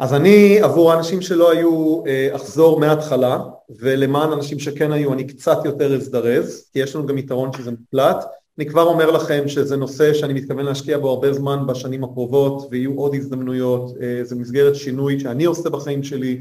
[0.00, 2.02] אז אני עבור האנשים שלא היו
[2.32, 3.38] אחזור מההתחלה
[3.80, 8.24] ולמען אנשים שכן היו אני קצת יותר אזדרז כי יש לנו גם יתרון שזה מוקלט.
[8.58, 12.92] אני כבר אומר לכם שזה נושא שאני מתכוון להשקיע בו הרבה זמן בשנים הקרובות ויהיו
[12.96, 16.40] עוד הזדמנויות, זה מסגרת שינוי שאני עושה בחיים שלי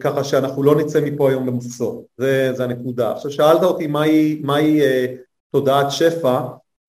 [0.00, 3.12] ככה שאנחנו לא נצא מפה היום במחסור, זה, זה הנקודה.
[3.12, 4.80] עכשיו שאלת אותי מהי, מהי
[5.52, 6.40] תודעת שפע,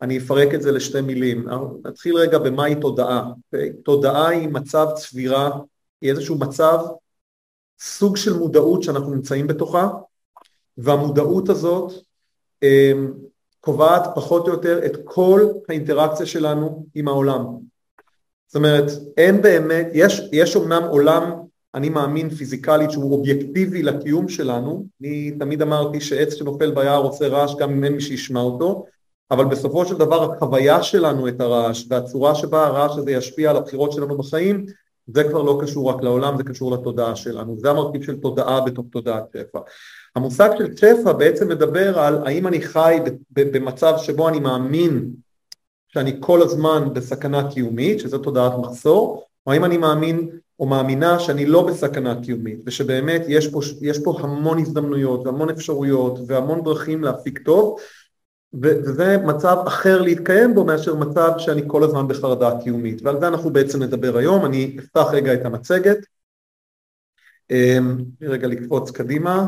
[0.01, 1.47] אני אפרק את זה לשתי מילים,
[1.85, 3.57] נתחיל רגע במהי תודעה, okay?
[3.83, 5.49] תודעה היא מצב צבירה,
[6.01, 6.77] היא איזשהו מצב,
[7.79, 9.89] סוג של מודעות שאנחנו נמצאים בתוכה
[10.77, 11.93] והמודעות הזאת
[13.59, 17.45] קובעת פחות או יותר את כל האינטראקציה שלנו עם העולם.
[18.47, 21.31] זאת אומרת, אין באמת, יש, יש אומנם עולם,
[21.75, 27.55] אני מאמין פיזיקלית שהוא אובייקטיבי לקיום שלנו, אני תמיד אמרתי שעץ שנופל ביער עושה רעש
[27.59, 28.85] גם אם אין מי שישמע אותו,
[29.31, 33.91] אבל בסופו של דבר החוויה שלנו את הרעש והצורה שבה הרעש הזה ישפיע על הבחירות
[33.91, 34.65] שלנו בחיים
[35.07, 38.85] זה כבר לא קשור רק לעולם, זה קשור לתודעה שלנו, זה המרכיב של תודעה בתוך
[38.91, 39.59] תודעת שפע.
[40.15, 42.97] המושג של שפע בעצם מדבר על האם אני חי
[43.31, 45.09] במצב שבו אני מאמין
[45.87, 51.45] שאני כל הזמן בסכנה קיומית, שזה תודעת מחסור, או האם אני מאמין או מאמינה שאני
[51.45, 57.39] לא בסכנה קיומית ושבאמת יש פה, יש פה המון הזדמנויות והמון אפשרויות והמון דרכים להפיק
[57.39, 57.77] טוב
[58.61, 63.01] וזה מצב אחר להתקיים בו מאשר מצב שאני כל הזמן בחרדה קיומית.
[63.03, 65.97] ועל זה אנחנו בעצם נדבר היום, אני אפתח רגע את המצגת,
[67.51, 69.47] אמ, רגע לקפוץ קדימה.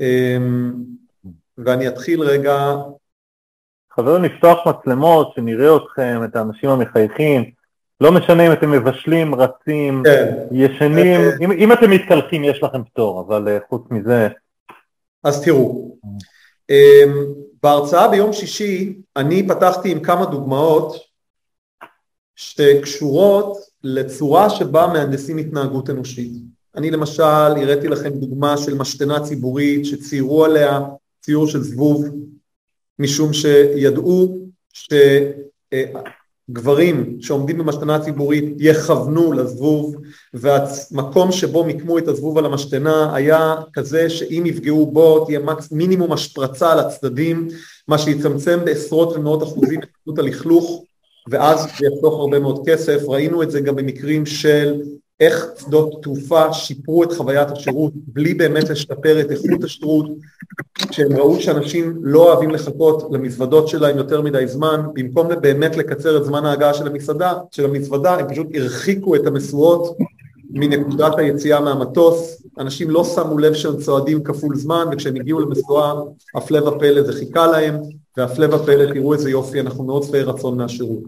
[0.00, 0.72] אמ,
[1.58, 2.74] ואני אתחיל רגע.
[3.92, 7.50] חברים לפתוח מצלמות, שנראה אתכם, את האנשים המחייכים,
[8.00, 10.34] לא משנה אם אתם מבשלים, רצים, כן.
[10.52, 14.28] ישנים, אה, אם, אם אתם מתקלחים יש לכם פטור, אבל uh, חוץ מזה...
[15.24, 15.96] אז תראו,
[17.62, 20.96] בהרצאה ביום שישי אני פתחתי עם כמה דוגמאות
[22.36, 26.32] שקשורות לצורה שבה מהנדסים התנהגות אנושית.
[26.76, 30.80] אני למשל הראיתי לכם דוגמה של משתנה ציבורית שציירו עליה
[31.20, 32.04] ציור של זבוב
[32.98, 34.38] משום שידעו
[36.50, 39.96] שגברים שעומדים במשתנה ציבורית יכוונו לזבוב
[40.34, 46.72] והמקום שבו מיקמו את הזבוב על המשתנה היה כזה שאם יפגעו בו תהיה מינימום השפרצה
[46.72, 47.48] על הצדדים
[47.88, 49.80] מה שיצמצם בעשרות ומאות אחוזים
[50.12, 50.84] את הלכלוך
[51.30, 54.80] ואז זה יחסוך הרבה מאוד כסף, ראינו את זה גם במקרים של
[55.22, 60.06] איך שדות תעופה שיפרו את חוויית השירות בלי באמת לשפר את איכות השירות,
[60.88, 66.24] כשהם ראו שאנשים לא אוהבים לחכות למזוודות שלהם יותר מדי זמן, במקום באמת לקצר את
[66.24, 69.96] זמן ההגעה של המסעדה, של המזוודה, הם פשוט הרחיקו את המשואות
[70.50, 75.94] מנקודת היציאה מהמטוס, אנשים לא שמו לב שהם צועדים כפול זמן וכשהם הגיעו למשואה
[76.34, 77.76] הפלא ופלא זה חיכה להם
[78.16, 81.02] והפלא ופלא תראו איזה יופי אנחנו מאוד שבעי רצון מהשירות.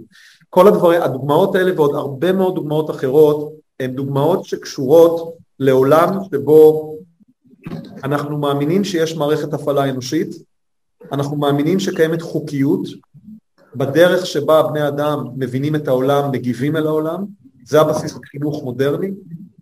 [0.51, 6.95] כל הדברים, הדוגמאות האלה ועוד הרבה מאוד דוגמאות אחרות הן דוגמאות שקשורות לעולם שבו
[8.05, 10.35] אנחנו מאמינים שיש מערכת הפעלה אנושית,
[11.13, 12.87] אנחנו מאמינים שקיימת חוקיות
[13.77, 17.25] בדרך שבה בני אדם מבינים את העולם, מגיבים אל העולם,
[17.65, 19.11] זה הבסיס לחינוך מודרני,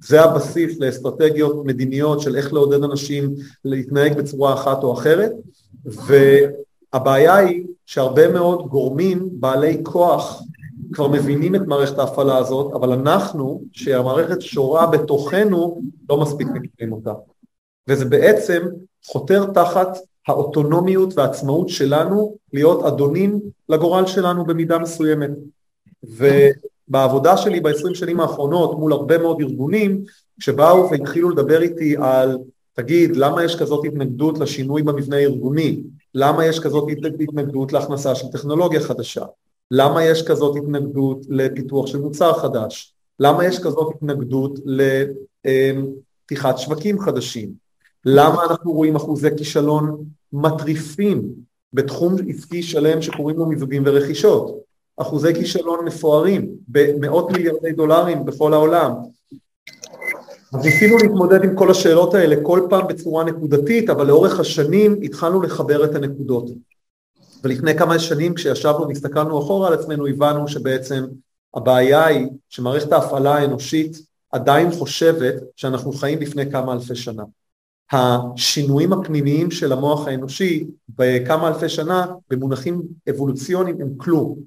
[0.00, 3.34] זה הבסיס לאסטרטגיות מדיניות של איך לעודד אנשים
[3.64, 5.32] להתנהג בצורה אחת או אחרת,
[5.84, 10.42] והבעיה היא שהרבה מאוד גורמים בעלי כוח
[10.92, 15.80] כבר מבינים את מערכת ההפעלה הזאת, אבל אנחנו, שהמערכת שורה בתוכנו,
[16.10, 17.12] לא מספיק מכירים אותה.
[17.88, 18.62] וזה בעצם
[19.06, 19.98] חותר תחת
[20.28, 25.30] האוטונומיות והעצמאות שלנו להיות אדונים לגורל שלנו במידה מסוימת.
[26.02, 30.04] ובעבודה שלי בעשרים שנים האחרונות מול הרבה מאוד ארגונים,
[30.38, 32.38] שבאו והתחילו לדבר איתי על
[32.72, 35.82] תגיד, למה יש כזאת התנגדות לשינוי במבנה הארגוני?
[36.14, 36.84] למה יש כזאת
[37.20, 39.24] התנגדות להכנסה של טכנולוגיה חדשה?
[39.70, 42.94] למה יש כזאת התנגדות לפיתוח של מוצר חדש?
[43.20, 44.58] למה יש כזאת התנגדות
[45.44, 47.52] לפתיחת שווקים חדשים?
[48.04, 51.22] למה אנחנו רואים אחוזי כישלון מטריפים
[51.72, 54.62] בתחום עסקי שלם שקוראים לו מיזוגים ורכישות?
[54.96, 58.92] אחוזי כישלון מפוארים במאות מיליארדי דולרים בכל העולם.
[60.54, 65.42] אז ניסינו להתמודד עם כל השאלות האלה כל פעם בצורה נקודתית, אבל לאורך השנים התחלנו
[65.42, 66.50] לחבר את הנקודות.
[67.44, 71.04] ולפני כמה שנים כשישבנו והסתכלנו אחורה על עצמנו הבנו שבעצם
[71.54, 73.98] הבעיה היא שמערכת ההפעלה האנושית
[74.32, 77.22] עדיין חושבת שאנחנו חיים לפני כמה אלפי שנה.
[77.92, 84.38] השינויים הפנימיים של המוח האנושי בכמה אלפי שנה במונחים אבולוציוניים הם כלום.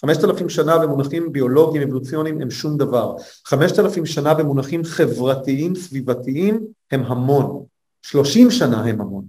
[0.00, 3.16] חמשת אלפים שנה במונחים ביולוגיים אבולוציוניים הם שום דבר.
[3.46, 6.60] חמשת אלפים שנה במונחים חברתיים סביבתיים
[6.90, 7.64] הם המון.
[8.02, 9.24] שלושים שנה הם המון.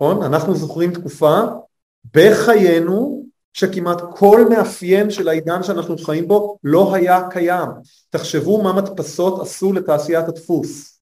[0.00, 0.22] נכון?
[0.22, 1.40] אנחנו זוכרים תקופה
[2.14, 7.68] בחיינו שכמעט כל מאפיין של העידן שאנחנו חיים בו לא היה קיים.
[8.10, 11.00] תחשבו מה מדפסות עשו לתעשיית הדפוס,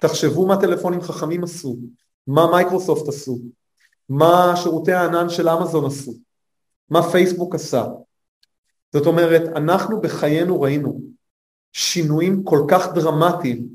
[0.00, 1.76] תחשבו מה טלפונים חכמים עשו,
[2.26, 3.38] מה מייקרוסופט עשו,
[4.08, 6.14] מה שירותי הענן של אמזון עשו,
[6.90, 7.84] מה פייסבוק עשה.
[8.92, 11.00] זאת אומרת, אנחנו בחיינו ראינו
[11.72, 13.66] שינויים כל כך דרמטיים,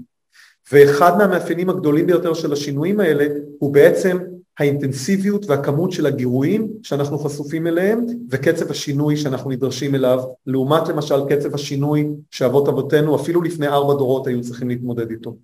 [0.72, 3.26] ואחד מהמאפיינים הגדולים ביותר של השינויים האלה
[3.60, 4.18] הוא בעצם
[4.60, 11.56] האינטנסיביות והכמות של הגירויים שאנחנו חשופים אליהם וקצב השינוי שאנחנו נדרשים אליו לעומת למשל קצב
[11.56, 15.36] השינוי שאבות אבותינו אפילו לפני ארבע דורות היו צריכים להתמודד איתו.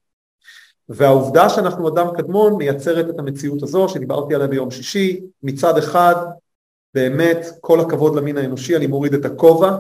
[0.90, 6.16] והעובדה שאנחנו אדם קדמון מייצרת את המציאות הזו שדיברתי עליה ביום שישי מצד אחד
[6.94, 9.78] באמת כל הכבוד למין האנושי אני מוריד את הכובע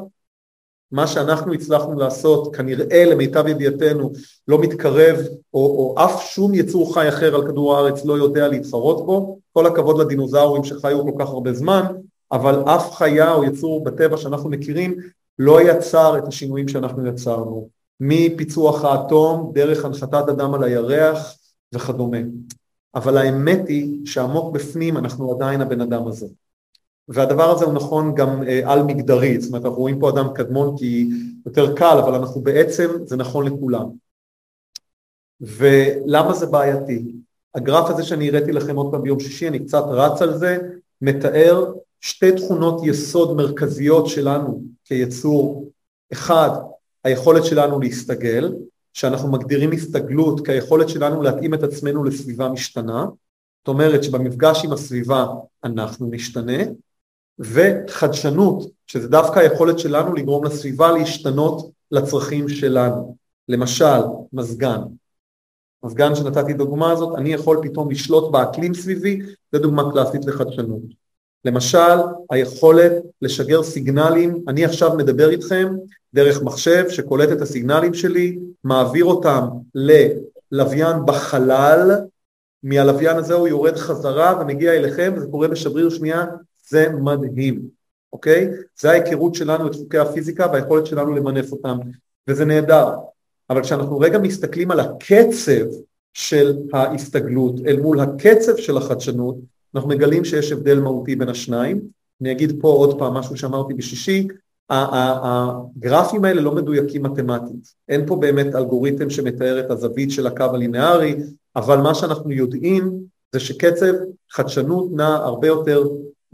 [0.92, 4.12] מה שאנחנו הצלחנו לעשות כנראה למיטב ידיעתנו
[4.48, 5.18] לא מתקרב
[5.54, 9.40] או, או אף שום יצור חי אחר על כדור הארץ לא יודע להתחרות בו.
[9.54, 11.86] כל הכבוד לדינוזאורים שחיו כל כך הרבה זמן
[12.32, 14.96] אבל אף חיה או יצור בטבע שאנחנו מכירים
[15.40, 17.70] לא יצר את השינויים שאנחנו יצרנו.
[18.00, 21.36] מפיצוח האטום דרך הנחתת אדם על הירח
[21.74, 22.18] וכדומה.
[22.96, 26.28] אבל האמת היא שעמוק בפנים אנחנו עדיין הבן אדם הזה
[27.08, 30.78] והדבר הזה הוא נכון גם אה, על מגדרית, זאת אומרת אנחנו רואים פה אדם קדמון
[30.78, 31.10] כי
[31.46, 33.86] יותר קל, אבל אנחנו בעצם, זה נכון לכולם.
[35.42, 37.12] ולמה זה בעייתי?
[37.56, 40.58] הגרף הזה שאני הראיתי לכם עוד פעם ביום שישי, אני קצת רץ על זה,
[41.02, 45.72] מתאר שתי תכונות יסוד מרכזיות שלנו כיצור,
[46.14, 46.50] אחד,
[47.04, 48.54] היכולת שלנו להסתגל,
[48.94, 53.06] שאנחנו מגדירים הסתגלות כהיכולת שלנו להתאים את עצמנו לסביבה משתנה,
[53.60, 55.26] זאת אומרת שבמפגש עם הסביבה
[55.64, 56.64] אנחנו נשתנה,
[57.40, 63.16] וחדשנות, שזה דווקא היכולת שלנו לגרום לסביבה להשתנות לצרכים שלנו.
[63.50, 64.02] למשל,
[64.34, 64.80] מזגן.
[65.84, 69.22] מזגן שנתתי דוגמה הזאת, אני יכול פתאום לשלוט באקלים סביבי,
[69.52, 70.82] זו דוגמה קלאסית לחדשנות.
[71.46, 71.98] למשל,
[72.30, 72.92] היכולת
[73.22, 75.76] לשגר סיגנלים, אני עכשיו מדבר איתכם
[76.14, 81.92] דרך מחשב שקולט את הסיגנלים שלי, מעביר אותם ללוויין בחלל,
[82.64, 86.26] מהלוויין הזה הוא יורד חזרה ומגיע אליכם, וזה קורה בשבריר שנייה
[86.68, 87.62] זה מדהים,
[88.14, 88.50] אוקיי?
[88.80, 91.78] זה ההיכרות שלנו את חוקי הפיזיקה והיכולת שלנו למנף אותם,
[92.28, 92.90] וזה נהדר.
[93.50, 95.66] אבל כשאנחנו רגע מסתכלים על הקצב
[96.14, 99.36] של ההסתגלות אל מול הקצב של החדשנות,
[99.76, 101.82] אנחנו מגלים שיש הבדל מהותי בין השניים.
[102.22, 104.28] אני אגיד פה עוד פעם משהו שאמרתי בשישי,
[104.70, 111.16] הגרפים האלה לא מדויקים מתמטית, אין פה באמת אלגוריתם שמתאר את הזווית של הקו הלינארי,
[111.56, 112.94] אבל מה שאנחנו יודעים
[113.32, 113.94] זה שקצב
[114.32, 115.84] חדשנות נע הרבה יותר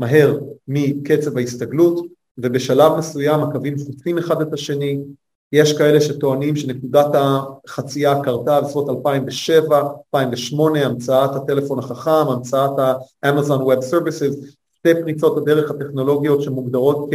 [0.01, 2.06] מהר מקצב ההסתגלות
[2.38, 5.00] ובשלב מסוים הקווים חוצים אחד את השני,
[5.51, 9.81] יש כאלה שטוענים שנקודת החצייה קרתה בסביבות 2007,
[10.15, 17.09] 2008, המצאת הטלפון החכם, המצאת ה-Amazon Web Services, שתי פריצות הדרך הטכנולוגיות שמוגדרות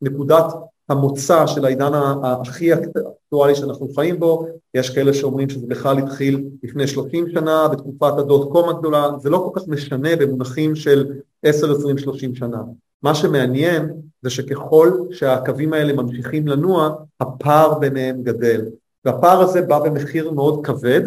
[0.00, 0.44] כנקודת
[0.88, 1.90] המוצא של העידן
[2.22, 8.18] הכי אקטואלי שאנחנו חיים בו, יש כאלה שאומרים שזה בכלל התחיל לפני 30 שנה, בתקופת
[8.18, 11.12] הדוט קום הגדולה, זה לא כל כך משנה במונחים של
[11.42, 12.62] 10, 20, 30 שנה.
[13.02, 13.92] מה שמעניין
[14.22, 18.64] זה שככל שהקווים האלה ממשיכים לנוע, הפער ביניהם גדל.
[19.04, 21.00] והפער הזה בא במחיר מאוד כבד,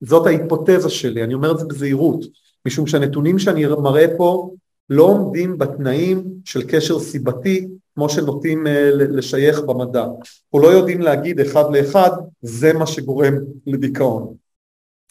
[0.00, 2.24] זאת ההיפותזה שלי, אני אומר את זה בזהירות,
[2.66, 4.50] משום שהנתונים שאני מראה פה
[4.90, 10.04] לא עומדים בתנאים של קשר סיבתי כמו שנוטים אה, לשייך במדע.
[10.04, 12.10] אנחנו לא יודעים להגיד אחד לאחד
[12.42, 13.34] זה מה שגורם
[13.66, 14.34] לדיכאון.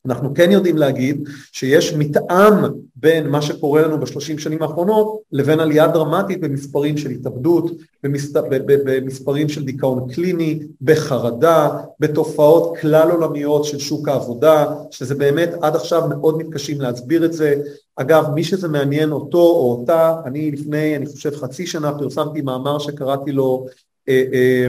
[0.06, 2.54] אנחנו כן יודעים להגיד שיש מתאם
[2.96, 7.72] בין מה שקורה לנו בשלושים שנים האחרונות לבין עלייה דרמטית במספרים של התאבדות,
[8.04, 8.40] במספ...
[8.66, 11.70] במספרים של דיכאון קליני, בחרדה,
[12.00, 17.56] בתופעות כלל עולמיות של שוק העבודה, שזה באמת עד עכשיו מאוד מתקשים להסביר את זה.
[17.96, 22.80] אגב, מי שזה מעניין אותו או אותה, אני לפני, אני חושב חצי שנה פרסמתי מאמר
[22.80, 23.66] שקראתי לו,
[24.10, 24.68] אה, אה,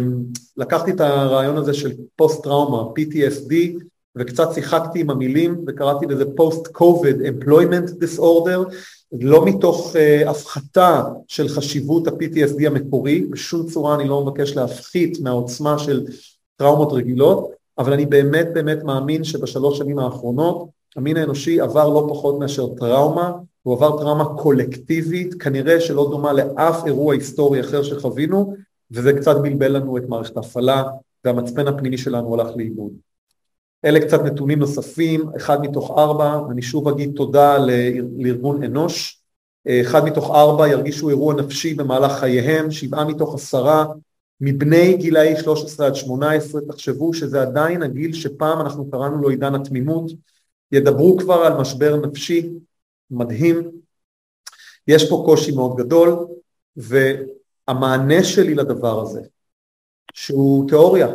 [0.56, 3.54] לקחתי את הרעיון הזה של פוסט טראומה, PTSD,
[4.16, 8.74] וקצת שיחקתי עם המילים וקראתי לזה Post-COVID Employment Disorder,
[9.12, 15.78] לא מתוך uh, הפחתה של חשיבות ה-PTSD המקורי, בשום צורה אני לא מבקש להפחית מהעוצמה
[15.78, 16.06] של
[16.56, 22.38] טראומות רגילות, אבל אני באמת באמת מאמין שבשלוש שנים האחרונות המין האנושי עבר לא פחות
[22.38, 28.54] מאשר טראומה, הוא עבר טראומה קולקטיבית, כנראה שלא דומה לאף אירוע היסטורי אחר שחווינו,
[28.90, 30.84] וזה קצת בלבל לנו את מערכת ההפעלה,
[31.24, 32.92] והמצפן הפנימי שלנו הלך לאיבוד.
[33.84, 37.58] אלה קצת נתונים נוספים, אחד מתוך ארבע, אני שוב אגיד תודה
[38.18, 39.22] לארגון אנוש,
[39.68, 43.86] אחד מתוך ארבע ירגישו אירוע נפשי במהלך חייהם, שבעה מתוך עשרה
[44.40, 50.12] מבני גילאי 13 עד 18, תחשבו שזה עדיין הגיל שפעם אנחנו קראנו לו עידן התמימות,
[50.72, 52.50] ידברו כבר על משבר נפשי
[53.10, 53.70] מדהים,
[54.88, 56.26] יש פה קושי מאוד גדול,
[56.76, 59.20] והמענה שלי לדבר הזה,
[60.14, 61.08] שהוא תיאוריה,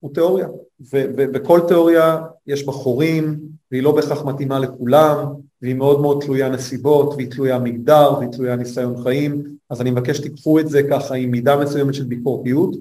[0.00, 0.48] הוא תיאוריה,
[0.90, 3.38] ובכל תיאוריה יש בה חורים,
[3.70, 5.16] והיא לא בהכרח מתאימה לכולם,
[5.62, 10.20] והיא מאוד מאוד תלויה נסיבות, והיא תלויה מגדר, והיא תלויה ניסיון חיים, אז אני מבקש
[10.20, 12.76] תיקחו את זה ככה עם מידה מסוימת של ביקורתיות,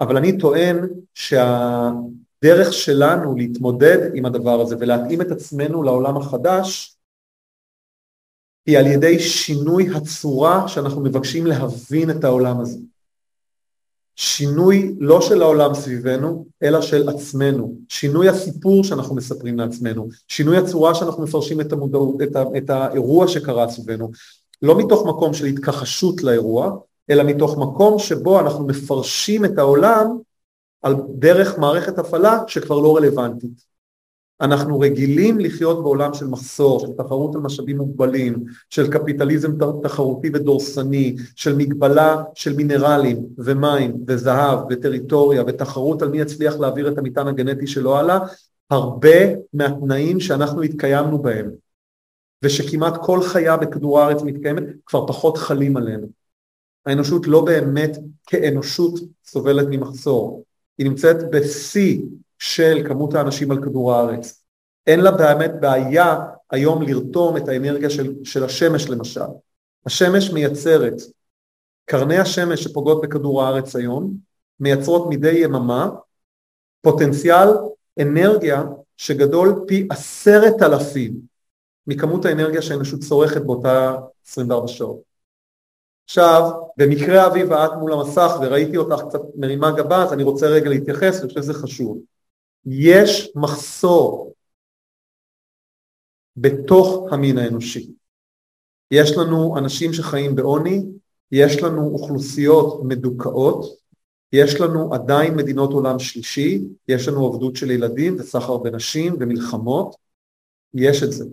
[0.00, 0.76] אבל אני טוען
[1.14, 6.96] שהדרך שלנו להתמודד עם הדבר הזה ולהתאים את עצמנו לעולם החדש,
[8.66, 12.78] היא על ידי שינוי הצורה שאנחנו מבקשים להבין את העולם הזה.
[14.22, 20.94] שינוי לא של העולם סביבנו, אלא של עצמנו, שינוי הסיפור שאנחנו מספרים לעצמנו, שינוי הצורה
[20.94, 24.10] שאנחנו מפרשים את, המודעות, את, ה, את האירוע שקרה סביבנו,
[24.62, 26.76] לא מתוך מקום של התכחשות לאירוע,
[27.10, 30.06] אלא מתוך מקום שבו אנחנו מפרשים את העולם
[30.82, 33.69] על דרך מערכת הפעלה שכבר לא רלוונטית.
[34.40, 41.16] אנחנו רגילים לחיות בעולם של מחסור, של תחרות על משאבים מוגבלים, של קפיטליזם תחרותי ודורסני,
[41.36, 47.66] של מגבלה של מינרלים ומים וזהב וטריטוריה ותחרות על מי יצליח להעביר את המטען הגנטי
[47.66, 48.18] שלו הלאה,
[48.70, 49.16] הרבה
[49.52, 51.50] מהתנאים שאנחנו התקיימנו בהם
[52.42, 56.06] ושכמעט כל חיה בכדור הארץ מתקיימת כבר פחות חלים עלינו.
[56.86, 60.44] האנושות לא באמת כאנושות סובלת ממחסור,
[60.78, 62.00] היא נמצאת בשיא
[62.40, 64.44] של כמות האנשים על כדור הארץ.
[64.86, 66.18] אין לה באמת בעיה
[66.50, 69.20] היום לרתום את האנרגיה של, של השמש למשל.
[69.86, 70.94] השמש מייצרת,
[71.84, 74.14] קרני השמש שפוגעות בכדור הארץ היום,
[74.60, 75.90] מייצרות מדי יממה
[76.80, 77.48] פוטנציאל
[78.00, 78.62] אנרגיה
[78.96, 81.14] שגדול פי עשרת אלפים
[81.86, 85.00] מכמות האנרגיה שהאנושות צורכת באותה 24 שעות.
[86.04, 90.70] עכשיו, במקרה אביב את מול המסך וראיתי אותך קצת מרימה גבה, אז אני רוצה רגע
[90.70, 91.98] להתייחס, אני חושב שזה חשוב.
[92.66, 94.34] יש מחסור
[96.36, 97.90] בתוך המין האנושי.
[98.90, 100.82] יש לנו אנשים שחיים בעוני,
[101.32, 103.80] יש לנו אוכלוסיות מדוכאות,
[104.32, 109.96] יש לנו עדיין מדינות עולם שלישי, יש לנו עבדות של ילדים וסחר בנשים ומלחמות,
[110.74, 111.24] יש את זה.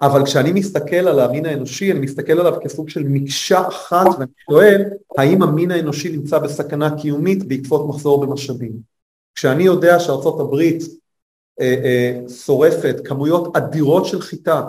[0.00, 4.82] אבל כשאני מסתכל על המין האנושי, אני מסתכל עליו כסוג של מקשה אחת ואני שואל,
[5.18, 8.93] האם המין האנושי נמצא בסכנה קיומית בעקבות מחסור במשאבים?
[9.34, 10.82] כשאני יודע שארצות הברית
[11.60, 14.62] אה, אה, שורפת כמויות אדירות של חיטה,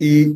[0.00, 0.34] היא,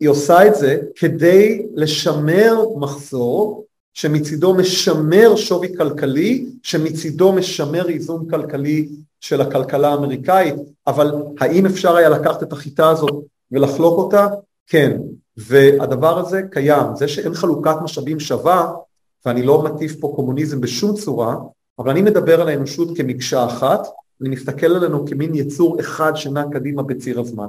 [0.00, 8.88] היא עושה את זה כדי לשמר מחסור שמצידו משמר שווי כלכלי, שמצידו משמר איזון כלכלי
[9.20, 10.54] של הכלכלה האמריקאית,
[10.86, 14.26] אבל האם אפשר היה לקחת את החיטה הזאת ולחלוק אותה?
[14.66, 15.00] כן,
[15.36, 18.72] והדבר הזה קיים, זה שאין חלוקת משאבים שווה,
[19.26, 21.36] ואני לא מטיף פה קומוניזם בשום צורה,
[21.78, 23.86] אבל אני מדבר על האנושות כמקשה אחת,
[24.20, 27.48] אני מסתכל עלינו כמין יצור אחד שנע קדימה בציר הזמן.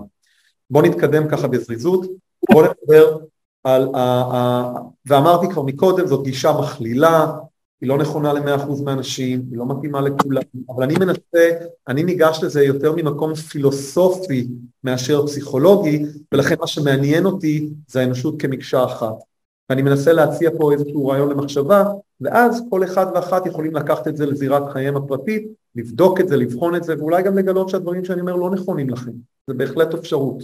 [0.69, 2.05] בואו נתקדם ככה בזריזות,
[2.51, 3.17] בואו נדבר
[3.63, 4.73] על, ה, ה,
[5.05, 7.31] ואמרתי כבר מקודם, זאת גישה מכלילה,
[7.81, 11.49] היא לא נכונה למאה אחוז מהאנשים, היא לא מתאימה לכולם, אבל אני מנסה,
[11.87, 14.47] אני ניגש לזה יותר ממקום פילוסופי
[14.83, 19.26] מאשר פסיכולוגי, ולכן מה שמעניין אותי זה האנושות כמקשה אחת.
[19.69, 21.83] ואני מנסה להציע פה איזשהו רעיון למחשבה,
[22.21, 26.75] ואז כל אחד ואחת יכולים לקחת את זה לזירת חייהם הפרטית, לבדוק את זה, לבחון
[26.75, 29.11] את זה, ואולי גם לגלות שהדברים שאני אומר לא נכונים לכם,
[29.47, 30.43] זה בהחלט אפשרות.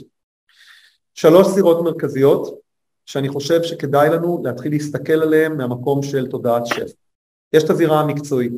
[1.14, 2.60] שלוש זירות מרכזיות,
[3.06, 6.86] שאני חושב שכדאי לנו להתחיל להסתכל עליהן מהמקום של תודעת שפע.
[7.54, 8.54] יש את הזירה המקצועית.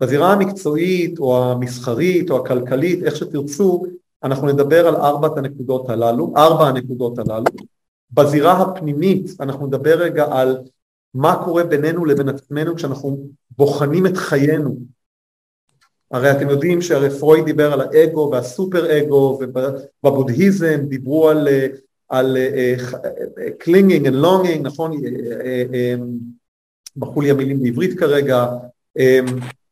[0.00, 3.82] בזירה המקצועית או המסחרית או הכלכלית, איך שתרצו,
[4.24, 7.44] אנחנו נדבר על ארבעת הנקודות הללו, ארבע הנקודות הללו,
[8.12, 10.58] בזירה הפנימית אנחנו נדבר רגע על
[11.14, 13.28] מה קורה בינינו לבין עצמנו כשאנחנו
[13.58, 14.76] בוחנים את חיינו.
[16.10, 21.28] הרי אתם יודעים שהרי פרויד דיבר על האגו והסופר אגו ובבודהיזם דיברו
[22.08, 22.36] על,
[23.58, 24.92] clinging and longing, נכון?
[26.96, 28.46] ברחו לי המילים בעברית כרגע,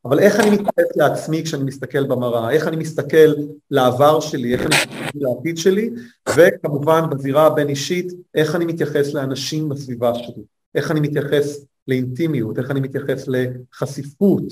[0.05, 3.35] אבל איך אני מתייחס לעצמי כשאני מסתכל במראה, איך אני מסתכל
[3.71, 5.91] לעבר שלי, איך אני מסתכל לעתיד שלי,
[6.37, 10.43] וכמובן בזירה הבין אישית, איך אני מתייחס לאנשים בסביבה שלי,
[10.75, 14.43] איך אני מתייחס לאינטימיות, איך אני מתייחס לחשיפות,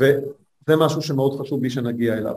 [0.00, 2.34] וזה משהו שמאוד חשוב לי שנגיע אליו.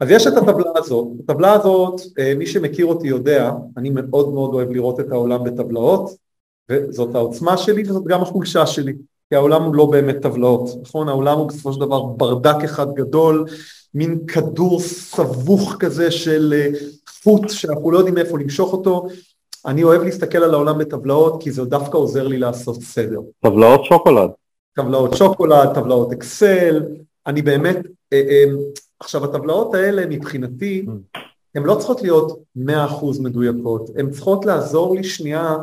[0.00, 4.54] אז יש את הטבלה הזאת, הטבלה הזאת, אה, מי שמכיר אותי יודע, אני מאוד מאוד
[4.54, 6.10] אוהב לראות את העולם בטבלאות,
[6.70, 8.92] וזאת העוצמה שלי וזאת גם החולשה שלי.
[9.28, 11.08] כי העולם הוא לא באמת טבלאות, נכון?
[11.08, 13.46] העולם הוא בסופו של דבר ברדק אחד גדול,
[13.94, 16.68] מין כדור סבוך כזה של אה,
[17.22, 19.08] חוט שאנחנו לא יודעים מאיפה למשוך אותו.
[19.66, 23.20] אני אוהב להסתכל על העולם בטבלאות כי זה דווקא עוזר לי לעשות סדר.
[23.40, 24.30] טבלאות שוקולד.
[24.76, 26.82] טבלאות שוקולד, טבלאות אקסל,
[27.26, 27.76] אני באמת,
[28.12, 28.44] אה, אה,
[29.00, 30.86] עכשיו הטבלאות האלה מבחינתי,
[31.54, 35.56] הן לא צריכות להיות 100% מדויקות, הן צריכות לעזור לי שנייה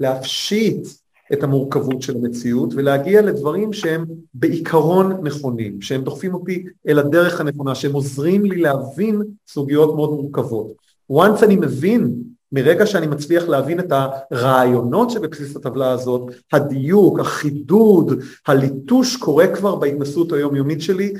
[0.00, 0.88] להפשיט
[1.32, 7.74] את המורכבות של המציאות ולהגיע לדברים שהם בעיקרון נכונים, שהם דוחפים אותי אל הדרך הנכונה,
[7.74, 10.72] שהם עוזרים לי להבין סוגיות מאוד מורכבות.
[11.12, 12.14] once אני מבין,
[12.52, 13.92] מרגע שאני מצליח להבין את
[14.30, 21.12] הרעיונות שבבסיס הטבלה הזאת, הדיוק, החידוד, הליטוש קורה כבר בהתנסות היומיומית שלי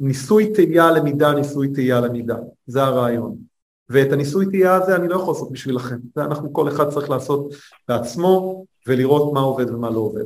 [0.00, 3.51] ובניסוי תהייה למידה, ניסוי תהייה למידה, זה הרעיון.
[3.92, 7.54] ואת הניסוי תהייה הזה אני לא יכול לעשות בשבילכם, אנחנו כל אחד צריך לעשות
[7.88, 10.24] בעצמו ולראות מה עובד ומה לא עובד.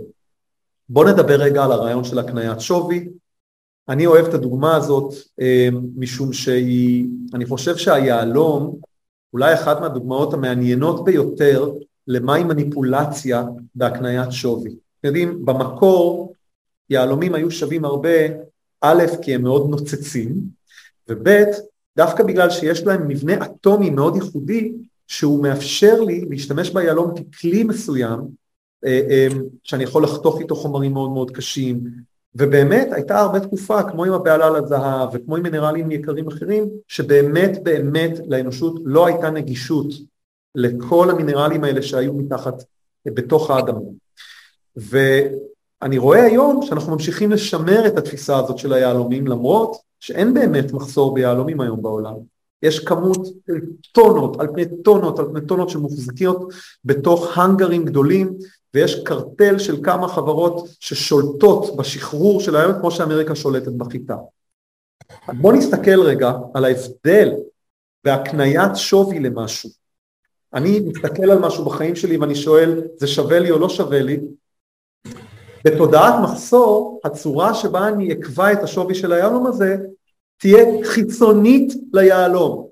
[0.88, 3.08] בואו נדבר רגע על הרעיון של הקניית שווי.
[3.88, 8.78] אני אוהב את הדוגמה הזאת אה, משום שהיא, אני חושב שהיהלום
[9.32, 11.70] אולי אחת מהדוגמאות המעניינות ביותר
[12.06, 13.44] למהי מניפולציה
[13.75, 14.70] בהקניית שווי.
[14.70, 16.35] אתם יודעים, במקור
[16.90, 18.18] יהלומים היו שווים הרבה,
[18.80, 20.35] א', כי הם מאוד נוצצים,
[21.08, 21.44] וב',
[21.97, 24.73] דווקא בגלל שיש להם מבנה אטומי מאוד ייחודי,
[25.07, 28.21] שהוא מאפשר לי להשתמש ביהלום ככלי מסוים,
[28.85, 29.29] אה, אה,
[29.62, 31.81] שאני יכול לחתוך איתו חומרים מאוד מאוד קשים,
[32.35, 38.12] ובאמת הייתה הרבה תקופה, כמו עם הבעלה לזהב וכמו עם מינרלים יקרים אחרים, שבאמת באמת
[38.29, 39.87] לאנושות לא הייתה נגישות
[40.55, 42.65] לכל המינרלים האלה שהיו מתחת,
[43.07, 43.81] בתוך האדמה.
[44.76, 51.15] ואני רואה היום שאנחנו ממשיכים לשמר את התפיסה הזאת של היהלומים למרות שאין באמת מחסור
[51.15, 52.15] ביהלומים היום בעולם.
[52.62, 53.26] יש כמות
[53.93, 56.53] טונות על פני טונות על פני טונות שמוחזקיות
[56.85, 58.37] בתוך האנגרים גדולים
[58.75, 64.17] ויש קרטל של כמה חברות ששולטות בשחרור של היום כמו שאמריקה שולטת בחיטה.
[65.29, 67.33] בואו נסתכל רגע על ההבדל
[68.05, 69.71] בהקניית שווי למשהו.
[70.55, 74.21] אני מסתכל על משהו בחיים שלי ואני שואל זה שווה לי או לא שווה לי
[75.66, 79.76] בתודעת מחסור, הצורה שבה אני אקבע את השווי של היהלום הזה
[80.40, 82.66] תהיה חיצונית ליהלום.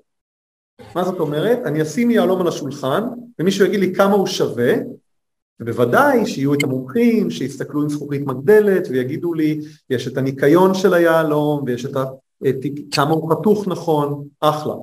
[0.95, 1.59] מה זאת אומרת?
[1.65, 3.03] אני אשים יהלום על השולחן
[3.39, 4.73] ומישהו יגיד לי כמה הוא שווה
[5.59, 11.63] ובוודאי שיהיו את המומחים שיסתכלו עם זכוכית מגדלת ויגידו לי יש את הניקיון של היהלום
[11.65, 12.03] ויש את ה...
[12.49, 12.55] את
[12.91, 14.73] כמה הוא חתוך נכון, אחלה.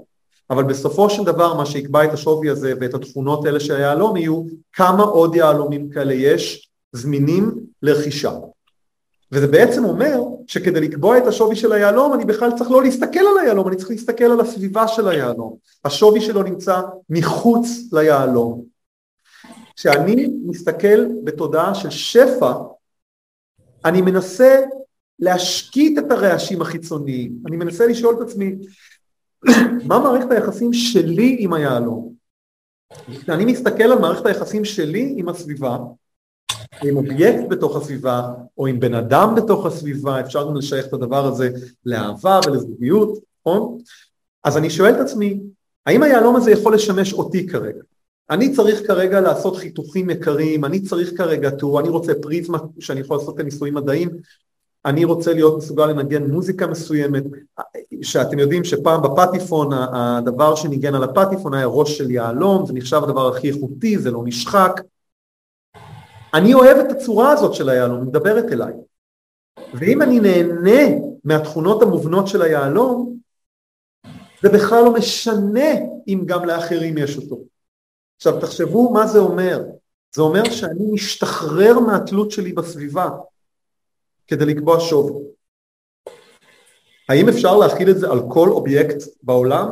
[0.50, 4.42] אבל בסופו של דבר מה שיקבע את השווי הזה ואת התכונות האלה של היהלום יהיו
[4.72, 8.32] כמה עוד יהלומים כאלה יש זמינים לרכישה.
[9.32, 13.38] וזה בעצם אומר שכדי לקבוע את השווי של היהלום אני בכלל צריך לא להסתכל על
[13.42, 15.56] היהלום, אני צריך להסתכל על הסביבה של היהלום.
[15.84, 18.64] השווי שלו נמצא מחוץ ליהלום.
[19.76, 22.52] כשאני מסתכל בתודעה של שפע,
[23.84, 24.60] אני מנסה
[25.18, 28.54] להשקיט את הרעשים החיצוניים, אני מנסה לשאול את עצמי
[29.88, 32.14] מה מערכת היחסים שלי עם היהלום?
[33.10, 35.78] כשאני מסתכל על מערכת היחסים שלי עם הסביבה,
[36.84, 38.22] עם אובייקט בתוך הסביבה,
[38.58, 41.50] או עם בן אדם בתוך הסביבה, אפשר גם לשייך את הדבר הזה
[41.86, 43.78] לאהבה ולזוגיות, נכון?
[44.44, 45.40] אז אני שואל את עצמי,
[45.86, 47.80] האם היהלום הזה יכול לשמש אותי כרגע?
[48.30, 53.16] אני צריך כרגע לעשות חיתוכים יקרים, אני צריך כרגע טור, אני רוצה פריזמה שאני יכול
[53.16, 54.10] לעשות את הניסויים מדעיים,
[54.84, 57.22] אני רוצה להיות מסוגל לנגן מוזיקה מסוימת,
[58.02, 63.28] שאתם יודעים שפעם בפטיפון הדבר שניגן על הפטיפון היה ראש של יהלום, זה נחשב הדבר
[63.28, 64.80] הכי איכותי, זה לא נשחק,
[66.34, 68.72] אני אוהב את הצורה הזאת של היהלום, היא מדברת אליי.
[69.74, 73.16] ואם אני נהנה מהתכונות המובנות של היהלום,
[74.42, 75.70] זה בכלל לא משנה
[76.08, 77.38] אם גם לאחרים יש אותו.
[78.16, 79.64] עכשיו תחשבו מה זה אומר.
[80.14, 83.10] זה אומר שאני משתחרר מהתלות שלי בסביבה
[84.26, 85.22] כדי לקבוע שווי.
[87.08, 89.68] האם אפשר להכיל את זה על כל אובייקט בעולם?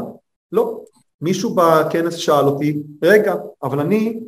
[0.52, 0.84] לא.
[1.20, 4.20] מישהו בכנס שאל אותי, רגע, אבל אני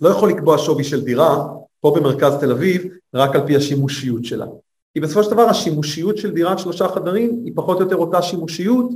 [0.00, 1.46] לא יכול לקבוע שווי של דירה
[1.80, 4.46] פה במרכז תל אביב רק על פי השימושיות שלה.
[4.94, 8.90] כי בסופו של דבר השימושיות של דירת שלושה חדרים היא פחות או יותר אותה שימושיות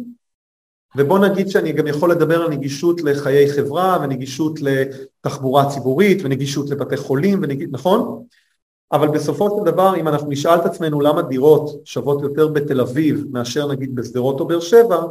[0.97, 6.97] ובוא נגיד שאני גם יכול לדבר על נגישות לחיי חברה ונגישות לתחבורה ציבורית ונגישות לבתי
[6.97, 8.25] חולים, ונגיש, נכון?
[8.93, 13.25] אבל בסופו של דבר אם אנחנו נשאל את עצמנו למה דירות שוות יותר בתל אביב
[13.31, 15.03] מאשר נגיד בשדרות או באר שבע,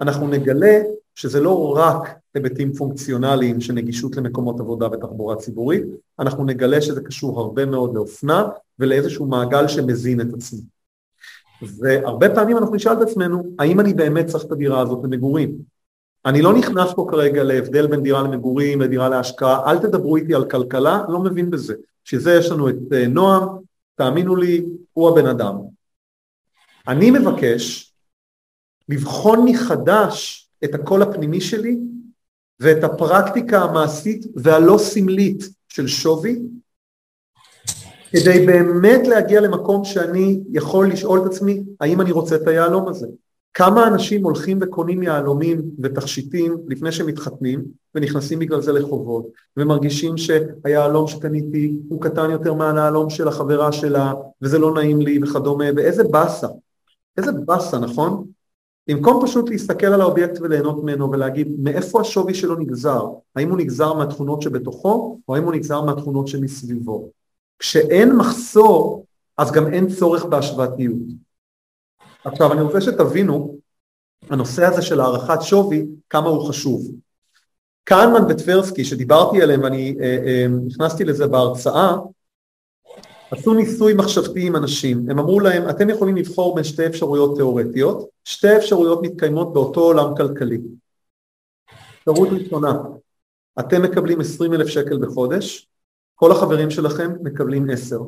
[0.00, 0.78] אנחנו נגלה
[1.14, 5.82] שזה לא רק היבטים פונקציונליים של נגישות למקומות עבודה ותחבורה ציבורית,
[6.18, 8.48] אנחנו נגלה שזה קשור הרבה מאוד לאופנה
[8.78, 10.60] ולאיזשהו מעגל שמזין את עצמו.
[11.62, 15.58] והרבה פעמים אנחנו נשאל את עצמנו, האם אני באמת צריך את הדירה הזאת למגורים?
[16.26, 20.44] אני לא נכנס פה כרגע להבדל בין דירה למגורים לדירה להשקעה, אל תדברו איתי על
[20.44, 21.74] כלכלה, לא מבין בזה.
[22.04, 23.48] שזה יש לנו את אה, נועם,
[23.94, 25.54] תאמינו לי, הוא הבן אדם.
[26.88, 27.92] אני מבקש
[28.88, 31.78] לבחון מחדש את הקול הפנימי שלי
[32.60, 36.42] ואת הפרקטיקה המעשית והלא סמלית של שווי
[38.10, 43.06] כדי באמת להגיע למקום שאני יכול לשאול את עצמי האם אני רוצה את היהלום הזה
[43.54, 51.06] כמה אנשים הולכים וקונים יהלומים ותכשיטים לפני שהם מתחתנים ונכנסים בגלל זה לחובות ומרגישים שהיהלום
[51.06, 56.46] שקניתי הוא קטן יותר מהיהלום של החברה שלה וזה לא נעים לי וכדומה ואיזה באסה,
[57.16, 58.26] איזה באסה נכון?
[58.88, 63.04] במקום פשוט להסתכל על האובייקט וליהנות ממנו ולהגיד מאיפה השווי שלו נגזר,
[63.36, 67.10] האם הוא נגזר מהתכונות שבתוכו או האם הוא נגזר מהתכונות שמסביבו.
[67.58, 69.04] כשאין מחסור
[69.38, 70.98] אז גם אין צורך בהשוואתיות.
[72.24, 73.58] עכשיו אני רוצה שתבינו,
[74.30, 76.90] הנושא הזה של הערכת שווי, כמה הוא חשוב.
[77.84, 81.96] קהנמן וטברסקי שדיברתי עליהם ואני אה, אה, נכנסתי לזה בהרצאה,
[83.30, 88.08] עשו ניסוי מחשבתי עם אנשים, הם אמרו להם אתם יכולים לבחור בין שתי אפשרויות תיאורטיות,
[88.24, 90.60] שתי אפשרויות מתקיימות באותו עולם כלכלי.
[91.98, 92.72] אפשרות ראשונה,
[93.60, 95.68] אתם מקבלים 20 אלף שקל בחודש,
[96.14, 97.98] כל החברים שלכם מקבלים 10.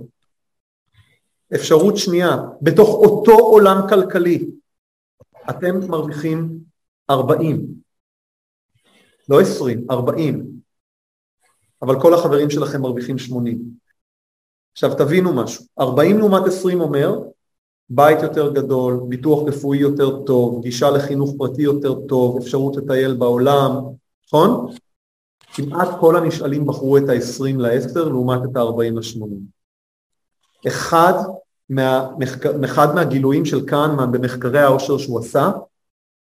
[1.55, 4.51] אפשרות שנייה, בתוך אותו עולם כלכלי,
[5.51, 6.59] אתם מרוויחים
[7.11, 7.67] 40,
[9.29, 10.51] לא 20, 40,
[11.83, 13.81] אבל כל החברים שלכם מרוויחים 80.
[14.73, 17.19] עכשיו תבינו משהו, 40 לעומת 20 אומר
[17.91, 23.73] בית יותר גדול, ביטוח רפואי יותר טוב, גישה לחינוך פרטי יותר טוב, אפשרות לטייל בעולם,
[24.27, 24.75] נכון?
[25.53, 29.27] כמעט כל הנשאלים בחרו את ה-20 ל-10 לעומת את ה-40 ל-80.
[30.69, 31.13] אחד,
[31.69, 32.09] מה,
[32.65, 35.51] אחד מהגילויים של קהנמן במחקרי העושר שהוא עשה,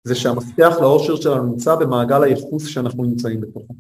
[0.04, 3.74] זה שהמפתח לעושר שלנו נמצא במעגל הייחוס שאנחנו נמצאים בתוכו.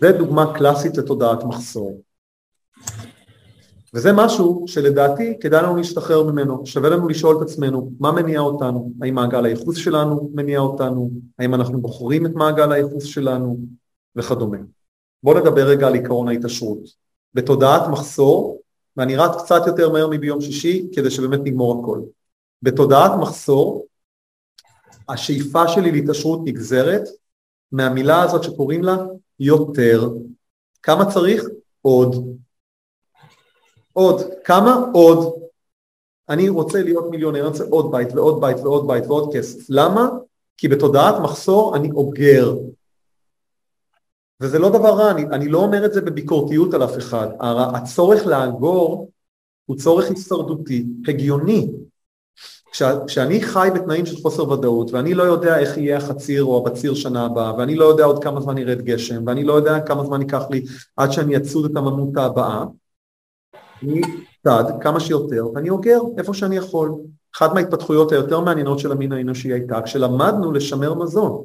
[0.00, 2.02] זה דוגמה קלאסית לתודעת מחסור.
[3.94, 8.92] וזה משהו שלדעתי כדאי לנו להשתחרר ממנו, שווה לנו לשאול את עצמנו מה מניע אותנו,
[9.02, 13.58] האם מעגל הייחוס שלנו מניע אותנו, האם אנחנו בוחרים את מעגל הייחוס שלנו
[14.16, 14.58] וכדומה.
[15.22, 16.78] בואו נדבר רגע על עיקרון ההתעשרות.
[17.34, 18.60] בתודעת מחסור,
[18.96, 22.00] ואני רץ קצת יותר מהר מביום שישי כדי שבאמת נגמור הכל.
[22.62, 23.86] בתודעת מחסור,
[25.08, 27.02] השאיפה שלי להתעשרות נגזרת
[27.72, 28.96] מהמילה הזאת שקוראים לה
[29.40, 30.08] יותר.
[30.82, 31.44] כמה צריך?
[31.82, 32.36] עוד.
[33.92, 34.22] עוד.
[34.44, 34.84] כמה?
[34.92, 35.32] עוד.
[36.28, 39.66] אני רוצה להיות מיליונר, אני רוצה עוד בית ועוד בית ועוד בית ועוד כסף.
[39.68, 40.08] למה?
[40.56, 42.54] כי בתודעת מחסור אני אוגר.
[44.40, 47.28] וזה לא דבר רע, אני, אני לא אומר את זה בביקורתיות על אף אחד.
[47.74, 49.10] הצורך לאגור
[49.66, 51.70] הוא צורך הישרדותי, הגיוני.
[53.06, 57.24] כשאני חי בתנאים של חוסר ודאות ואני לא יודע איך יהיה החציר או הבציר שנה
[57.24, 60.42] הבאה ואני לא יודע עוד כמה זמן ירד גשם ואני לא יודע כמה זמן ייקח
[60.50, 60.64] לי
[60.96, 62.64] עד שאני אצוד את הממותה הבאה
[63.82, 64.00] אני
[64.44, 66.92] צד כמה שיותר ואני אוגר איפה שאני יכול.
[67.36, 71.44] אחת מההתפתחויות היותר מעניינות של המין האנושי הייתה כשלמדנו לשמר מזון,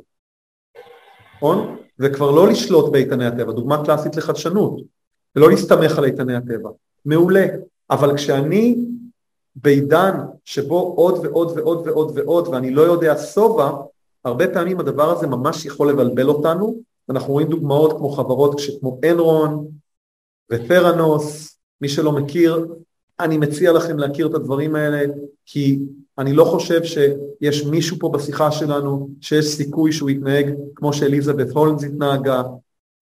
[1.36, 1.78] נכון?
[2.00, 4.82] וכבר לא לשלוט באיתני הטבע, דוגמה קלאסית לחדשנות,
[5.36, 6.70] ולא להסתמך על איתני הטבע.
[7.06, 7.46] מעולה,
[7.90, 8.78] אבל כשאני
[9.56, 13.72] בעידן שבו עוד ועוד ועוד ועוד ועוד ואני לא יודע שובע,
[14.26, 19.68] הרבה פעמים הדבר הזה ממש יכול לבלבל אותנו, אנחנו רואים דוגמאות כמו חברות כמו אנרון
[20.52, 22.66] ותרנוס, מי שלא מכיר,
[23.20, 25.14] אני מציע לכם להכיר את הדברים האלה,
[25.46, 25.80] כי
[26.18, 31.84] אני לא חושב שיש מישהו פה בשיחה שלנו שיש סיכוי שהוא יתנהג כמו שאליזבת הולנס
[31.84, 32.44] התנהגה,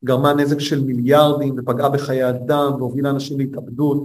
[0.05, 4.03] גרמה נזק של מיליארדים ופגעה בחיי אדם והובילה אנשים להתאבדות.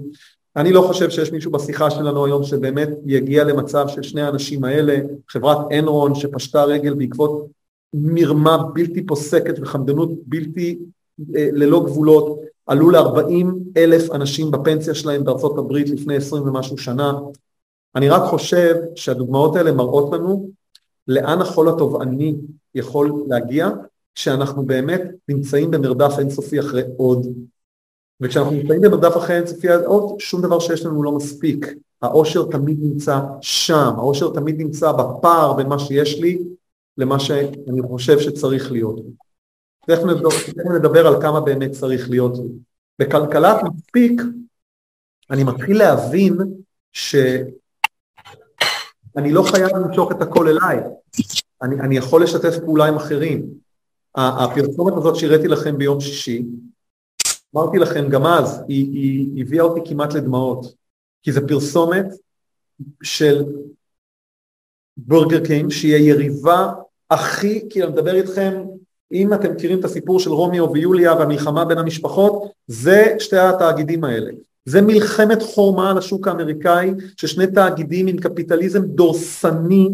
[0.56, 4.98] אני לא חושב שיש מישהו בשיחה שלנו היום שבאמת יגיע למצב של שני האנשים האלה,
[5.28, 7.46] חברת אנרון שפשטה רגל בעקבות
[7.94, 10.78] מרמה בלתי פוסקת וחמדנות בלתי
[11.37, 17.12] אה, ללא גבולות, עלו ל-40 אלף אנשים בפנסיה שלהם בארצות הברית לפני 20 ומשהו שנה.
[17.96, 20.50] אני רק חושב שהדוגמאות האלה מראות לנו
[21.09, 22.37] לאן החול התובעני
[22.74, 23.70] יכול להגיע
[24.14, 27.26] כשאנחנו באמת נמצאים במרדף אינסופי אחרי עוד.
[28.20, 31.74] וכשאנחנו נמצאים במרדף אחרי אינסופי עוד, שום דבר שיש לנו לא מספיק.
[32.02, 36.38] האושר תמיד נמצא שם, האושר תמיד נמצא בפער בין מה שיש לי
[36.98, 39.00] למה שאני חושב שצריך להיות.
[39.90, 40.05] תכף
[40.74, 42.33] נדבר על כמה באמת צריך להיות.
[42.98, 44.22] בכלכלת מספיק
[45.31, 46.38] אני מתחיל להבין
[46.92, 47.53] שאני
[49.33, 50.79] לא חייב למשוך את הכל אליי,
[51.62, 53.46] אני, אני יכול לשתף פעולה עם אחרים.
[54.14, 56.44] הפרסומת הזאת שהראיתי לכם ביום שישי,
[57.57, 60.74] אמרתי לכם גם אז, היא, היא הביאה אותי כמעט לדמעות,
[61.22, 62.07] כי זו פרסומת
[63.03, 63.44] של
[64.96, 66.72] בורגר קינג, שהיא היריבה
[67.11, 68.62] הכי, כי אני מדבר איתכם
[69.12, 74.30] אם אתם מכירים את הסיפור של רומיו ויוליה והמלחמה בין המשפחות, זה שתי התאגידים האלה.
[74.64, 79.90] זה מלחמת חורמה על השוק האמריקאי, ששני תאגידים עם קפיטליזם דורסני,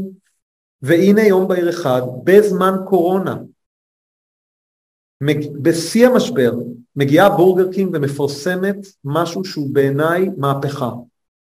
[0.82, 3.36] והנה יום בהיר אחד, בזמן קורונה,
[5.62, 6.52] בשיא המשבר,
[6.96, 10.90] מגיעה בורגר קינג ומפרסמת משהו שהוא בעיניי מהפכה,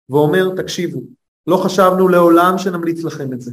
[0.08, 1.00] ואומר, תקשיבו,
[1.46, 3.52] לא חשבנו לעולם שנמליץ לכם את זה.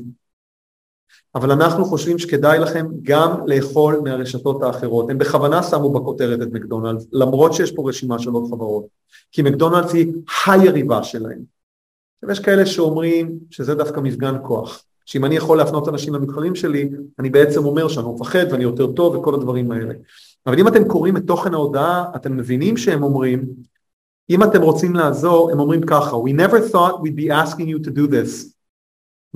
[1.36, 5.10] אבל אנחנו חושבים שכדאי לכם גם לאכול מהרשתות האחרות.
[5.10, 8.86] הם בכוונה שמו בכותרת את מקדונלדס, למרות שיש פה רשימה של עוד חברות,
[9.32, 10.14] כי מקדונלדס היא
[10.46, 11.40] היריבה שלהם.
[12.32, 17.30] יש כאלה שאומרים שזה דווקא מפגן כוח, שאם אני יכול להפנות אנשים למתחרים שלי, אני
[17.30, 19.94] בעצם אומר שאני מפחד ואני יותר טוב וכל הדברים האלה.
[20.46, 23.46] אבל אם אתם קוראים את תוכן ההודעה, אתם מבינים שהם אומרים,
[24.30, 27.92] אם אתם רוצים לעזור, הם אומרים ככה, We never thought we'd be asking you to
[27.92, 28.55] do this.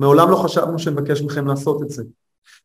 [0.00, 2.04] מעולם לא חשבנו שנבקש מכם לעשות את זה.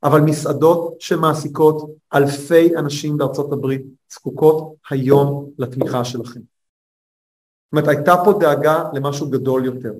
[0.03, 6.39] אבל מסעדות שמעסיקות אלפי אנשים בארצות הברית זקוקות היום לתמיכה שלכם.
[6.39, 9.93] זאת אומרת, הייתה פה דאגה למשהו גדול יותר.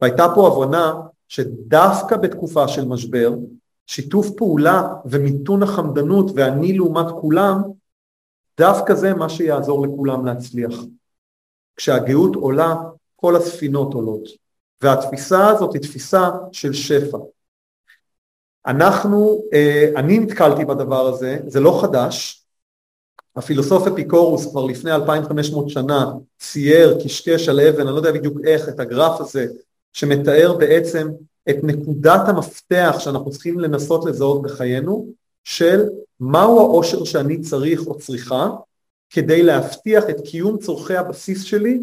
[0.00, 0.94] והייתה פה הבנה
[1.28, 3.34] שדווקא בתקופה של משבר,
[3.86, 7.62] שיתוף פעולה ומיתון החמדנות ואני לעומת כולם,
[8.58, 10.74] דווקא זה מה שיעזור לכולם להצליח.
[11.76, 12.74] כשהגאות עולה,
[13.16, 14.47] כל הספינות עולות.
[14.82, 17.18] והתפיסה הזאת היא תפיסה של שפע.
[18.66, 22.44] אנחנו, אה, אני נתקלתי בדבר הזה, זה לא חדש,
[23.36, 28.68] הפילוסוף אפיקורוס כבר לפני 2500 שנה צייר, קשקש על אבן, אני לא יודע בדיוק איך,
[28.68, 29.46] את הגרף הזה,
[29.92, 31.08] שמתאר בעצם
[31.50, 35.08] את נקודת המפתח שאנחנו צריכים לנסות לזהות בחיינו,
[35.44, 35.88] של
[36.20, 38.50] מהו העושר שאני צריך או צריכה
[39.10, 41.80] כדי להבטיח את קיום צורכי הבסיס שלי,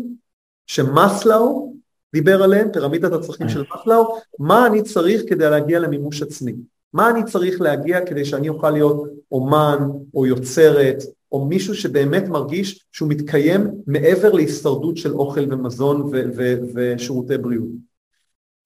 [0.68, 1.75] שמסלאו
[2.16, 6.54] דיבר עליהם, פירמידת הצרכים של מסלאו, מה אני צריך כדי להגיע למימוש עצמי,
[6.94, 9.80] מה אני צריך להגיע כדי שאני אוכל להיות אומן
[10.14, 16.58] או יוצרת או מישהו שבאמת מרגיש שהוא מתקיים מעבר להישרדות של אוכל ומזון ו- ו-
[16.76, 17.70] ושירותי בריאות.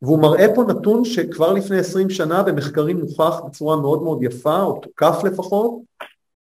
[0.01, 4.79] והוא מראה פה נתון שכבר לפני עשרים שנה במחקרים מוכח בצורה מאוד מאוד יפה, או
[4.79, 5.71] תוקף לפחות,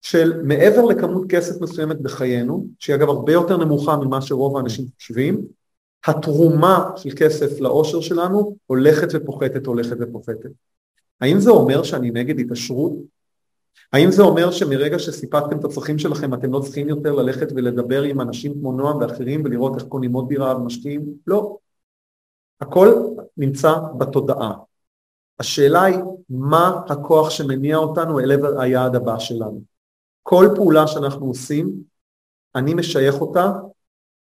[0.02, 5.42] של מעבר לכמות כסף מסוימת בחיינו, שהיא אגב הרבה יותר נמוכה ממה שרוב האנשים חושבים,
[6.08, 10.50] התרומה של כסף לאושר שלנו הולכת ופוחתת, הולכת ופוחתת.
[11.22, 12.94] האם זה אומר שאני נגד התעשרות?
[13.94, 18.22] האם זה אומר שמרגע שסיפקתם את הצרכים שלכם אתם לא צריכים יותר ללכת ולדבר עם
[18.22, 21.06] אנשים כמו נועם ואחרים ולראות איך קונים עוד דירה ומשקיעים?
[21.28, 21.58] לא.
[22.62, 22.94] הכל
[23.38, 24.54] נמצא בתודעה.
[25.40, 25.98] השאלה היא
[26.30, 29.62] מה הכוח שמניע אותנו אל עבר היעד הבא שלנו.
[30.24, 31.74] כל פעולה שאנחנו עושים,
[32.56, 33.52] אני משייך אותה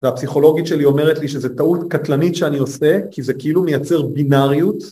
[0.03, 4.83] והפסיכולוגית שלי אומרת לי שזו טעות קטלנית שאני עושה, כי זה כאילו מייצר בינאריות,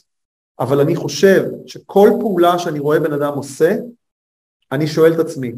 [0.59, 3.75] אבל אני חושב שכל פעולה שאני רואה בן אדם עושה,
[4.71, 5.51] אני שואל את עצמי,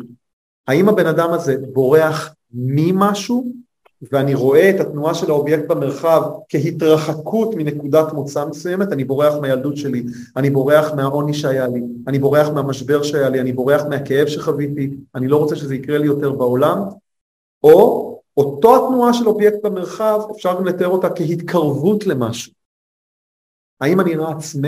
[0.68, 3.54] האם הבן אדם הזה בורח ממשהו,
[4.12, 10.04] ואני רואה את התנועה של האובייקט במרחב כהתרחקות מנקודת מוצא מסוימת, אני בורח מהילדות שלי,
[10.38, 15.28] אני בורח מהעוני שהיה לי, אני בורח מהמשבר שהיה לי, אני בורח מהכאב שחוויתי, אני
[15.28, 16.78] לא רוצה שזה יקרה לי יותר בעולם,
[17.64, 22.54] או אותו התנועה של אובייקט במרחב, אפשר גם לתאר אותה כהתקרבות למשהו.
[23.82, 24.66] האם אני רץ מ,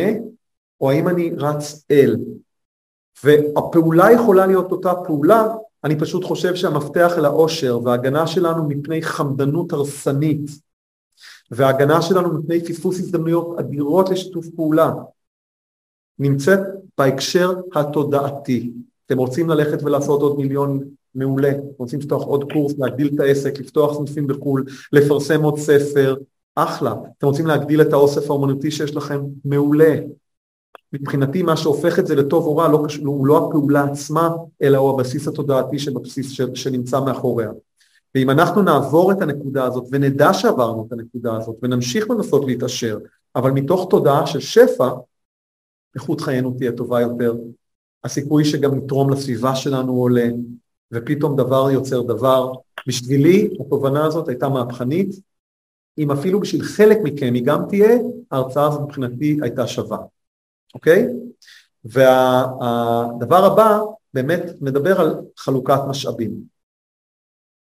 [0.81, 2.15] או האם אני רץ אל?
[3.23, 5.47] והפעולה יכולה להיות אותה פעולה,
[5.83, 10.51] אני פשוט חושב שהמפתח אל העושר וההגנה שלנו מפני חמדנות הרסנית
[11.51, 14.93] וההגנה שלנו מפני פספוס הזדמנויות אדירות לשיתוף פעולה
[16.19, 16.59] נמצאת
[16.97, 18.73] בהקשר התודעתי.
[19.05, 20.79] אתם רוצים ללכת ולעשות עוד מיליון
[21.15, 26.15] מעולה, רוצים לפתוח עוד קורס, להגדיל את העסק, לפתוח סניפים בחו"ל, לפרסם עוד ספר,
[26.55, 26.93] אחלה.
[27.17, 29.95] אתם רוצים להגדיל את האוסף האומנותי שיש לכם, מעולה.
[30.93, 34.29] מבחינתי מה שהופך את זה לטוב או רע לא הוא לא הפעולה עצמה,
[34.61, 37.51] אלא הוא הבסיס התודעתי שבבסיס ש, שנמצא מאחוריה.
[38.15, 42.97] ואם אנחנו נעבור את הנקודה הזאת ונדע שעברנו את הנקודה הזאת ונמשיך לנסות להתעשר,
[43.35, 44.89] אבל מתוך תודעה של שפע,
[45.95, 47.35] איכות חיינו תהיה טובה יותר,
[48.03, 50.27] הסיכוי שגם נתרום לסביבה שלנו עולה,
[50.93, 52.51] ופתאום דבר יוצר דבר.
[52.87, 55.15] בשבילי התובנה הזאת הייתה מהפכנית,
[55.97, 57.95] אם אפילו בשביל חלק מכם היא גם תהיה,
[58.31, 59.97] ההרצאה הזאת מבחינתי הייתה שווה,
[60.73, 61.07] אוקיי?
[61.85, 63.79] והדבר הבא
[64.13, 66.31] באמת מדבר על חלוקת משאבים.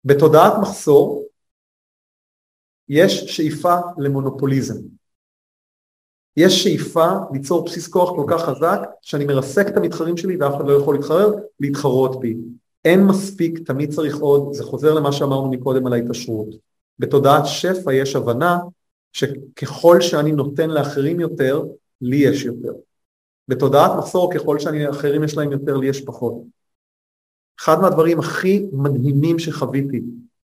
[0.05, 1.25] בתודעת מחסור
[2.89, 4.81] יש שאיפה למונופוליזם.
[6.37, 10.65] יש שאיפה ליצור בסיס כוח כל כך חזק שאני מרסק את המתחרים שלי ואף אחד
[10.67, 12.37] לא יכול להתחרר, להתחרות בי.
[12.85, 16.47] אין מספיק, תמיד צריך עוד, זה חוזר למה שאמרנו מקודם על ההתעשרות.
[16.99, 18.59] בתודעת שפע יש הבנה
[19.13, 21.63] שככל שאני נותן לאחרים יותר,
[22.01, 22.73] לי יש יותר.
[23.47, 26.33] בתודעת מחסור ככל שאני לאחרים יש להם יותר, לי יש פחות.
[27.59, 30.01] אחד מהדברים הכי מדהימים שחוויתי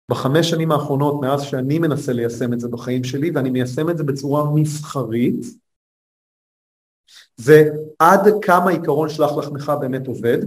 [0.09, 4.05] בחמש שנים האחרונות מאז שאני מנסה ליישם את זה בחיים שלי ואני מיישם את זה
[4.05, 5.47] בצורה מסחרית
[7.37, 10.39] זה עד כמה עיקרון שלח לחמך באמת עובד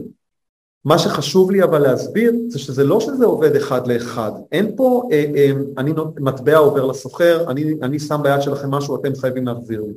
[0.85, 5.25] מה שחשוב לי אבל להסביר זה שזה לא שזה עובד אחד לאחד, אין פה אה,
[5.35, 9.93] אה, אני מטבע עובר לסוחר, אני, אני שם ביד שלכם משהו אתם חייבים להחזיר לי.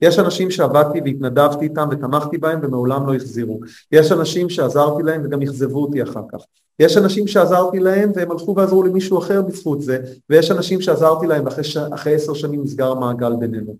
[0.00, 3.60] יש אנשים שעבדתי והתנדבתי איתם ותמכתי בהם ומעולם לא החזירו.
[3.92, 6.38] יש אנשים שעזרתי להם וגם אכזבו אותי אחר כך.
[6.78, 9.98] יש אנשים שעזרתי להם והם הלכו ועזרו למישהו אחר בזכות זה,
[10.30, 11.76] ויש אנשים שעזרתי להם ואחרי ש...
[12.06, 13.76] עשר שנים נסגר מעגל בינינו.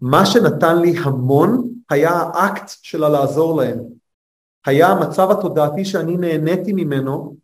[0.00, 4.01] מה שנתן לי המון היה האקט של הלעזור להם.
[4.66, 7.36] היה המצב התודעתי שאני נהניתי ממנו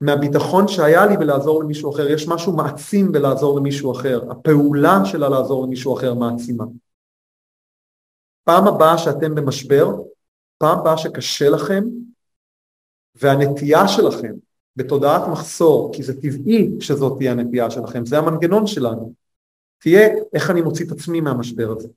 [0.00, 5.64] מהביטחון שהיה לי בלעזור למישהו אחר, יש משהו מעצים בלעזור למישהו אחר, הפעולה שלה לעזור
[5.64, 6.64] למישהו אחר מעצימה.
[8.44, 9.86] פעם הבאה שאתם במשבר,
[10.58, 11.84] פעם הבאה שקשה לכם,
[13.14, 14.34] והנטייה שלכם
[14.76, 19.12] בתודעת מחסור, כי זה טבעי שזאת תהיה הנטייה שלכם, זה המנגנון שלנו,
[19.78, 21.88] תהיה איך אני מוציא את עצמי מהמשבר הזה.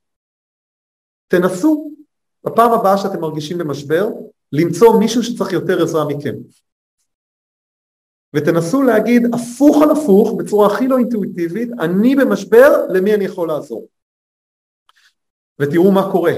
[1.28, 1.90] תנסו
[2.46, 4.08] בפעם הבאה שאתם מרגישים במשבר,
[4.52, 6.34] למצוא מישהו שצריך יותר עזרה מכם.
[8.34, 13.88] ותנסו להגיד הפוך על הפוך בצורה הכי לא אינטואיטיבית, אני במשבר, למי אני יכול לעזור?
[15.58, 16.32] ותראו מה קורה.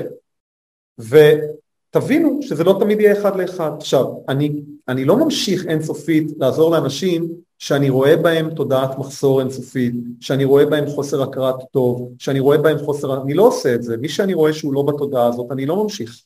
[0.98, 3.70] ותבינו שזה לא תמיד יהיה אחד לאחד.
[3.78, 10.44] עכשיו, אני, אני לא ממשיך אינסופית לעזור לאנשים שאני רואה בהם תודעת מחסור אינסופית, שאני
[10.44, 13.22] רואה בהם חוסר הכרת טוב, שאני רואה בהם חוסר...
[13.22, 13.96] אני לא עושה את זה.
[13.96, 16.22] מי שאני רואה שהוא לא בתודעה הזאת, אני לא ממשיך.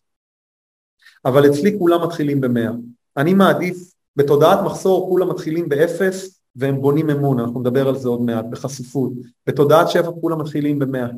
[1.25, 2.71] אבל אצלי כולם מתחילים במאה.
[3.17, 8.21] אני מעדיף בתודעת מחסור כולם מתחילים באפס והם בונים אמון, אנחנו נדבר על זה עוד
[8.21, 9.13] מעט, בחשיפות.
[9.47, 11.09] בתודעת שפע כולם מתחילים במאה.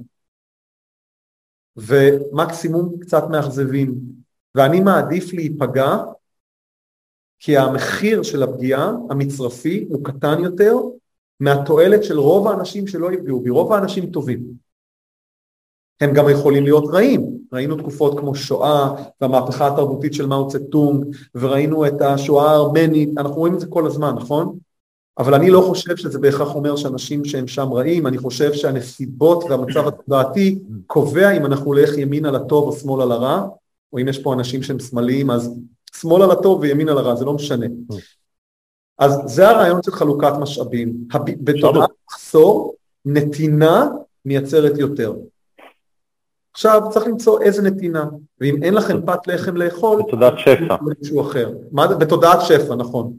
[1.77, 3.95] ומקסימום קצת מאכזבים.
[4.55, 5.97] ואני מעדיף להיפגע
[7.45, 10.77] כי המחיר של הפגיעה המצרפי הוא קטן יותר
[11.41, 14.43] מהתועלת של רוב האנשים שלא יפגעו בי, רוב האנשים טובים.
[16.01, 17.39] הם גם יכולים להיות רעים.
[17.53, 23.55] ראינו תקופות כמו שואה והמהפכה התרבותית של מאו צטונג וראינו את השואה הארמנית, אנחנו רואים
[23.55, 24.59] את זה כל הזמן, נכון?
[25.19, 29.87] אבל אני לא חושב שזה בהכרח אומר שאנשים שהם שם רעים, אני חושב שהנסיבות והמצב
[29.87, 33.47] התודעתי קובע אם אנחנו הולך ימין על הטוב או שמאל על הרע,
[33.93, 35.55] או אם יש פה אנשים שהם שמאליים אז
[35.97, 37.67] שמאל על הטוב וימין על הרע, זה לא משנה.
[38.99, 40.93] אז זה הרעיון של חלוקת משאבים.
[41.25, 42.75] בתודעת מחסור,
[43.05, 43.89] נתינה
[44.25, 45.13] מייצרת יותר.
[46.53, 48.05] עכשיו צריך למצוא איזה נתינה,
[48.41, 50.77] ואם אין לכם פת לחם לאכול, בתודעת שפע.
[50.83, 51.53] משהו אחר.
[51.73, 53.13] מה, בתודעת שפע, נכון.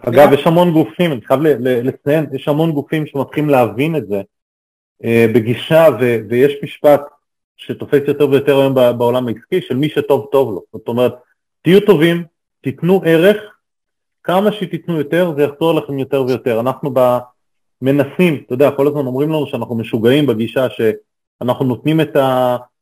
[0.00, 4.22] אגב, יש המון גופים, אני חייב לציין, יש המון גופים שמתחילים להבין את זה
[5.04, 7.00] אה, בגישה, ו, ויש משפט
[7.56, 10.62] שתופס יותר ויותר היום בעולם העסקי, של מי שטוב טוב לו.
[10.72, 11.14] זאת אומרת,
[11.62, 12.24] תהיו טובים,
[12.60, 13.36] תיתנו ערך,
[14.22, 16.60] כמה שתיתנו יותר זה יחזור לכם יותר ויותר.
[16.60, 16.94] אנחנו
[17.82, 20.80] מנסים, אתה יודע, כל הזמן אומרים לנו שאנחנו משוגעים בגישה ש...
[21.42, 22.16] אנחנו נותנים את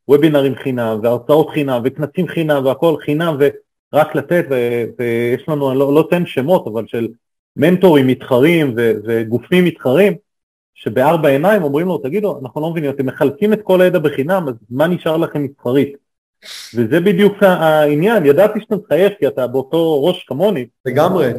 [0.09, 5.95] הוובינרים חינם והרצאות חינם וכנסים חינם והכל חינם ורק לתת ו- ויש לנו, אני לא,
[5.95, 7.09] לא אתן שמות אבל של
[7.57, 10.13] מנטורים מתחרים ו- וגופים מתחרים
[10.75, 14.55] שבארבע עיניים אומרים לו תגידו אנחנו לא מבינים אתם מחלקים את כל הידע בחינם אז
[14.71, 15.97] מה נשאר לכם מסחרית
[16.75, 20.67] וזה בדיוק העניין ידעתי שאתה מחייך כי אתה באותו ראש כמוני.
[20.87, 21.33] לגמרי.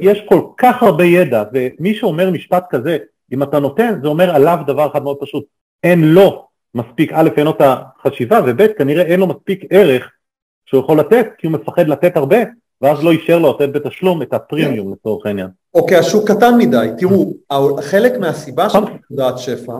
[0.00, 2.98] יש כל כך הרבה ידע ומי שאומר משפט כזה
[3.32, 5.44] אם אתה נותן זה אומר עליו דבר אחד מאוד פשוט.
[5.82, 10.10] אין לו מספיק, א', אין לו את החשיבה, וב', כנראה אין לו מספיק ערך
[10.66, 12.36] שהוא יכול לתת, כי הוא מפחד לתת הרבה,
[12.82, 15.48] ואז לא יישאר לו לתת בתשלום את הפרימיום לצורך העניין.
[15.74, 16.88] אוקיי, השוק קטן מדי.
[16.98, 17.34] תראו,
[17.80, 19.72] חלק מהסיבה של תודעת שפע,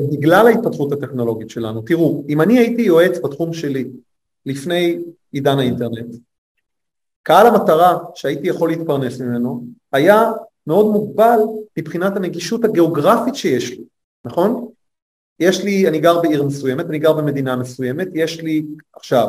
[0.00, 1.82] בגלל ההתפתחות הטכנולוגית שלנו.
[1.82, 3.84] תראו, אם אני הייתי יועץ בתחום שלי
[4.46, 4.98] לפני
[5.32, 6.14] עידן האינטרנט,
[7.22, 10.30] קהל המטרה שהייתי יכול להתפרנס ממנו היה
[10.66, 11.38] מאוד מוגבל
[11.78, 13.84] מבחינת הנגישות הגיאוגרפית שיש לי,
[14.24, 14.68] נכון?
[15.40, 19.28] יש לי, אני גר בעיר מסוימת, אני גר במדינה מסוימת, יש לי עכשיו,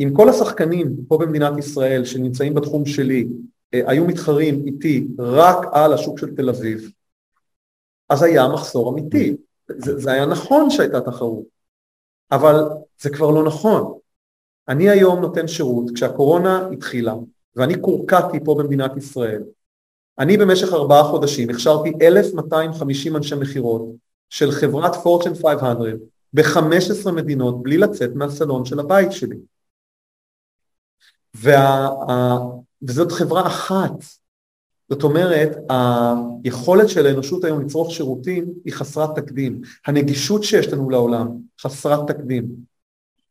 [0.00, 3.28] אם כל השחקנים פה במדינת ישראל שנמצאים בתחום שלי
[3.74, 6.90] אה, היו מתחרים איתי רק על השוק של תל אביב,
[8.08, 9.36] אז היה מחסור אמיתי.
[9.68, 11.44] זה, זה היה נכון שהייתה תחרות,
[12.32, 12.54] אבל
[13.00, 13.98] זה כבר לא נכון.
[14.68, 17.14] אני היום נותן שירות, כשהקורונה התחילה,
[17.56, 19.42] ואני קורקעתי פה במדינת ישראל,
[20.18, 23.88] אני במשך ארבעה חודשים הכשרתי 1,250 אנשי מכירות
[24.30, 25.98] של חברת פורצ'ן 500
[26.36, 29.36] ב-15 מדינות בלי לצאת מהסלון של הבית שלי.
[31.34, 31.88] וה,
[32.82, 33.90] וזאת חברה אחת.
[34.88, 35.56] זאת אומרת,
[36.44, 39.60] היכולת של האנושות היום לצרוך שירותים היא חסרת תקדים.
[39.86, 41.28] הנגישות שיש לנו לעולם
[41.60, 42.46] חסרת תקדים.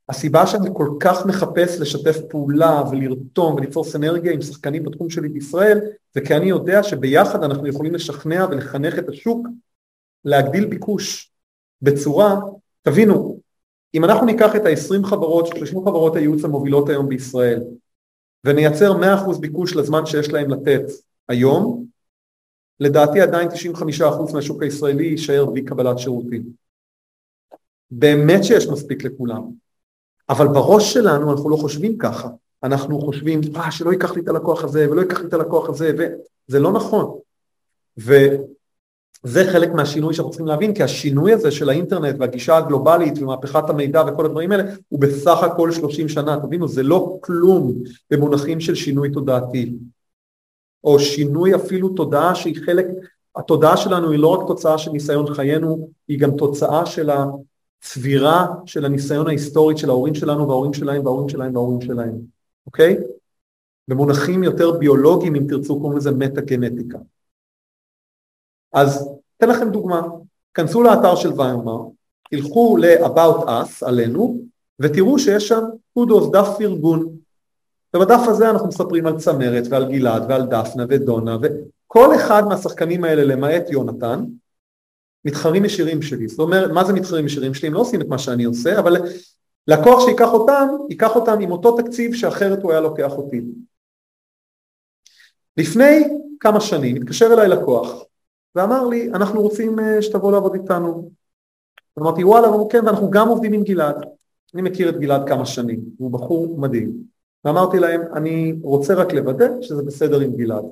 [0.09, 5.79] הסיבה שאני כל כך מחפש לשתף פעולה ולרתום וליצור סנרגיה עם שחקנים בתחום שלי בישראל
[6.13, 9.47] זה כי אני יודע שביחד אנחנו יכולים לשכנע ולחנך את השוק
[10.25, 11.31] להגדיל ביקוש
[11.81, 12.39] בצורה,
[12.87, 13.39] תבינו,
[13.93, 17.63] אם אנחנו ניקח את ה-20 חברות, 30 חברות הייעוץ המובילות היום בישראל
[18.43, 18.91] ונייצר
[19.35, 20.81] 100% ביקוש לזמן שיש להם לתת
[21.29, 21.85] היום,
[22.79, 26.43] לדעתי עדיין 95% מהשוק הישראלי יישאר בלי קבלת שירותים.
[27.91, 29.43] באמת שיש מספיק לכולם,
[30.29, 32.29] אבל בראש שלנו אנחנו לא חושבים ככה,
[32.63, 35.91] אנחנו חושבים, אה, שלא ייקח לי את הלקוח הזה ולא ייקח לי את הלקוח הזה,
[36.49, 37.19] וזה לא נכון.
[39.23, 44.03] וזה חלק מהשינוי שאנחנו צריכים להבין, כי השינוי הזה של האינטרנט והגישה הגלובלית ומהפכת המידע
[44.07, 47.73] וכל הדברים האלה, הוא בסך הכל 30 שנה, תבינו, זה לא כלום
[48.11, 49.75] במונחים של שינוי תודעתי,
[50.83, 52.85] או שינוי אפילו תודעה שהיא חלק,
[53.35, 58.85] התודעה שלנו היא לא רק תוצאה של ניסיון חיינו, היא גם תוצאה של הצבירה של
[58.85, 62.15] הניסיון ההיסטורית של ההורים שלנו וההורים שלהם וההורים שלהם וההורים שלהם,
[62.65, 62.97] אוקיי?
[63.87, 66.97] במונחים יותר ביולוגיים, אם תרצו, קוראים לזה מטה-גנטיקה.
[68.75, 70.01] אז אתן לכם דוגמה,
[70.53, 71.77] כנסו לאתר של ויימר,
[72.29, 74.41] תלכו ל-about us, עלינו,
[74.79, 75.63] ותראו שיש שם
[75.93, 77.17] קודוס, דף פרגון.
[77.95, 83.23] ובדף הזה אנחנו מספרים על צמרת ועל גלעד ועל דפנה ודונה, וכל אחד מהשחקנים האלה,
[83.23, 84.23] למעט יונתן,
[85.25, 86.27] מתחרים ישירים שלי.
[86.27, 87.67] זאת אומרת, מה זה מתחרים ישירים שלי?
[87.67, 88.97] הם לא עושים את מה שאני עושה, אבל
[89.67, 93.41] לקוח שיקח אותם, ייקח אותם עם אותו תקציב שאחרת הוא היה לוקח אותי.
[95.57, 96.03] לפני
[96.39, 98.05] כמה שנים התקשר אליי לקוח
[98.55, 101.11] ואמר לי, אנחנו רוצים אה, שתבוא לעבוד איתנו.
[101.99, 104.05] אמרתי, וואלה, אמרו כן, ואנחנו גם עובדים עם גלעד.
[104.53, 106.93] אני מכיר את גלעד כמה שנים, הוא בחור מדהים.
[107.45, 110.65] ואמרתי להם, אני רוצה רק לוודא שזה בסדר עם גלעד.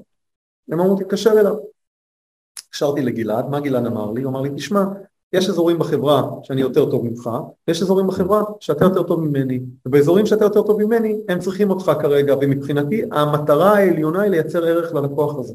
[0.71, 1.55] הם אמרו, תתקשר אליו.
[2.59, 4.23] התקשרתי לגלעד, מה גלעד אמר לי?
[4.23, 4.83] הוא אמר לי, תשמע,
[5.33, 7.29] יש אזורים בחברה שאני יותר טוב ממך,
[7.67, 11.91] ויש אזורים בחברה שאתה יותר טוב ממני, ובאזורים שאתה יותר טוב ממני, הם צריכים אותך
[12.01, 15.53] כרגע, ומבחינתי המטרה העליונה היא לייצר ערך ללקוח הזה.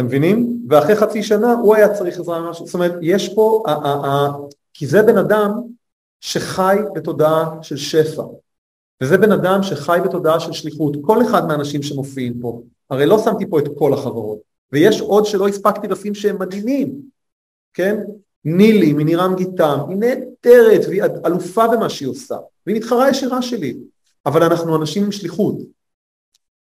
[0.00, 0.66] אתם מבינים?
[0.68, 4.32] ואחרי חצי שנה הוא היה צריך עזרה ממשהו, זאת אומרת, יש פה, ה- ה- ה-
[4.74, 5.50] כי זה בן אדם
[6.20, 8.22] שחי בתודעה של שפע,
[9.02, 13.46] וזה בן אדם שחי בתודעה של שליחות, כל אחד מהאנשים שמופיעים פה, הרי לא שמתי
[13.50, 14.38] פה את כל החברות,
[14.72, 17.00] ויש עוד שלא הספקתי לשים שהם מדהימים,
[17.74, 17.96] כן?
[18.44, 22.36] נילי מנירם גיטם, היא נהדרת והיא אלופה במה שהיא עושה,
[22.66, 23.76] והיא מתחרה ישירה שלי,
[24.26, 25.54] אבל אנחנו אנשים עם שליחות.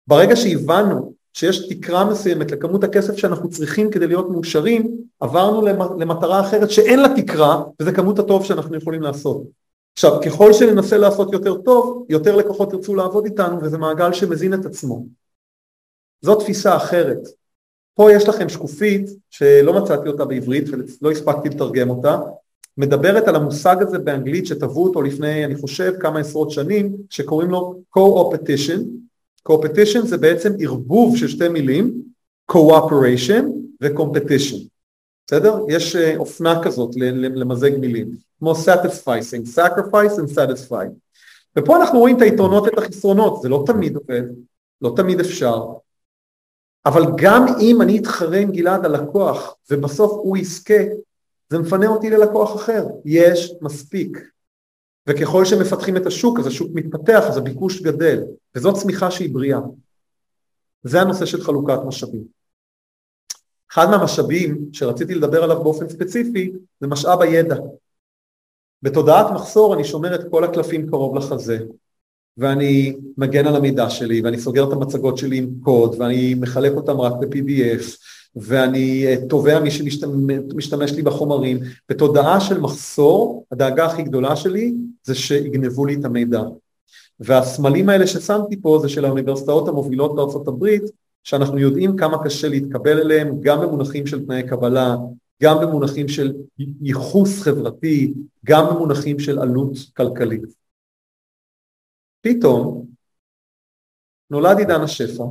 [0.07, 5.61] ברגע שהבנו שיש תקרה מסוימת לכמות הכסף שאנחנו צריכים כדי להיות מאושרים, עברנו
[5.97, 9.43] למטרה אחרת שאין לה תקרה, וזה כמות הטוב שאנחנו יכולים לעשות.
[9.93, 14.65] עכשיו, ככל שננסה לעשות יותר טוב, יותר לקוחות ירצו לעבוד איתנו, וזה מעגל שמזין את
[14.65, 15.05] עצמו.
[16.21, 17.19] זו תפיסה אחרת.
[17.95, 22.19] פה יש לכם שקופית שלא מצאתי אותה בעברית ולא הספקתי לתרגם אותה,
[22.77, 27.81] מדברת על המושג הזה באנגלית שטבעו אותו לפני אני חושב כמה עשרות שנים שקוראים לו
[27.97, 28.79] co-opetition,
[29.49, 32.01] co-opetition זה בעצם ערבוב של שתי מילים,
[32.51, 33.43] cooperation
[33.81, 34.57] ו-competition,
[35.27, 35.59] בסדר?
[35.69, 36.95] יש אה, אופנה כזאת
[37.35, 40.73] למזג מילים, כמו satisficing, sacrifice and.
[41.57, 44.21] ופה אנחנו רואים את היתרונות ואת החסרונות, זה לא תמיד עובד,
[44.81, 45.65] לא תמיד אפשר,
[46.85, 50.83] אבל גם אם אני אתחרה עם גלעד הלקוח ובסוף הוא יזכה,
[51.49, 54.32] זה מפנה אותי ללקוח אחר, יש מספיק.
[55.07, 58.23] וככל שמפתחים את השוק אז השוק מתפתח אז הביקוש גדל
[58.55, 59.59] וזאת צמיחה שהיא בריאה.
[60.83, 62.23] זה הנושא של חלוקת משאבים.
[63.71, 67.55] אחד מהמשאבים שרציתי לדבר עליו באופן ספציפי זה משאב הידע.
[68.81, 71.59] בתודעת מחסור אני שומר את כל הקלפים קרוב לחזה
[72.37, 77.01] ואני מגן על המידע שלי ואני סוגר את המצגות שלי עם קוד ואני מחלק אותם
[77.01, 77.83] רק ב-PDF
[78.35, 81.59] ואני אה, תובע מי שמשתמש לי בחומרים.
[81.89, 84.73] בתודעה של מחסור, הדאגה הכי גדולה שלי
[85.03, 86.41] זה שיגנבו לי את המידע.
[87.19, 90.83] והסמלים האלה ששמתי פה זה של האוניברסיטאות המובילות בארצות הברית,
[91.23, 94.95] שאנחנו יודעים כמה קשה להתקבל אליהם, גם במונחים של תנאי קבלה,
[95.43, 96.33] גם במונחים של
[96.81, 98.13] ייחוס חברתי,
[98.45, 100.43] גם במונחים של עלות כלכלית.
[102.21, 102.85] פתאום
[104.29, 105.23] נולד עידן השפע,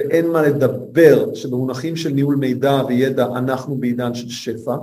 [0.00, 4.76] ואין מה לדבר שבמונחים של ניהול מידע וידע אנחנו בעידן של שפע,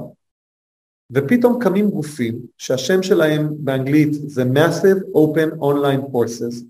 [1.12, 6.64] ופתאום קמים גופים שהשם שלהם באנגלית זה Massive Open Online Courses,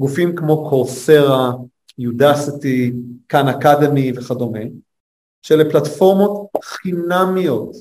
[0.00, 1.52] גופים כמו קורסרה,
[1.98, 2.92] יודסיטי,
[3.28, 4.60] כאן אקדמי וכדומה,
[5.42, 7.76] שאלה פלטפורמות חינמיות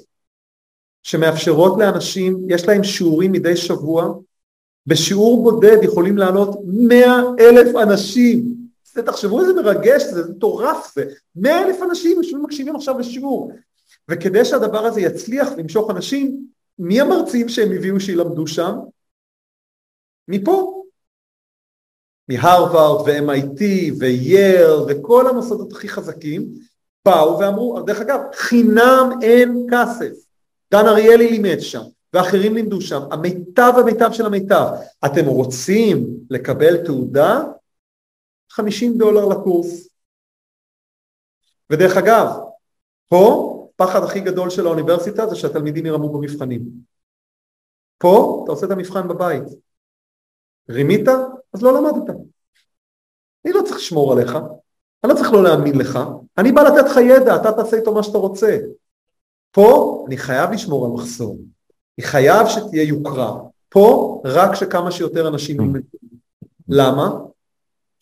[1.03, 4.13] שמאפשרות לאנשים, יש להם שיעורים מדי שבוע,
[4.87, 8.62] בשיעור בודד יכולים לעלות מאה אלף אנשים
[8.93, 11.05] זה, תחשבו איזה מרגש, זה מטורף זה.
[11.35, 13.51] מאה אלף אנשים יושבים מקשיבים עכשיו לשיעור.
[14.09, 16.45] וכדי שהדבר הזה יצליח וימשוך אנשים,
[16.79, 18.75] מי המרצים שהם הביאו שילמדו שם?
[20.27, 20.83] מפה.
[22.29, 23.61] מהרווארד ו-MIT
[23.99, 26.47] ו-YER וכל המוסדות הכי חזקים
[27.05, 30.11] באו ואמרו, דרך אגב, חינם אין כסף.
[30.71, 31.81] דן אריאלי לימד שם,
[32.13, 34.65] ואחרים לימדו שם, המיטב המיטב של המיטב.
[35.05, 37.43] אתם רוצים לקבל תעודה?
[38.49, 39.89] 50 דולר לקורס.
[41.69, 42.27] ודרך אגב,
[43.07, 46.61] פה הפחד הכי גדול של האוניברסיטה זה שהתלמידים ירמו במבחנים.
[47.97, 49.43] פה אתה עושה את המבחן בבית.
[50.69, 51.07] רימית?
[51.53, 52.15] אז לא למדת.
[53.45, 54.35] אני לא צריך לשמור עליך,
[55.03, 55.99] אני לא צריך לא להאמין לך,
[56.37, 58.57] אני בא לתת לך ידע, אתה תעשה איתו מה שאתה רוצה.
[59.51, 61.37] פה אני חייב לשמור על מחסור,
[61.97, 63.39] אני חייב שתהיה יוקרה.
[63.69, 65.97] פה רק שכמה שיותר אנשים ילמדו.
[66.67, 67.19] למה?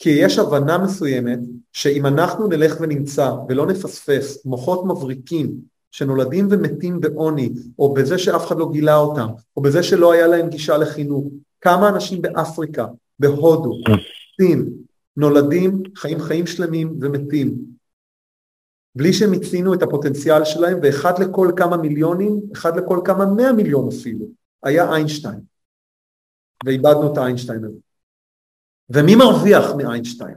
[0.02, 1.40] כי יש הבנה מסוימת
[1.74, 5.54] שאם אנחנו נלך ונמצא ולא נפספס מוחות מבריקים
[5.92, 7.50] שנולדים ומתים בעוני,
[7.80, 9.28] או בזה שאף אחד לא גילה אותם,
[9.58, 11.28] או בזה שלא היה להם גישה לחינוך,
[11.62, 12.86] כמה אנשים באפריקה,
[13.20, 13.72] בהודו,
[14.42, 14.70] סין,
[15.18, 17.56] נולדים, חיים חיים שלמים ומתים,
[18.96, 23.88] בלי שהם הצינו את הפוטנציאל שלהם, ואחד לכל כמה מיליונים, אחד לכל כמה מאה מיליון
[23.88, 24.26] אפילו,
[24.64, 25.40] היה איינשטיין.
[26.66, 27.91] ואיבדנו את האיינשטיין הזה.
[28.94, 30.36] ומי מרוויח מאיינשטיין?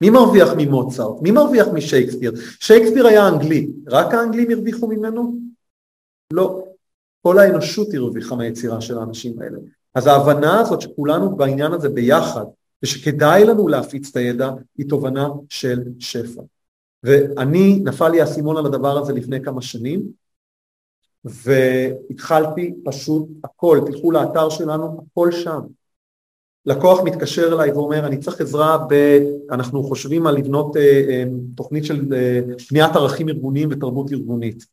[0.00, 1.22] מי מרוויח ממוצרט?
[1.22, 2.32] מי מרוויח משייקספיר?
[2.60, 5.36] שייקספיר היה אנגלי, רק האנגלים הרוויחו ממנו?
[6.32, 6.64] לא.
[7.22, 9.58] כל האנושות הרוויחה מהיצירה של האנשים האלה.
[9.94, 12.44] אז ההבנה הזאת שכולנו בעניין הזה ביחד,
[12.82, 16.42] ושכדאי לנו להפיץ את הידע, היא תובנה של שפע.
[17.02, 20.02] ואני, נפל לי האסימון על הדבר הזה לפני כמה שנים,
[21.24, 25.60] והתחלתי פשוט הכל, תלכו לאתר שלנו, הכל שם.
[26.66, 28.94] לקוח מתקשר אליי ואומר, אני צריך עזרה ב...
[29.50, 31.24] אנחנו חושבים על לבנות אה, אה,
[31.56, 32.40] תוכנית של אה,
[32.70, 34.66] בניית ערכים ארגוניים ותרבות ארגונית.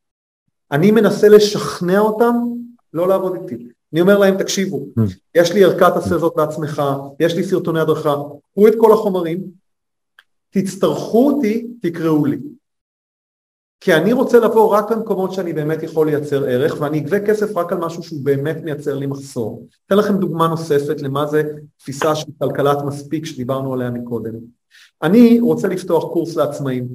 [0.72, 2.36] אני מנסה לשכנע אותם
[2.94, 3.68] לא לעבוד איתי.
[3.94, 5.02] אני אומר להם, תקשיבו, mm.
[5.36, 6.82] יש לי ערכת עשה זאת בעצמך,
[7.20, 8.16] יש לי סרטוני הדרכה,
[8.52, 9.44] קחו את כל החומרים,
[10.50, 12.38] תצטרכו אותי, תקראו לי.
[13.82, 17.72] כי אני רוצה לבוא רק למקומות שאני באמת יכול לייצר ערך ואני אגבה כסף רק
[17.72, 19.68] על משהו שהוא באמת מייצר לי מחסור.
[19.88, 21.44] אתן לכם דוגמה נוספת למה זה
[21.78, 24.34] תפיסה של כלכלת מספיק שדיברנו עליה מקודם.
[25.04, 26.88] אני רוצה לפתוח קורס לעצמאים.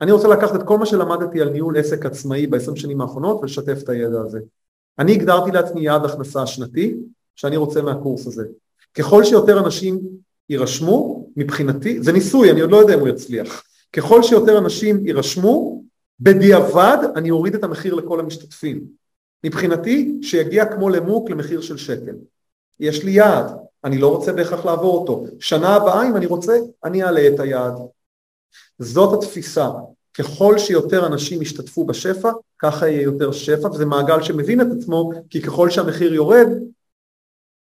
[0.00, 3.78] אני רוצה לקחת את כל מה שלמדתי על ניהול עסק עצמאי בעשרים שנים האחרונות ולשתף
[3.82, 4.40] את הידע הזה.
[4.98, 6.96] אני הגדרתי לעצמי יעד הכנסה שנתי
[7.36, 8.44] שאני רוצה מהקורס הזה.
[8.94, 10.00] ככל שיותר אנשים
[10.50, 13.62] יירשמו, מבחינתי, זה ניסוי, אני עוד לא יודע אם הוא יצליח,
[13.92, 15.82] ככל שיותר אנשים יירשמו,
[16.20, 18.84] בדיעבד אני אוריד את המחיר לכל המשתתפים.
[19.44, 22.14] מבחינתי, שיגיע כמו למוק למחיר של שקל.
[22.80, 23.46] יש לי יעד,
[23.84, 25.24] אני לא רוצה בהכרח לעבור אותו.
[25.40, 27.74] שנה הבאה, אם אני רוצה, אני אעלה את היעד.
[28.78, 29.68] זאת התפיסה.
[30.14, 35.42] ככל שיותר אנשים ישתתפו בשפע, ככה יהיה יותר שפע, וזה מעגל שמבין את עצמו, כי
[35.42, 36.48] ככל שהמחיר יורד,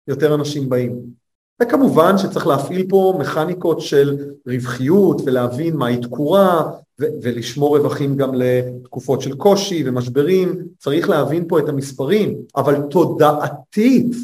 [0.08, 1.25] יותר אנשים באים.
[1.62, 9.22] וכמובן שצריך להפעיל פה מכניקות של רווחיות ולהבין מהי תקורה ו- ולשמור רווחים גם לתקופות
[9.22, 14.16] של קושי ומשברים, צריך להבין פה את המספרים, אבל תודעתית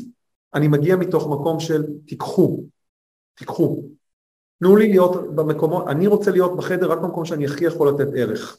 [0.54, 2.64] אני מגיע מתוך מקום של תיקחו,
[3.36, 3.84] תיקחו.
[4.60, 8.58] תנו לי להיות במקומות, אני רוצה להיות בחדר רק במקום שאני הכי יכול לתת ערך.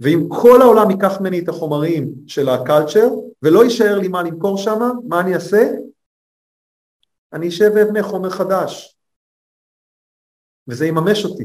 [0.00, 3.08] ואם כל העולם ייקח ממני את החומרים של הקלצ'ר
[3.42, 5.72] ולא יישאר לי מה למכור שם, מה אני אעשה?
[7.34, 8.98] אני אשב ואבנה חומר חדש.
[10.68, 11.44] וזה יממש אותי.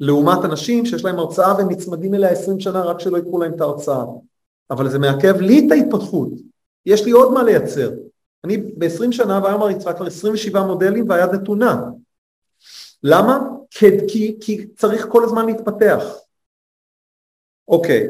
[0.00, 3.60] לעומת אנשים שיש להם הרצאה והם נצמדים אליה עשרים שנה רק שלא יקחו להם את
[3.60, 4.04] ההרצאה.
[4.70, 6.28] אבל זה מעכב לי את ההתפתחות.
[6.86, 7.90] יש לי עוד מה לייצר.
[8.44, 11.82] אני ב-20 שנה והיום הריצה כבר 27 מודלים והיד נתונה.
[13.02, 13.38] למה?
[13.70, 16.04] כי, כי, צריך כל הזמן להתפתח.
[17.68, 18.08] אוקיי,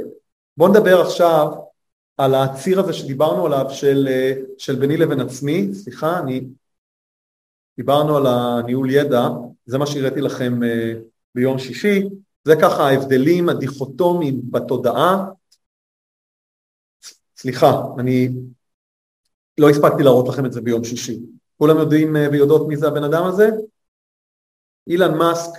[0.57, 1.53] בואו נדבר עכשיו
[2.17, 4.09] על הציר הזה שדיברנו עליו של,
[4.59, 6.41] של ביני לבין עצמי, סליחה, אני,
[7.81, 9.29] דיברנו על הניהול ידע,
[9.67, 10.93] זה מה שהראיתי לכם אה,
[11.35, 12.09] ביום שישי,
[12.45, 15.25] זה ככה ההבדלים הדיכוטומיים בתודעה,
[17.37, 18.29] סליחה, אני
[19.59, 21.19] לא הספקתי להראות לכם את זה ביום שישי,
[21.59, 23.49] כולם יודעים אה, ויודעות מי זה הבן אדם הזה?
[24.87, 25.53] אילן מאסק,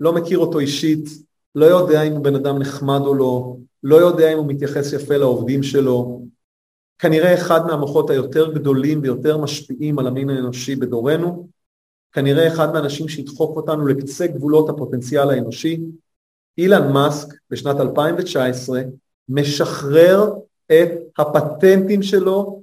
[0.00, 1.08] לא מכיר אותו אישית,
[1.54, 5.16] לא יודע אם הוא בן אדם נחמד או לא, לא יודע אם הוא מתייחס יפה
[5.16, 6.22] לעובדים שלו,
[6.98, 11.48] כנראה אחד מהמוחות היותר גדולים ויותר משפיעים על המין האנושי בדורנו,
[12.12, 15.80] כנראה אחד מהאנשים שידחוף אותנו לקצה גבולות הפוטנציאל האנושי,
[16.58, 18.82] אילן מאסק בשנת 2019
[19.28, 20.32] משחרר
[20.66, 22.62] את הפטנטים שלו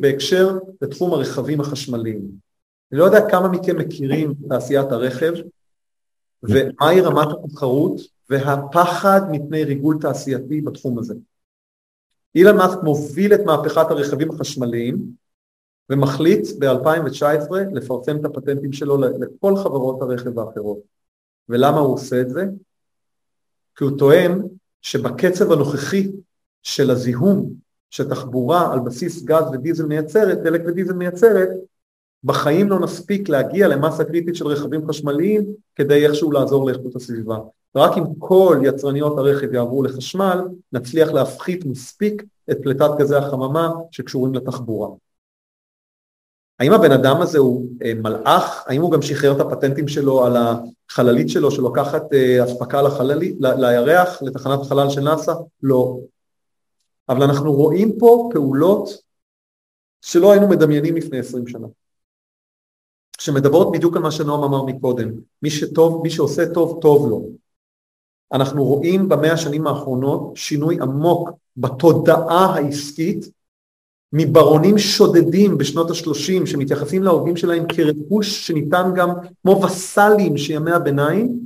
[0.00, 2.20] בהקשר לתחום הרכבים החשמליים.
[2.92, 5.32] אני לא יודע כמה מכם מכירים תעשיית הרכב
[6.42, 11.14] ומהי רמת התחרות והפחד מפני ריגול תעשייתי בתחום הזה.
[12.34, 14.98] אילן מאסק מוביל את מהפכת הרכבים החשמליים
[15.90, 20.78] ומחליט ב-2019 לפרסם את הפטנטים שלו לכל חברות הרכב האחרות.
[21.48, 22.44] ולמה הוא עושה את זה?
[23.76, 24.42] כי הוא טוען
[24.82, 26.08] שבקצב הנוכחי
[26.62, 27.52] של הזיהום
[27.90, 31.48] שתחבורה על בסיס גז ודיזל מייצרת, דלק ודיזל מייצרת,
[32.24, 37.38] בחיים לא נספיק להגיע למסה קריטית של רכבים חשמליים כדי איכשהו לעזור לאיכות הסביבה.
[37.74, 44.34] ורק אם כל יצרניות הרכב יעברו לחשמל, נצליח להפחית מספיק את פליטת גזי החממה שקשורים
[44.34, 44.88] לתחבורה.
[46.60, 48.64] האם הבן אדם הזה הוא אה, מלאך?
[48.66, 54.22] האם הוא גם שחרר את הפטנטים שלו על החללית שלו שלוקחת אה, אספקה לחללי, לירח,
[54.22, 55.32] לתחנת החלל של נאס"א?
[55.62, 55.98] לא.
[57.08, 58.90] אבל אנחנו רואים פה פעולות
[60.00, 61.66] שלא היינו מדמיינים לפני עשרים שנה.
[63.20, 65.10] שמדברות בדיוק על מה שנועם אמר מקודם,
[65.42, 67.39] מי שטוב, מי שעושה טוב, טוב לו.
[68.32, 73.30] אנחנו רואים במאה השנים האחרונות שינוי עמוק בתודעה העסקית
[74.12, 79.08] מברונים שודדים בשנות ה-30 שמתייחסים לעובדים שלהם כרכוש שניתן גם
[79.42, 81.40] כמו וסלים של ימי הביניים,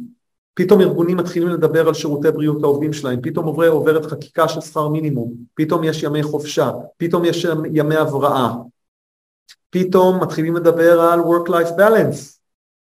[0.55, 4.89] פתאום ארגונים מתחילים לדבר על שירותי בריאות לעובדים שלהם, פתאום עובר, עוברת חקיקה של שכר
[4.89, 8.53] מינימום, פתאום יש ימי חופשה, פתאום יש ימי הבראה,
[9.71, 12.34] פתאום מתחילים לדבר על work-life balance,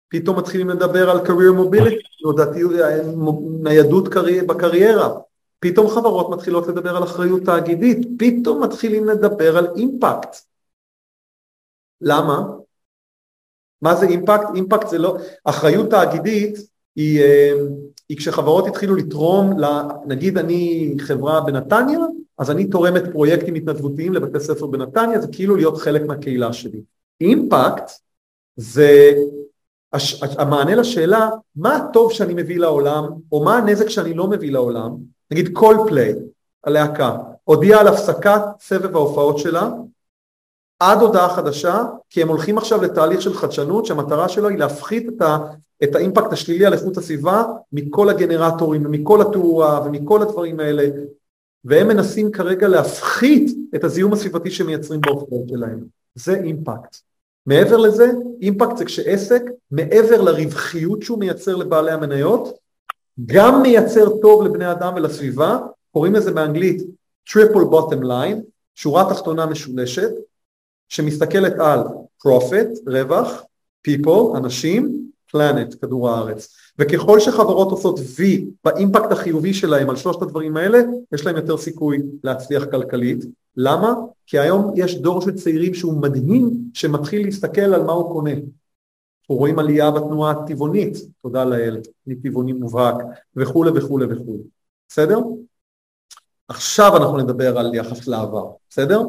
[0.10, 2.08] פתאום מתחילים לדבר על career mobility,
[3.64, 4.10] ניידות
[4.48, 5.20] בקריירה,
[5.60, 10.36] פתאום חברות מתחילות לדבר על אחריות תאגידית, פתאום מתחילים לדבר על אימפקט.
[12.02, 12.48] למה?
[13.82, 14.48] מה זה אימפקט?
[14.56, 16.58] אימפקט זה לא, אחריות תאגידית
[16.96, 17.54] היא, אה,
[18.10, 19.54] היא כשחברות התחילו לתרום,
[20.06, 22.00] נגיד אני חברה בנתניה,
[22.38, 26.82] אז אני תורמת פרויקטים התנדבותיים לבתי ספר בנתניה, זה כאילו להיות חלק מהקהילה שלי.
[27.22, 27.92] אימפקט
[28.56, 29.14] זה
[29.98, 34.96] הש, המענה לשאלה מה הטוב שאני מביא לעולם, או מה הנזק שאני לא מביא לעולם,
[35.32, 36.14] נגיד כל פליי,
[36.64, 39.70] הלהקה, הודיעה על הפסקת סבב ההופעות שלה
[40.80, 45.22] עד הודעה חדשה, כי הם הולכים עכשיו לתהליך של חדשנות שהמטרה שלו היא להפחית את,
[45.22, 45.38] ה,
[45.84, 50.90] את האימפקט השלילי על איכות הסביבה מכל הגנרטורים ומכל התאורה ומכל הדברים האלה,
[51.66, 55.80] והם מנסים כרגע להפחית את הזיהום הסביבתי שמייצרים בהופעות שלהם.
[56.16, 57.07] זה אימפקט.
[57.48, 59.42] מעבר לזה, אימפקט זה כשעסק,
[59.72, 62.58] מעבר לרווחיות שהוא מייצר לבעלי המניות,
[63.26, 65.60] גם מייצר טוב לבני אדם ולסביבה,
[65.92, 66.82] קוראים לזה באנגלית
[67.30, 68.38] triple bottom line,
[68.76, 70.10] שורה תחתונה משולשת,
[70.90, 71.80] שמסתכלת על
[72.28, 73.44] profit, רווח,
[73.88, 76.56] people, אנשים, planet, כדור הארץ.
[76.80, 78.22] וככל שחברות עושות V
[78.64, 80.80] באימפקט החיובי שלהם על שלושת הדברים האלה,
[81.14, 83.26] יש להם יותר סיכוי להצליח כלכלית.
[83.58, 83.94] למה?
[84.26, 88.32] כי היום יש דור של צעירים שהוא מדהים, שמתחיל להסתכל על מה הוא קונה.
[88.32, 92.96] אנחנו רואים עלייה בתנועה הטבעונית, תודה לאל, מטבעוני מובהק,
[93.36, 94.44] וכולי וכולי וכולי.
[94.90, 95.20] בסדר?
[96.48, 99.02] עכשיו אנחנו נדבר על יחס לעבר, בסדר?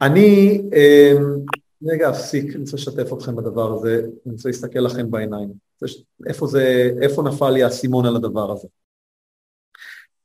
[0.00, 1.24] אני אמ,
[1.86, 5.52] רגע אפסיק, אני רוצה לשתף אתכם בדבר הזה, אני רוצה להסתכל לכם בעיניים.
[6.26, 8.68] איפה, זה, איפה נפל לי האסימון על הדבר הזה?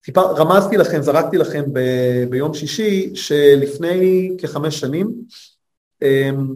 [0.06, 1.80] סיפר, רמזתי לכם, זרקתי לכם ב,
[2.30, 5.24] ביום שישי, שלפני כחמש שנים
[6.02, 6.56] אמ,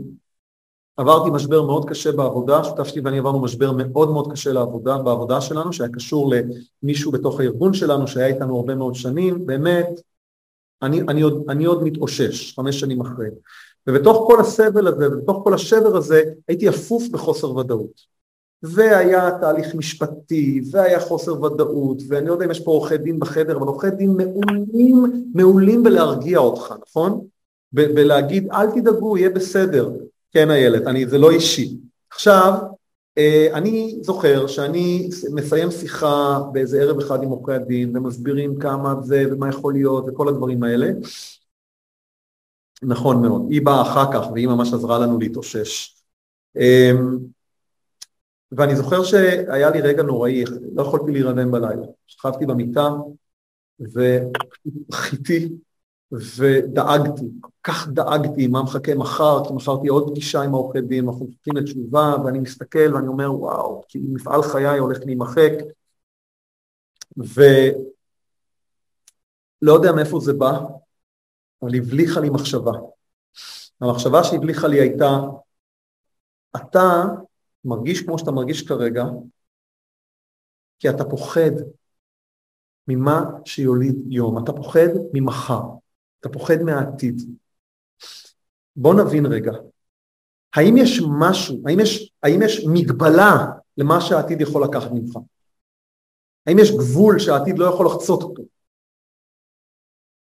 [0.98, 5.42] עברתי משבר מאוד קשה בעבודה, שותף שלי ואני עברנו משבר מאוד מאוד קשה לעבודה, בעבודה
[5.42, 6.34] שלנו, שהיה קשור
[6.84, 9.88] למישהו בתוך הארגון שלנו, שהיה איתנו הרבה מאוד שנים, באמת,
[10.82, 13.28] אני, אני, עוד, אני עוד מתאושש, חמש שנים אחרי.
[13.88, 18.12] ובתוך כל הסבל הזה, ובתוך כל השבר הזה, הייתי אפוף בחוסר ודאות.
[18.64, 23.58] והיה תהליך משפטי, והיה חוסר ודאות, ואני לא יודע אם יש פה עורכי דין בחדר,
[23.58, 27.22] אבל עורכי דין מעולים, מעולים בלהרגיע אותך, נכון?
[27.74, 29.90] בלהגיד אל תדאגו, יהיה בסדר.
[30.34, 31.78] כן איילת, זה לא אישי.
[32.12, 32.54] עכשיו,
[33.18, 39.26] אה, אני זוכר שאני מסיים שיחה באיזה ערב אחד עם עורכי הדין ומסבירים כמה זה
[39.32, 40.92] ומה יכול להיות וכל הדברים האלה.
[42.82, 46.04] נכון מאוד, היא באה אחר כך והיא ממש עזרה לנו להתאושש.
[46.56, 47.18] אמ,
[48.52, 51.86] ואני זוכר שהיה לי רגע נוראי, לא יכולתי להירדם בלילה.
[52.08, 52.90] שכבתי במיטה
[54.90, 55.50] וחיתי
[56.12, 61.08] ודאגתי, כל כך דאגתי מה מחכה מחר, כי מחר תהיה עוד פגישה עם העורכי דין,
[61.08, 65.52] אנחנו מחכים לתשובה, ואני מסתכל ואני אומר וואו, כי מפעל חיי הולך להימחק,
[67.18, 67.74] ולא
[69.74, 70.60] יודע מאיפה זה בא,
[71.62, 72.72] אבל הבליחה לי מחשבה.
[73.82, 75.10] המחשבה שהבליחה לי הייתה,
[76.56, 77.04] אתה
[77.66, 79.04] מרגיש כמו שאתה מרגיש כרגע,
[80.80, 81.52] כי אתה פוחד
[82.88, 85.62] ממה שיוליד יום, אתה פוחד ממחר.
[86.20, 87.22] אתה פוחד מהעתיד.
[88.76, 89.52] בוא נבין רגע,
[90.56, 93.46] האם יש משהו, האם יש, האם יש מגבלה
[93.78, 95.18] למה שהעתיד יכול לקחת ממך?
[96.48, 98.44] האם יש גבול שהעתיד לא יכול לחצות אותו?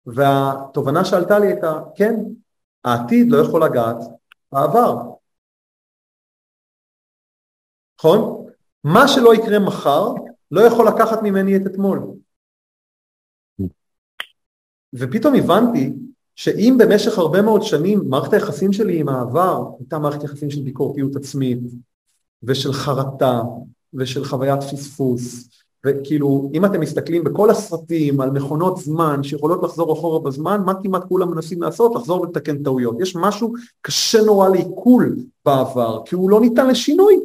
[0.07, 2.15] והתובנה שעלתה לי הייתה, כן,
[2.85, 3.97] העתיד לא יכול לגעת
[4.53, 4.97] בעבר.
[7.99, 8.47] נכון?
[8.85, 10.05] מה שלא יקרה מחר
[10.51, 12.03] לא יכול לקחת ממני את אתמול.
[14.95, 15.93] ופתאום הבנתי
[16.35, 21.17] שאם במשך הרבה מאוד שנים מערכת היחסים שלי עם העבר הייתה מערכת יחסים של ביקורתיות
[21.17, 21.59] עצמית
[22.43, 23.41] ושל חרטה
[23.95, 25.49] ושל חוויית פספוס,
[25.87, 31.05] וכאילו אם אתם מסתכלים בכל הסרטים על מכונות זמן שיכולות לחזור אחורה בזמן, מה כמעט
[31.09, 31.95] כולם מנסים לעשות?
[31.95, 33.01] לחזור ולתקן טעויות.
[33.01, 37.21] יש משהו קשה נורא לעיכול בעבר, כי הוא לא ניתן לשינוי.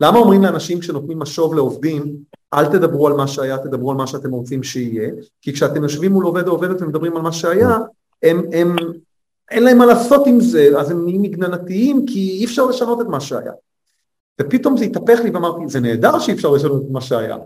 [0.00, 2.16] למה אומרים לאנשים כשנותנים משוב לעובדים,
[2.54, 5.10] אל תדברו על מה שהיה, תדברו על מה שאתם רוצים שיהיה,
[5.42, 7.78] כי כשאתם יושבים מול עובד או עובדת ומדברים על מה שהיה,
[8.22, 8.76] הם, הם,
[9.50, 13.06] אין להם מה לעשות עם זה, אז הם נהיים מגננתיים כי אי אפשר לשנות את
[13.06, 13.52] מה שהיה.
[14.40, 17.36] ופתאום זה התהפך לי ואמרתי, זה נהדר שאי אפשר לשנות את מה שהיה.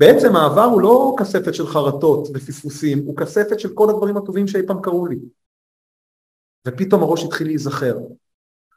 [0.00, 4.66] בעצם העבר הוא לא כספת של חרטות ופספוסים, הוא כספת של כל הדברים הטובים שאי
[4.66, 5.18] פעם קרו לי.
[6.68, 7.98] ופתאום הראש התחיל להיזכר.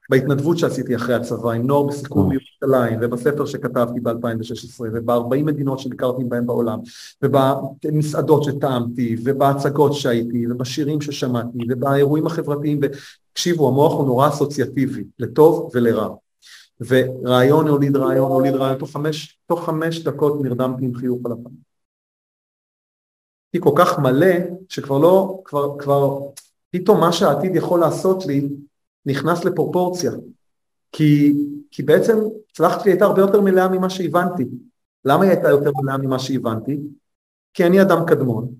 [0.09, 6.47] בהתנדבות שעשיתי אחרי הצבא עם נוער בסיכון בירושלים ובספר שכתבתי ב-2016 וב-40 מדינות שביקרתי בהן
[6.47, 6.79] בעולם
[7.21, 16.15] ובמסעדות שטעמתי ובהצגות שהייתי ובשירים ששמעתי ובאירועים החברתיים ותקשיבו המוח הוא נורא אסוציאטיבי לטוב ולרע
[16.87, 21.63] ורעיון הוליד רעיון הוליד רעיון תוך חמש, תוך חמש דקות נרדמתי עם חיוך על הפנים
[23.53, 24.35] היא כל כך מלא
[24.69, 26.19] שכבר לא, כבר, כבר
[26.69, 28.49] פתאום מה שהעתיד יכול לעשות לי
[29.05, 30.11] נכנס לפרופורציה.
[30.91, 31.33] כי,
[31.71, 32.17] כי בעצם
[32.51, 34.45] הצלחת שלי הייתה הרבה יותר מלאה ממה שהבנתי.
[35.05, 36.79] למה היא הייתה יותר מלאה ממה שהבנתי?
[37.53, 38.53] כי אני אדם קדמון,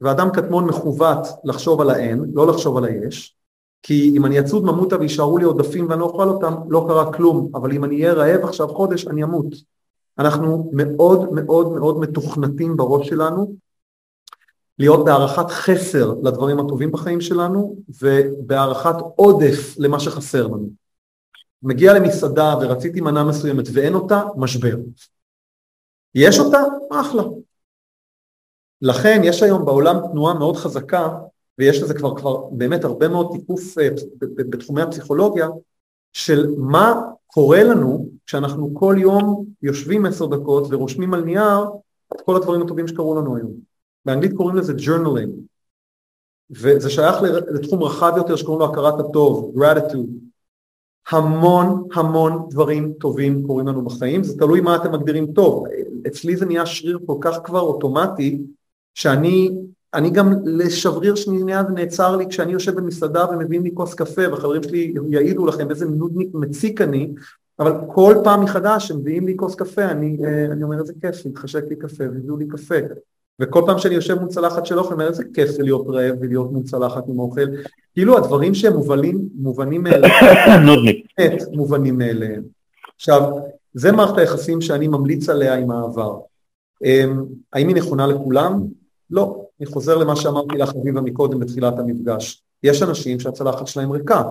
[0.00, 3.36] ואדם קדמון מכוות לחשוב על האין, לא לחשוב על היש,
[3.82, 7.50] כי אם אני אצוד ממותה ויישארו לי עודפים ואני לא אוכל אותם, לא קרה כלום,
[7.54, 9.46] אבל אם אני אהיה רעב עכשיו חודש, אני אמות.
[10.18, 13.54] אנחנו מאוד מאוד מאוד מתוכנתים בראש שלנו
[14.78, 20.70] להיות בהערכת חסר לדברים הטובים בחיים שלנו ובהערכת עודף למה שחסר לנו.
[21.62, 24.76] מגיע למסעדה ורציתי מנה מסוימת ואין אותה, משבר.
[26.14, 26.58] יש אותה,
[26.92, 27.22] אחלה.
[28.82, 31.08] לכן יש היום בעולם תנועה מאוד חזקה
[31.62, 33.88] ויש לזה כבר, כבר באמת הרבה מאוד תיקוף אה,
[34.36, 35.48] בתחומי הפסיכולוגיה
[36.12, 41.64] של מה קורה לנו כשאנחנו כל יום יושבים עשר דקות ורושמים על נייר
[42.14, 43.52] את כל הדברים הטובים שקרו לנו היום.
[44.04, 45.30] באנגלית קוראים לזה journaling,
[46.50, 47.16] וזה שייך
[47.54, 50.10] לתחום רחב יותר שקוראים לו הכרת הטוב, gratitude.
[51.10, 55.64] המון המון דברים טובים קורים לנו בחיים, זה תלוי מה אתם מגדירים טוב.
[56.06, 58.38] אצלי זה נהיה שריר כל כך כבר אוטומטי,
[58.94, 59.50] שאני
[59.94, 64.62] אני גם לשבריר שנייה זה נעצר לי כשאני יושב במסעדה ומביאים לי כוס קפה, וחברים
[64.62, 67.12] שלי יעידו לכם איזה נודניק מציק אני,
[67.58, 71.64] אבל כל פעם מחדש שמביאים לי כוס קפה, אני, אה, אני אומר איזה כיף, מתחשק
[71.68, 72.74] לי קפה, והביאו לי קפה.
[73.40, 76.52] וכל פעם שאני יושב מול צלחת של אוכל, אומר איזה כיף זה להיות רעב ולהיות
[76.52, 77.46] מול צלחת עם אוכל,
[77.94, 80.66] כאילו הדברים שהם מובנים, מובנים מאליהם,
[81.58, 82.42] מובנים מאליהם.
[82.96, 83.22] עכשיו,
[83.74, 86.18] זה מערכת היחסים שאני ממליץ עליה עם העבר.
[86.84, 88.62] אמ, האם היא נכונה לכולם?
[89.10, 89.44] לא.
[89.62, 92.42] אני חוזר למה שאמרתי לך אביבה מקודם בתחילת המפגש.
[92.62, 94.22] יש אנשים שהצלחת שלהם ריקה.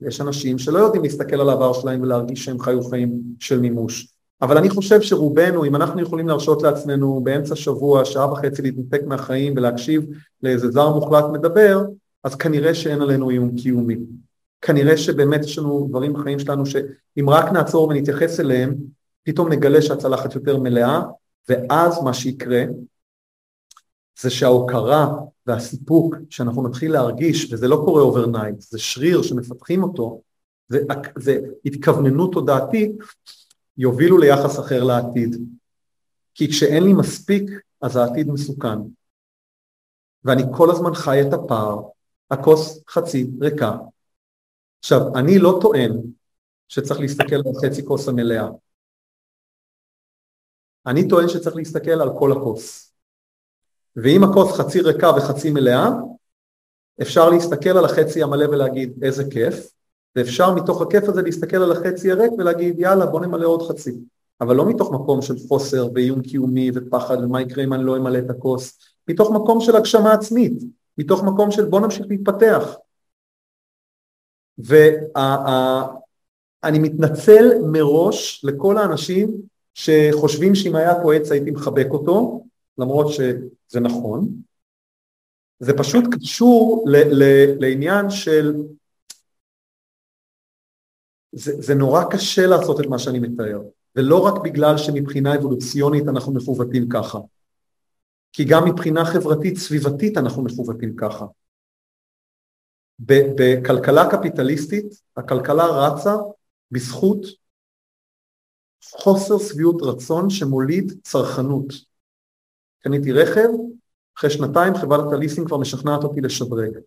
[0.00, 4.08] יש אנשים שלא יודעים להסתכל על העבר שלהם ולהרגיש שהם חיו חיים של מימוש.
[4.42, 9.54] אבל אני חושב שרובנו, אם אנחנו יכולים להרשות לעצמנו באמצע שבוע, שעה וחצי להתנתק מהחיים
[9.56, 10.06] ולהקשיב
[10.42, 11.82] לאיזה זר מוחלט מדבר,
[12.24, 13.96] אז כנראה שאין עלינו איום קיומי.
[14.60, 18.74] כנראה שבאמת יש לנו דברים בחיים שלנו שאם רק נעצור ונתייחס אליהם,
[19.22, 21.00] פתאום נגלה שהצלחת יותר מלאה,
[21.48, 22.64] ואז מה שיקרה
[24.20, 25.08] זה שההוקרה
[25.46, 30.22] והסיפוק שאנחנו נתחיל להרגיש, וזה לא קורה overnight, זה שריר שמפתחים אותו,
[30.68, 30.78] זה,
[31.18, 32.90] זה התכווננות תודעתית,
[33.78, 35.36] יובילו ליחס אחר לעתיד.
[36.34, 37.50] כי כשאין לי מספיק,
[37.80, 38.78] אז העתיד מסוכן.
[40.24, 41.80] ואני כל הזמן חי את הפער,
[42.30, 43.76] הכוס חצי ריקה.
[44.78, 45.92] עכשיו, אני לא טוען
[46.68, 48.48] שצריך להסתכל על חצי כוס המלאה.
[50.86, 52.87] אני טוען שצריך להסתכל על כל הכוס.
[54.02, 55.90] ואם הכוס חצי ריקה וחצי מלאה,
[57.02, 59.70] אפשר להסתכל על החצי המלא ולהגיד איזה כיף,
[60.16, 63.94] ואפשר מתוך הכיף הזה להסתכל על החצי הריק ולהגיד יאללה בוא נמלא עוד חצי,
[64.40, 68.18] אבל לא מתוך מקום של חוסר ואיום קיומי ופחד ומה יקרה אם אני לא אמלא
[68.18, 68.78] את הכוס,
[69.08, 70.62] מתוך מקום של הגשמה עצמית,
[70.98, 72.76] מתוך מקום של בוא נמשיך להתפתח.
[74.58, 75.98] ואני
[76.78, 79.30] מתנצל מראש לכל האנשים
[79.74, 82.44] שחושבים שאם היה פה עץ הייתי מחבק אותו,
[82.78, 84.28] למרות שזה נכון,
[85.58, 86.84] זה פשוט קשור
[87.60, 88.52] לעניין של
[91.32, 93.60] זה, זה נורא קשה לעשות את מה שאני מתאר,
[93.96, 97.18] ולא רק בגלל שמבחינה אבולוציונית אנחנו מכוותים ככה,
[98.32, 101.26] כי גם מבחינה חברתית סביבתית אנחנו מכוותים ככה.
[103.00, 106.14] בכלכלה קפיטליסטית הכלכלה רצה
[106.70, 107.26] בזכות
[108.84, 111.87] חוסר שביעות רצון שמוליד צרכנות.
[112.80, 113.48] קניתי רכב,
[114.18, 116.78] אחרי שנתיים חברת הליסינג כבר משכנעת אותי לשדרג.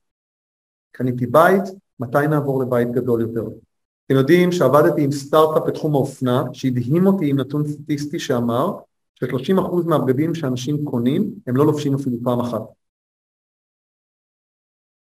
[0.92, 1.64] קניתי בית,
[2.00, 3.44] מתי נעבור לבית גדול יותר?
[4.06, 8.72] אתם יודעים שעבדתי עם סטארט-אפ בתחום האופנה, שהדהים אותי עם נתון סטטיסטי שאמר
[9.16, 12.62] ש-30% מהבגדים שאנשים קונים, הם לא לובשים אפילו פעם אחת.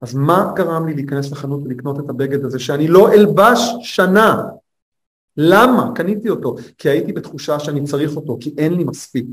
[0.00, 4.42] אז מה גרם לי להיכנס לחנות ולקנות את הבגד הזה שאני לא אלבש שנה?
[5.36, 5.92] למה?
[5.94, 6.56] קניתי אותו.
[6.78, 9.26] כי הייתי בתחושה שאני צריך אותו, כי אין לי מספיק.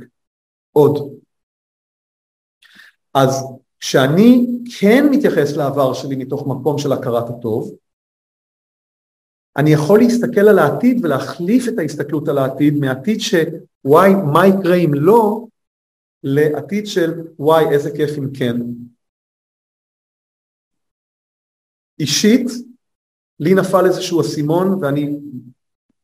[0.72, 1.18] עוד.
[3.24, 3.45] אז
[3.80, 4.47] כשאני
[4.80, 7.72] כן מתייחס לעבר שלי מתוך מקום של הכרת הטוב,
[9.57, 14.93] אני יכול להסתכל על העתיד ולהחליף את ההסתכלות על העתיד מעתיד שוואי, מה יקרה אם
[14.93, 15.45] לא,
[16.24, 18.57] לעתיד של וואי, איזה כיף אם כן.
[21.99, 22.47] אישית,
[23.39, 25.18] לי נפל איזשהו אסימון ואני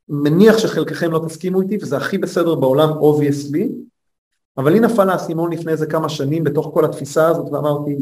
[0.10, 3.70] מניח שחלקכם לא תסכימו איתי וזה הכי בסדר בעולם obviously,
[4.58, 7.98] אבל לי נפל האסימון לפני איזה כמה שנים בתוך כל התפיסה הזאת ואמרתי,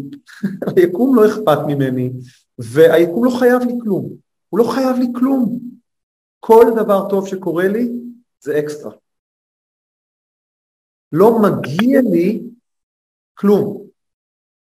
[0.76, 2.12] היקום לא אכפת ממני
[2.60, 4.10] והיקום לא חייב לי כלום,
[4.49, 5.60] הוא לא חייב לי כלום.
[6.39, 7.89] כל דבר טוב שקורה לי
[8.39, 8.91] זה אקסטרה.
[11.12, 12.43] לא מגיע לי
[13.34, 13.81] כלום.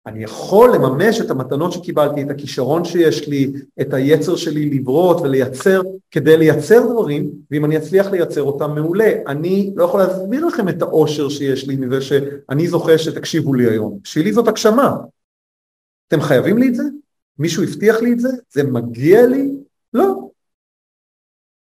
[0.06, 5.82] אני יכול לממש את המתנות שקיבלתי, את הכישרון שיש לי, את היצר שלי לברות ולייצר,
[6.10, 9.12] כדי לייצר דברים, ואם אני אצליח לייצר אותם מעולה.
[9.26, 13.98] אני לא יכול להסביר לכם את האושר שיש לי מזה שאני זוכה שתקשיבו לי היום.
[14.02, 14.96] בשבילי זאת הגשמה.
[16.08, 16.82] אתם חייבים לי את זה?
[17.38, 18.28] מישהו הבטיח לי את זה?
[18.50, 19.50] זה מגיע לי?
[19.94, 20.28] לא.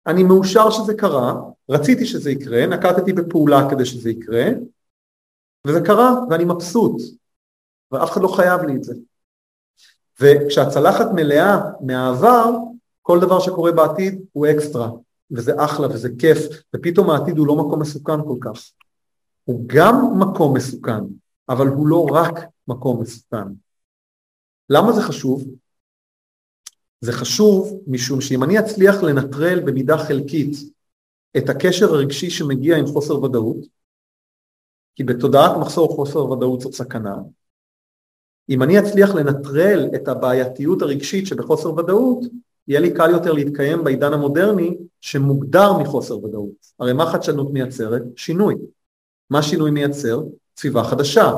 [0.07, 1.35] אני מאושר שזה קרה,
[1.69, 4.45] רציתי שזה יקרה, נקטתי בפעולה כדי שזה יקרה,
[5.67, 7.03] וזה קרה, ואני מבסוט.
[7.93, 8.95] ואף אחד לא חייב לי את זה.
[10.21, 12.51] וכשהצלחת מלאה מהעבר,
[13.03, 14.91] כל דבר שקורה בעתיד הוא אקסטרה,
[15.31, 16.39] וזה אחלה וזה כיף,
[16.77, 18.71] ופתאום העתיד הוא לא מקום מסוכן כל כך.
[19.45, 21.05] הוא גם מקום מסוכן,
[21.49, 22.35] אבל הוא לא רק
[22.69, 23.49] מקום מסוכן.
[24.71, 25.45] למה זה חשוב?
[27.01, 30.57] זה חשוב משום שאם אני אצליח לנטרל במידה חלקית
[31.37, 33.67] את הקשר הרגשי שמגיע עם חוסר ודאות,
[34.97, 37.17] כי בתודעת מחסור חוסר ודאות זאת סכנה,
[38.49, 42.25] אם אני אצליח לנטרל את הבעייתיות הרגשית שבחוסר ודאות,
[42.69, 46.67] יהיה לי קל יותר להתקיים בעידן המודרני שמוגדר מחוסר ודאות.
[46.79, 48.03] הרי מה חדשנות מייצרת?
[48.17, 48.55] שינוי.
[49.31, 50.23] מה שינוי מייצר?
[50.59, 51.33] סביבה חדשה.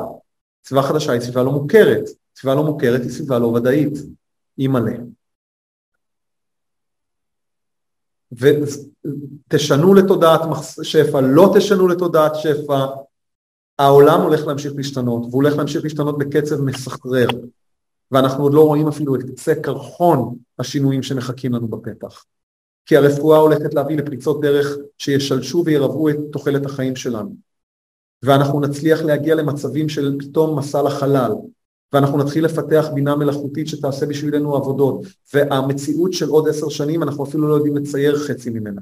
[0.65, 2.09] סביבה חדשה היא סביבה לא מוכרת.
[2.37, 3.93] סביבה לא מוכרת היא סביבה לא ודאית.
[4.57, 4.93] היא מלא.
[8.31, 10.41] ותשנו לתודעת
[10.83, 12.85] שפע, לא תשנו לתודעת שפע,
[13.81, 17.27] העולם הולך להמשיך להשתנות, והוא הולך להמשיך להשתנות בקצב מסחרר,
[18.11, 22.25] ואנחנו עוד לא רואים אפילו את קצה קרחון השינויים שמחכים לנו בפתח.
[22.85, 27.35] כי הרפואה הולכת להביא לפריצות דרך שישלשו וירבעו את תוחלת החיים שלנו.
[28.23, 31.31] ואנחנו נצליח להגיע למצבים של פתאום מסע לחלל,
[31.93, 37.47] ואנחנו נתחיל לפתח בינה מלאכותית שתעשה בשבילנו עבודות, והמציאות של עוד עשר שנים אנחנו אפילו
[37.47, 38.81] לא יודעים לצייר חצי ממנה.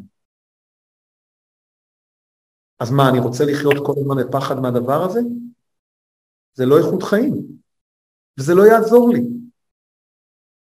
[2.80, 5.20] אז מה, אני רוצה לחיות כל הזמן בפחד מהדבר הזה?
[6.54, 7.46] זה לא איכות חיים,
[8.40, 9.24] וזה לא יעזור לי.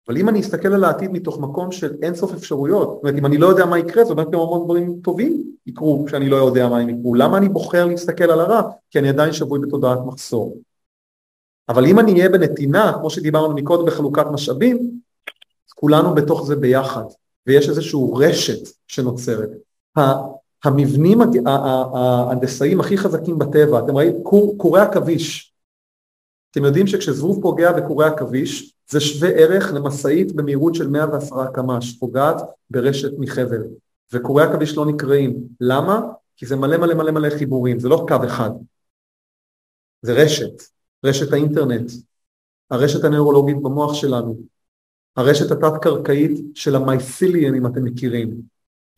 [0.08, 3.38] אבל אם אני אסתכל על העתיד מתוך מקום של אינסוף אפשרויות, זאת אומרת, אם אני
[3.38, 6.78] לא יודע מה יקרה, זאת אומרת, גם המון דברים טובים יקרו כשאני לא יודע מה
[6.78, 7.14] הם יקרו.
[7.14, 8.62] למה אני בוחר להסתכל על הרע?
[8.90, 10.58] כי אני עדיין שבוי בתודעת מחסור.
[11.68, 15.00] אבל אם אני אהיה בנתינה, כמו שדיברנו מקודם בחלוקת משאבים,
[15.74, 17.04] כולנו בתוך זה ביחד,
[17.46, 19.50] ויש איזושהי רשת שנוצרת.
[20.64, 24.22] המבנים ההנדסאיים הכי חזקים בטבע, אתם רואים,
[24.56, 25.54] קורי עכביש.
[26.50, 32.36] אתם יודעים שכשזבוב פוגע בקורי עכביש, זה שווה ערך למשאית במהירות של 110 קמ"ש, פוגעת
[32.70, 33.62] ברשת מחבל,
[34.12, 35.36] וקורי עכביש לא נקרעים.
[35.60, 36.00] למה?
[36.36, 38.50] כי זה מלא מלא מלא מלא חיבורים, זה לא קו אחד,
[40.02, 40.62] זה רשת,
[41.04, 41.90] רשת האינטרנט,
[42.70, 44.40] הרשת הנוירולוגית במוח שלנו,
[45.16, 48.40] הרשת התת-קרקעית של ה mycelium, אם אתם מכירים,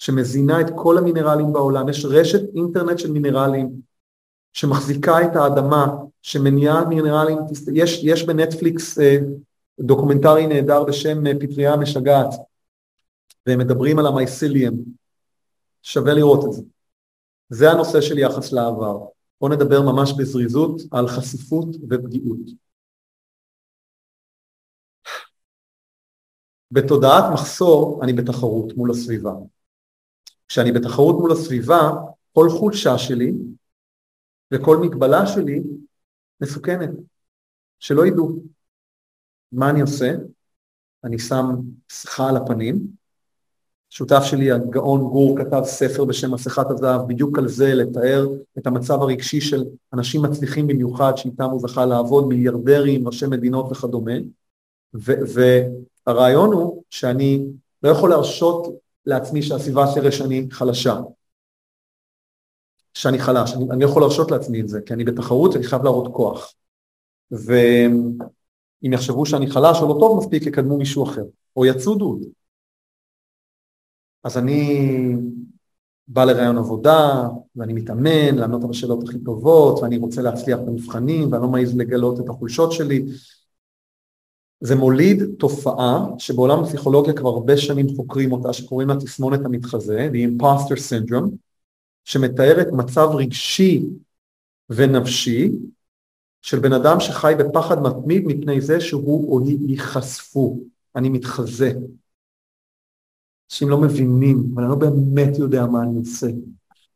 [0.02, 3.80] שמזינה את כל המינרלים בעולם, יש רשת אינטרנט של מינרלים
[4.52, 5.86] שמחזיקה את האדמה,
[6.22, 7.38] שמניעה מינרלים,
[7.74, 9.16] יש, יש בנטפליקס אה,
[9.80, 12.28] דוקומנטרי נהדר בשם אה, פטריה משגעת,
[13.46, 14.72] והם מדברים על המייסיליאם,
[15.82, 16.62] שווה לראות את זה.
[17.48, 18.98] זה הנושא של יחס לעבר.
[19.40, 22.50] בואו נדבר ממש בזריזות על חשיפות ופגיעות.
[26.70, 29.32] בתודעת מחסור אני בתחרות מול הסביבה.
[30.52, 31.90] כשאני בתחרות מול הסביבה,
[32.32, 33.32] כל חולשה שלי
[34.50, 35.62] וכל מגבלה שלי
[36.40, 36.90] מסוכנת,
[37.78, 38.42] שלא ידעו.
[39.52, 40.14] מה אני עושה?
[41.04, 41.44] אני שם
[41.92, 42.86] שיחה על הפנים.
[43.90, 48.26] שותף שלי, הגאון גור, כתב ספר בשם מסכת הזהב, בדיוק על זה, לתאר
[48.58, 54.16] את המצב הרגשי של אנשים מצליחים במיוחד, שאיתם הוא זכה לעבוד, מיליארדרים, ראשי מדינות וכדומה.
[54.94, 57.46] והרעיון הוא שאני
[57.82, 60.96] לא יכול להרשות לעצמי שהסביבה תראה שאני חלשה,
[62.94, 66.12] שאני חלש, אני, אני יכול להרשות לעצמי את זה, כי אני בתחרות ואני חייב להראות
[66.14, 66.54] כוח.
[67.30, 71.24] ואם יחשבו שאני חלש או לא טוב מספיק, יקדמו מישהו אחר,
[71.56, 72.28] או יצודו אותי.
[74.24, 74.88] אז אני
[76.08, 81.42] בא לראיון עבודה, ואני מתאמן, לענות על השאלות הכי טובות, ואני רוצה להצליח במבחנים, ואני
[81.42, 83.06] לא מעז לגלות את החולשות שלי.
[84.64, 90.42] זה מוליד תופעה שבעולם הפסיכולוגיה כבר הרבה שנים חוקרים אותה, שקוראים לה תסמונת המתחזה, the
[90.42, 91.30] imposter syndrome,
[92.04, 93.82] שמתארת מצב רגשי
[94.70, 95.50] ונפשי
[96.42, 100.60] של בן אדם שחי בפחד מתמיד מפני זה שהוא או היא ייחשפו,
[100.96, 101.72] אני מתחזה.
[103.50, 106.26] אנשים לא מבינים, אבל אני לא באמת יודע מה אני עושה.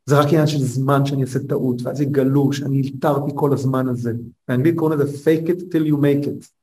[0.07, 4.13] זה רק עניין של זמן שאני אעשה טעות, ואז יגלו שאני אלתרתי כל הזמן הזה.
[4.49, 6.56] באנגלית קוראים לזה fake it till you make it.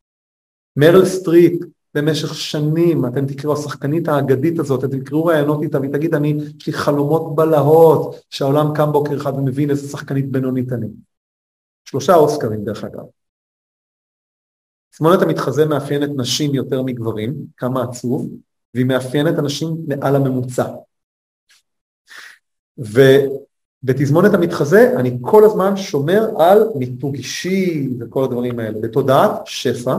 [0.76, 1.64] מרל סטריט
[1.94, 6.68] במשך שנים, אתם תקראו, השחקנית האגדית הזאת, אתם תקראו רעיונות איתה והיא תגיד, אני, יש
[6.68, 10.88] לי חלומות בלהות, שהעולם קם בוקר אחד ומבין איזה שחקנית בינונית אני.
[11.86, 13.04] שלושה אוסקרים דרך אגב.
[14.92, 18.30] תסמונת המתחזה מאפיינת נשים יותר מגברים, כמה עצוב,
[18.74, 20.68] והיא מאפיינת אנשים מעל הממוצע.
[22.78, 28.80] ובתזמונת המתחזה אני כל הזמן שומר על מיתוג אישי וכל הדברים האלה.
[28.82, 29.98] בתודעת שפע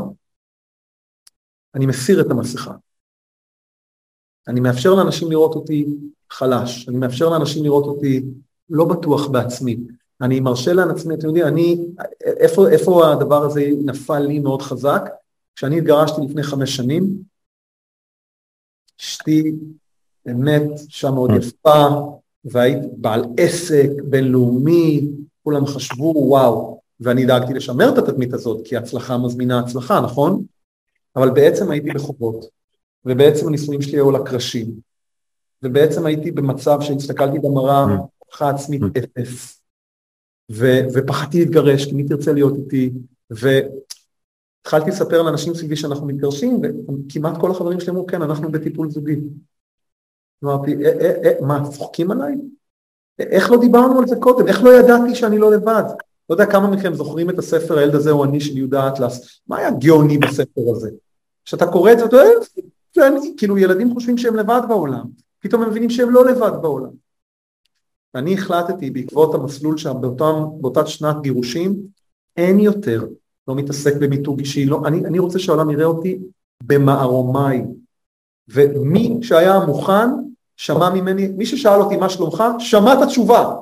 [1.75, 2.75] אני מסיר את המסכה.
[4.49, 5.87] אני מאפשר לאנשים לראות אותי
[6.31, 8.23] חלש, אני מאפשר לאנשים לראות אותי
[8.71, 9.77] לא בטוח בעצמי.
[10.21, 11.77] אני מרשה לעצמי, אתם יודעים, אני,
[12.21, 15.03] איפה, איפה הדבר הזה נפל לי מאוד חזק?
[15.57, 17.23] כשאני התגרשתי לפני חמש שנים,
[19.01, 19.53] אשתי
[20.27, 21.35] באמת אישה מאוד mm.
[21.35, 21.87] יפה,
[22.45, 25.09] והיית בעל עסק בינלאומי,
[25.43, 30.45] כולם חשבו וואו, ואני דאגתי לשמר את התדמית הזאת, כי הצלחה מזמינה הצלחה, נכון?
[31.17, 32.45] אבל בעצם הייתי בחובות,
[33.05, 34.75] ובעצם הנישואים שלי היו לקרשים,
[35.63, 37.85] ובעצם הייתי במצב שהסתכלתי במראה,
[38.19, 38.55] הוכחה mm.
[38.55, 38.99] עצמית mm.
[38.99, 39.63] אפס,
[40.53, 42.91] ו- ופחדתי להתגרש, כי מי תרצה להיות איתי,
[43.31, 49.21] והתחלתי לספר לאנשים סביבי שאנחנו מתגרשים, וכמעט כל החברים שלי אמרו, כן, אנחנו בטיפול זוגי.
[50.45, 52.35] אמרתי, אה, אה, אה, מה, צוחקים עליי?
[53.19, 54.49] איך לא דיברנו על זה קודם?
[54.49, 55.83] איך לא ידעתי שאני לא לבד?
[56.29, 59.59] לא יודע כמה מכם זוכרים את הספר הילד הזה הוא אני של יהודה אטלס, מה
[59.59, 60.91] היה גאוני בספר הזה?
[61.45, 62.17] כשאתה קורא את זה, אתה
[62.97, 65.05] יודע, כאילו ילדים חושבים שהם לבד בעולם,
[65.41, 66.91] פתאום הם מבינים שהם לא לבד בעולם.
[68.15, 71.77] ואני החלטתי בעקבות המסלול שם באותם, באותה שנת גירושים,
[72.37, 73.07] אין יותר,
[73.49, 76.19] לא מתעסק במיתוג אישי, לא, אני, אני רוצה שהעולם יראה אותי
[76.63, 77.65] במערומיי.
[78.49, 80.09] ומי שהיה מוכן,
[80.57, 83.55] שמע ממני, מי ששאל אותי מה שלומך, שמע את התשובה.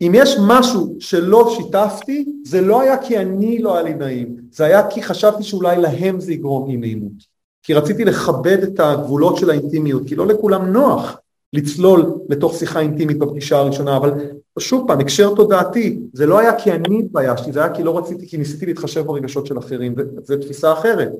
[0.00, 4.64] אם יש משהו שלא שיתפתי, זה לא היה כי אני לא היה לי נעים, זה
[4.64, 7.38] היה כי חשבתי שאולי להם זה יגרום אי נעימות.
[7.62, 11.16] כי רציתי לכבד את הגבולות של האינטימיות, כי לא לכולם נוח
[11.52, 14.10] לצלול לתוך שיחה אינטימית בפגישה הראשונה, אבל
[14.58, 18.28] שוב פעם, הקשר תודעתי, זה לא היה כי אני התביישתי, זה היה כי לא רציתי,
[18.28, 21.12] כי ניסיתי להתחשב ברגשות של אחרים, וזו תפיסה אחרת.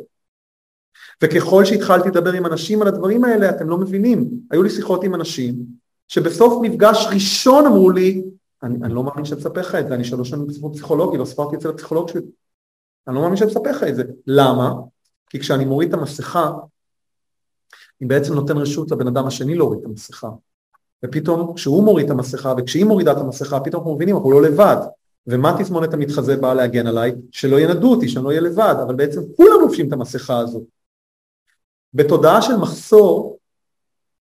[1.22, 4.28] וככל שהתחלתי לדבר עם אנשים על הדברים האלה, אתם לא מבינים.
[4.50, 5.54] היו לי שיחות עם אנשים,
[6.08, 8.22] שבסוף מפגש ראשון אמרו לי,
[8.62, 11.24] אני, אני לא מאמין שאני מספר לך את זה, אני שלוש שנים בספרות פסיכולוגי, לא
[11.24, 12.20] ספרתי אצל הפסיכולוג שלי.
[13.06, 14.02] אני לא מאמין שאני מספר לך את זה.
[14.26, 14.72] למה?
[15.30, 16.52] כי כשאני מוריד את המסכה,
[18.00, 20.28] אני בעצם נותן רשות לבן אדם השני להוריד את המסכה.
[21.04, 24.76] ופתאום כשהוא מוריד את המסכה וכשהיא מורידה את המסכה, פתאום אנחנו מבינים, אנחנו לא לבד.
[25.26, 27.12] ומה תסמונת המתחזה באה להגן עליי?
[27.30, 30.64] שלא ינדו אותי, שאני לא אהיה לבד, אבל בעצם כולם לובשים את המסכה הזו.
[31.94, 33.38] בתודעה של מחסור,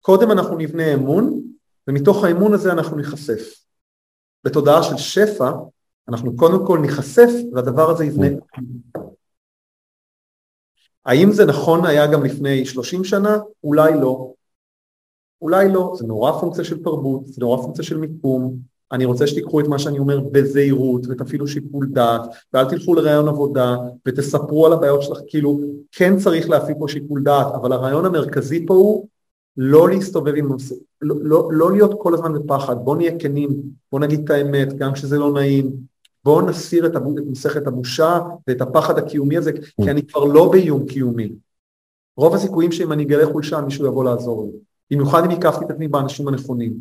[0.02, 1.42] קודם אנחנו נבנה אמון,
[1.88, 3.60] ומתוך האמון הזה אנחנו ניחשף.
[4.44, 5.52] בתודעה של שפע,
[6.10, 8.28] אנחנו קודם כל ניחשף והדבר הזה יבנה.
[11.06, 13.38] האם זה נכון היה גם לפני 30 שנה?
[13.64, 14.34] אולי לא.
[15.42, 18.58] אולי לא, זה נורא פונקציה של תרבות, זה נורא פונקציה של מיקום,
[18.92, 22.22] אני רוצה שתיקחו את מה שאני אומר בזהירות ותפעילו שיקול דעת
[22.54, 23.76] ואל תלכו לרעיון עבודה
[24.06, 25.62] ותספרו על הבעיות שלך, כאילו
[25.92, 29.08] כן צריך להפעיל פה שיקול דעת, אבל הרעיון המרכזי פה הוא
[29.58, 33.50] לא להסתובב עם נושא, לא, לא, לא להיות כל הזמן בפחד, בוא נהיה כנים,
[33.92, 35.72] בוא נגיד את האמת, גם כשזה לא נעים,
[36.24, 40.86] בואו נסיר את, את מסכת הבושה ואת הפחד הקיומי הזה, כי אני כבר לא באיום
[40.86, 41.32] קיומי.
[42.18, 44.60] רוב הסיכויים שאם אני אגלה חולשה מישהו יבוא לעזור לי,
[44.92, 46.74] במיוחד אם הקפתי את עצמי באנשים הנכונים,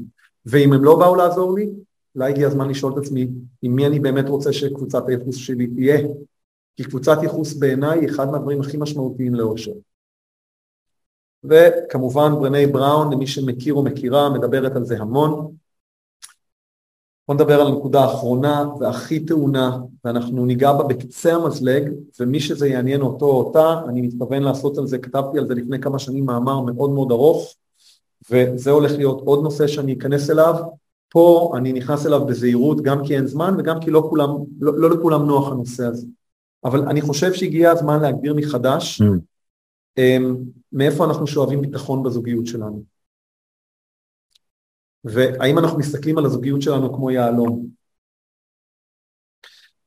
[0.46, 1.70] ואם הם לא באו לעזור לי,
[2.14, 3.28] אולי הגיע הזמן לשאול את עצמי
[3.62, 5.98] עם מי אני באמת רוצה שקבוצת הייחוס שלי תהיה,
[6.76, 9.72] כי קבוצת ייחוס בעיניי היא אחד מהדברים הכי משמעותיים לאושר.
[11.44, 15.52] וכמובן ברני בראון, למי שמכיר או מכירה, מדברת על זה המון.
[17.28, 23.00] בואו נדבר על הנקודה האחרונה והכי טעונה, ואנחנו ניגע בה בקצה המזלג, ומי שזה יעניין
[23.00, 26.60] אותו או אותה, אני מתכוון לעשות על זה, כתבתי על זה לפני כמה שנים מאמר
[26.60, 27.54] מאוד מאוד ארוך,
[28.30, 30.54] וזה הולך להיות עוד נושא שאני אכנס אליו,
[31.08, 34.30] פה אני נכנס אליו בזהירות גם כי אין זמן וגם כי לא, כולם,
[34.60, 36.06] לא, לא לכולם נוח הנושא הזה.
[36.64, 40.00] אבל אני חושב שהגיע הזמן להגדיר מחדש mm.
[40.72, 42.82] מאיפה אנחנו שואבים ביטחון בזוגיות שלנו.
[45.04, 47.66] והאם אנחנו מסתכלים על הזוגיות שלנו כמו יהלום.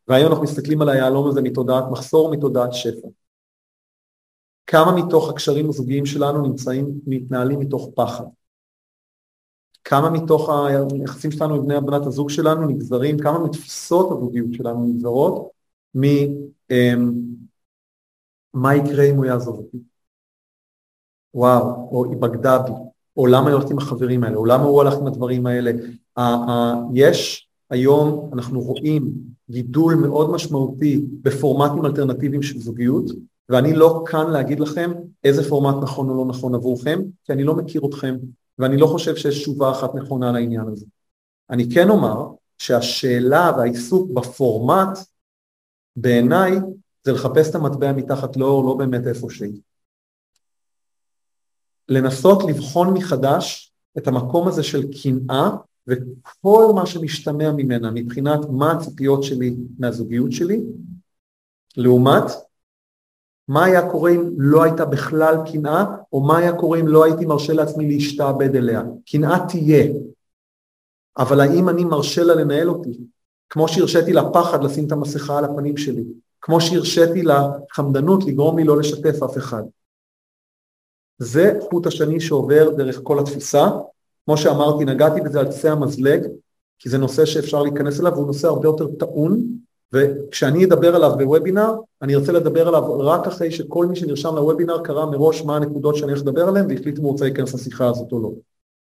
[0.07, 3.07] והאם אנחנו מסתכלים על היהלום הזה מתודעת מחסור מתודעת שפע.
[4.67, 8.25] כמה מתוך הקשרים הזוגיים שלנו נמצאים, מתנהלים מתוך פחד.
[9.84, 15.49] כמה מתוך היחסים שלנו עם בני בנת הזוג שלנו נגזרים, כמה מתפיסות הזוגיות שלנו נגזרות
[15.95, 16.11] ממה
[16.71, 17.13] אמ,
[18.86, 19.90] יקרה אם הוא יעזוב אותי.
[21.34, 22.71] וואו, או היא בגדה בי,
[23.17, 25.71] או למה היא הולכת עם החברים האלה, או למה הוא הלך עם הדברים האלה.
[26.93, 29.11] יש היום, אנחנו רואים
[29.49, 33.05] גידול מאוד משמעותי בפורמטים אלטרנטיביים של זוגיות,
[33.49, 34.91] ואני לא כאן להגיד לכם
[35.23, 38.17] איזה פורמט נכון או לא נכון עבורכם, כי אני לא מכיר אתכם,
[38.59, 40.86] ואני לא חושב שיש תשובה אחת נכונה לעניין הזה.
[41.49, 42.27] אני כן אומר
[42.57, 44.99] שהשאלה והעיסוק בפורמט,
[45.95, 46.51] בעיניי,
[47.03, 49.61] זה לחפש את המטבע מתחת לאור, לא באמת איפה שהיא.
[51.91, 55.49] לנסות לבחון מחדש את המקום הזה של קנאה
[55.87, 60.61] וכל מה שמשתמע ממנה מבחינת מה הציפיות שלי מהזוגיות שלי,
[61.77, 62.23] לעומת
[63.47, 67.25] מה היה קורה אם לא הייתה בכלל קנאה, או מה היה קורה אם לא הייתי
[67.25, 68.81] מרשה לעצמי להשתעבד אליה.
[69.11, 69.93] קנאה תהיה,
[71.17, 72.99] אבל האם אני מרשה לה לנהל אותי?
[73.49, 76.03] כמו שהרשיתי לפחד לשים את המסכה על הפנים שלי,
[76.41, 79.63] כמו שהרשיתי לחמדנות לגרום לי לא לשתף אף אחד.
[81.24, 83.69] זה חוט השני שעובר דרך כל התפיסה.
[84.26, 86.28] כמו שאמרתי, נגעתי בזה על קצה המזלג,
[86.80, 89.43] כי זה נושא שאפשר להיכנס אליו, והוא נושא הרבה יותר טעון,
[89.93, 95.05] וכשאני אדבר עליו בוובינר, אני ארצה לדבר עליו רק אחרי שכל מי שנרשם לוובינר קרא
[95.05, 98.22] מראש מה הנקודות שאני הולך לדבר עליהן והחליט אם הוא רוצה להיכנס לשיחה הזאת או
[98.22, 98.32] לא.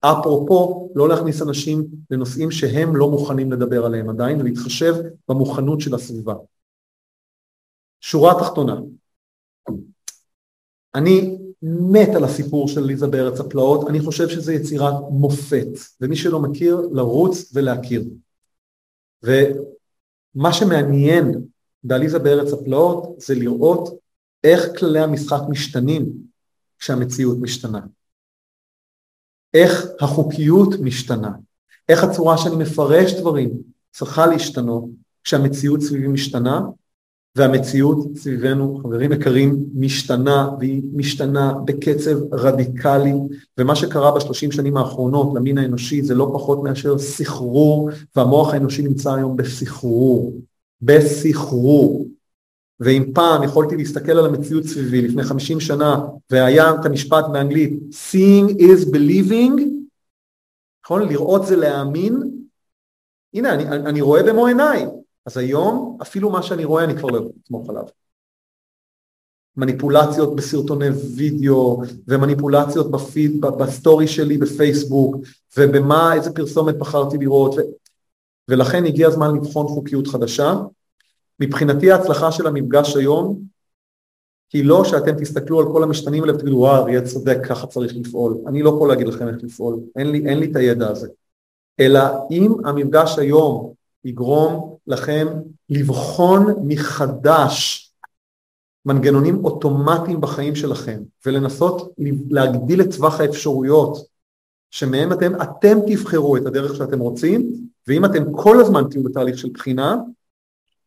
[0.00, 4.94] אפרופו, לא להכניס אנשים לנושאים שהם לא מוכנים לדבר עליהם עדיין ולהתחשב
[5.28, 6.34] במוכנות של הסביבה.
[8.00, 8.80] שורה תחתונה,
[10.94, 15.68] אני מת על הסיפור של ליזה בארץ הפלאות, אני חושב שזה יצירת מופת,
[16.00, 18.04] ומי שלא מכיר, לרוץ ולהכיר.
[19.22, 21.44] ומה שמעניין
[21.84, 23.98] בעליזה בארץ הפלאות זה לראות
[24.44, 26.06] איך כללי המשחק משתנים
[26.78, 27.80] כשהמציאות משתנה.
[29.54, 31.30] איך החוקיות משתנה,
[31.88, 33.50] איך הצורה שאני מפרש דברים
[33.90, 34.84] צריכה להשתנות
[35.24, 36.60] כשהמציאות סביבי משתנה,
[37.36, 43.12] והמציאות סביבנו, חברים יקרים, משתנה, והיא משתנה בקצב רדיקלי,
[43.58, 49.14] ומה שקרה בשלושים שנים האחרונות למין האנושי זה לא פחות מאשר סחרור, והמוח האנושי נמצא
[49.14, 50.40] היום בסחרור,
[50.82, 52.06] בסחרור.
[52.80, 56.00] ואם פעם יכולתי להסתכל על המציאות סביבי לפני חמישים שנה,
[56.30, 59.62] והיה את המשפט באנגלית, seeing is believing,
[60.84, 61.08] נכון?
[61.08, 62.22] לראות זה להאמין,
[63.34, 64.86] הנה, אני, אני רואה במו עיניי,
[65.26, 67.84] אז היום אפילו מה שאני רואה אני כבר לא יכול לסמוך עליו.
[69.56, 75.16] מניפולציות בסרטוני וידאו ומניפולציות בפיד, בסטורי שלי בפייסבוק
[75.56, 77.60] ובמה, איזה פרסומת בחרתי לראות ו...
[78.48, 80.54] ולכן הגיע הזמן לבחון חוקיות חדשה.
[81.40, 83.42] מבחינתי ההצלחה של המפגש היום
[84.52, 88.38] היא לא שאתם תסתכלו על כל המשתנים האלה ותגידו וואו אריה צודק ככה צריך לפעול,
[88.46, 91.08] אני לא יכול להגיד לכם איך לפעול, אין לי, אין לי את הידע הזה,
[91.80, 92.00] אלא
[92.30, 93.72] אם המפגש היום
[94.04, 95.26] יגרום לכם
[95.68, 97.86] לבחון מחדש
[98.86, 101.94] מנגנונים אוטומטיים בחיים שלכם ולנסות
[102.30, 104.06] להגדיל את טווח האפשרויות
[104.70, 107.50] שמהם אתם, אתם תבחרו את הדרך שאתם רוצים
[107.88, 109.96] ואם אתם כל הזמן תהיו בתהליך של בחינה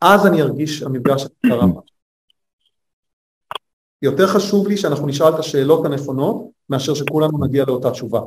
[0.01, 1.65] אז אני ארגיש המפגש קרה.
[4.01, 8.21] יותר חשוב לי שאנחנו נשאל את השאלות הנכונות מאשר שכולנו נגיע לאותה תשובה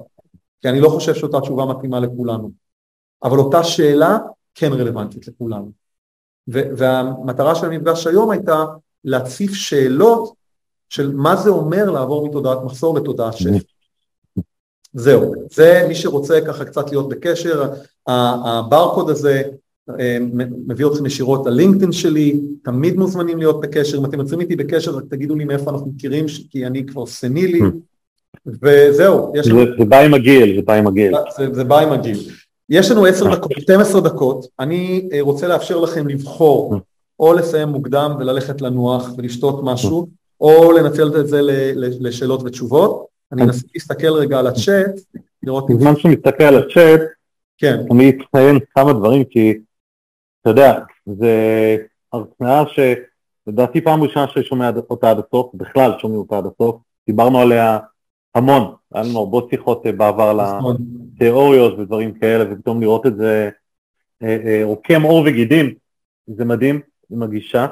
[0.60, 2.50] כי אני לא חושב שאותה תשובה מתאימה לכולנו
[3.22, 4.18] אבל אותה שאלה
[4.56, 5.70] כן רלוונטית לכולנו.
[6.48, 8.64] והמטרה של המפגש היום הייתה
[9.04, 10.34] להציף שאלות
[10.88, 13.58] של מה זה אומר לעבור מתודעת מחסור לתודעת שפע.
[14.92, 17.72] זהו, זה מי שרוצה ככה קצת להיות בקשר,
[18.06, 19.42] הברקוד הזה
[20.00, 20.18] אה,
[20.66, 25.04] מביא אתכם ישירות ללינקדאין שלי, תמיד מוזמנים להיות בקשר, אם אתם יוצאים איתי בקשר רק
[25.10, 27.60] תגידו לי מאיפה אנחנו מכירים, כי אני כבר סנילי,
[28.46, 29.32] וזהו.
[29.42, 31.12] זה, זה בא עם הגיל, זה בא עם הגיל.
[31.36, 32.30] זה, זה בא עם הגיל.
[32.70, 36.74] יש לנו עשר דקות, 12 דקות, אני אה, רוצה לאפשר לכם לבחור
[37.20, 40.08] או לסיים מוקדם וללכת לנוח ולשתות משהו,
[40.40, 41.40] או לנצל את זה
[42.00, 43.06] לשאלות ותשובות.
[43.32, 45.00] אני אנסה להסתכל רגע על הצ'אט,
[45.42, 45.70] לראות...
[45.70, 47.00] בזמן שאני מסתכל על הצ'אט,
[47.58, 47.80] כן.
[47.90, 49.54] אני אציין כמה דברים, כי
[50.40, 51.76] אתה יודע, זה
[52.12, 52.64] הרצאה
[53.46, 56.76] שלדעתי פעם ראשונה שאני שומע אותה עד הסוף, בכלל שומעים אותה עד הסוף,
[57.06, 57.78] דיברנו עליה
[58.34, 60.30] המון, היה לנו הרבה שיחות בעבר
[61.16, 63.50] לתיאוריות ודברים כאלה, ופתאום לראות את זה
[64.62, 65.74] רוקם עור וגידים,
[66.26, 66.80] זה מדהים
[67.10, 67.66] עם הגישה.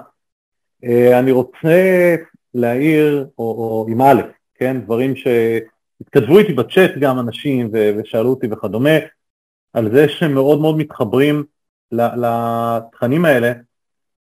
[1.20, 2.16] אני רוצה
[2.54, 4.22] להעיר, או, או עם א',
[4.54, 8.98] כן, דברים שהתכתבו איתי בצ'אט גם אנשים ושאלו אותי וכדומה,
[9.72, 11.44] על זה שהם מאוד מאוד מתחברים
[11.92, 13.52] לתכנים האלה,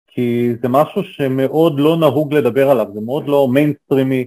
[0.06, 4.26] כי זה משהו שמאוד לא נהוג לדבר עליו, זה מאוד לא מיינסטרימי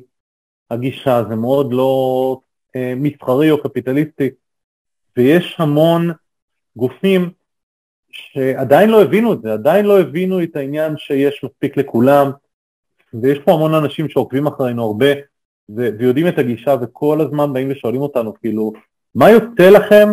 [0.71, 2.39] הגישה, זה מאוד לא
[2.75, 4.29] אה, מסחרי או קפיטליסטי,
[5.17, 6.11] ויש המון
[6.75, 7.29] גופים
[8.11, 12.31] שעדיין לא הבינו את זה, עדיין לא הבינו את העניין שיש מספיק לכולם,
[13.21, 15.13] ויש פה המון אנשים שעוקבים אחרינו הרבה,
[15.69, 18.73] ו- ויודעים את הגישה, וכל הזמן באים ושואלים אותנו, כאילו,
[19.15, 20.07] מה יוצא לכם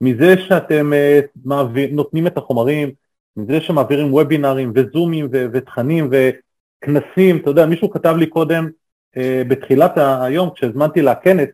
[0.00, 2.90] מזה שאתם uh, מעביר, נותנים את החומרים,
[3.36, 8.68] מזה שמעבירים וובינארים וזומים ו- ותכנים וכנסים, אתה יודע, מישהו כתב לי קודם,
[9.16, 9.18] uh,
[9.48, 11.48] בתחילת היום, כשהזמנתי לכנס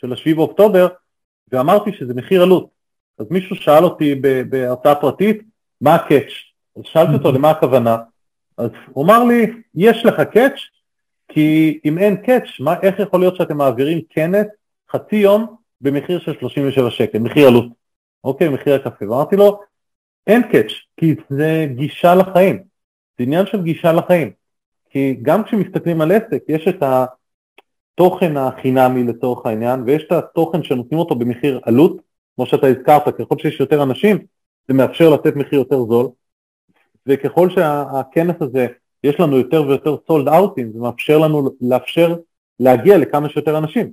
[0.00, 0.88] של השביעי באוקטובר,
[1.52, 2.68] ואמרתי שזה מחיר עלות.
[3.18, 4.14] אז מישהו שאל אותי
[4.48, 5.42] בהרצאה פרטית,
[5.80, 6.32] מה הקאץ'?
[6.76, 7.96] אז שאלתי אותו למה הכוונה,
[8.58, 10.58] אז הוא אמר לי, יש לך קאץ',
[11.28, 14.46] כי אם אין קאץ', מה, איך יכול להיות שאתם מעבירים כנס
[14.90, 17.66] חצי יום במחיר של 37 שקל, מחיר עלות,
[18.24, 19.60] אוקיי, מחיר הקפה, ואמרתי לו,
[20.26, 22.56] אין קאץ', כי זה גישה לחיים,
[23.18, 24.30] זה עניין של גישה לחיים,
[24.90, 26.82] כי גם כשמסתכלים על עסק, יש את
[27.98, 31.96] התוכן החינמי לצורך העניין, ויש את התוכן שנותנים אותו במחיר עלות,
[32.36, 34.18] כמו שאתה הזכרת, ככל שיש יותר אנשים,
[34.68, 36.08] זה מאפשר לתת מחיר יותר זול,
[37.06, 38.66] וככל שהכנס הזה,
[39.04, 42.16] יש לנו יותר ויותר סולד אאוטים, זה מאפשר לנו לאפשר
[42.60, 43.90] להגיע לכמה שיותר אנשים.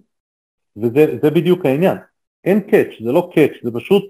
[0.78, 1.98] וזה בדיוק העניין.
[2.44, 4.04] אין קאץ', זה לא קאץ', זה פשוט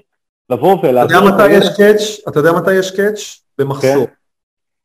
[0.50, 1.30] לבוא ולעזור.
[1.30, 2.28] אתה יודע מתי יש קאץ'?
[2.30, 3.42] אתה יודע מתי יש קאץ'?
[3.58, 4.08] במחסור.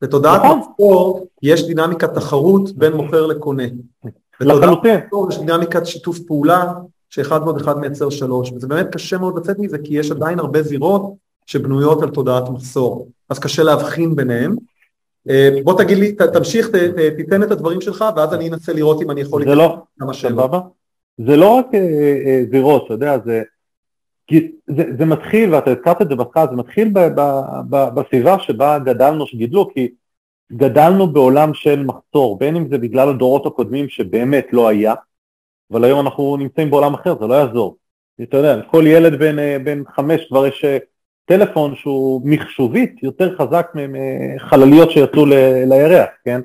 [0.03, 0.59] בתודעת נכון.
[0.59, 3.65] מחסור יש דינמיקת תחרות בין מוכר לקונה.
[4.41, 5.01] לחלוטין.
[5.29, 6.73] יש דינמיקת שיתוף פעולה
[7.11, 10.63] שאחד ועוד אחד מייצר שלוש, וזה באמת קשה מאוד לצאת מזה כי יש עדיין הרבה
[10.63, 11.15] זירות
[11.47, 14.57] שבנויות על תודעת מחסור, אז קשה להבחין ביניהם.
[15.31, 16.69] אה, בוא תגיד לי, תמשיך,
[17.17, 19.45] תיתן את הדברים שלך ואז אני אנסה לראות אם אני יכול...
[19.45, 19.77] זה לא,
[20.13, 20.61] סבבה.
[21.27, 21.81] זה לא רק אה,
[22.27, 23.43] אה, זירות, אתה יודע, זה,
[24.67, 27.21] זה, זה מתחיל, ואתה הזכרת את זה בהתחלה, זה מתחיל ב, ב,
[27.71, 29.89] ב, בסביבה שבה גדלנו, שגידלו, כי
[30.53, 34.95] גדלנו בעולם של מחסור, בין אם זה בגלל הדורות הקודמים שבאמת לא היה,
[35.73, 37.77] אבל היום אנחנו נמצאים בעולם אחר, זה לא יעזור.
[38.23, 40.65] אתה יודע, כל ילד בן, בן חמש כבר יש
[41.25, 45.27] טלפון שהוא מחשובית יותר חזק מחלליות שיצאו
[45.67, 46.41] לירח, כן?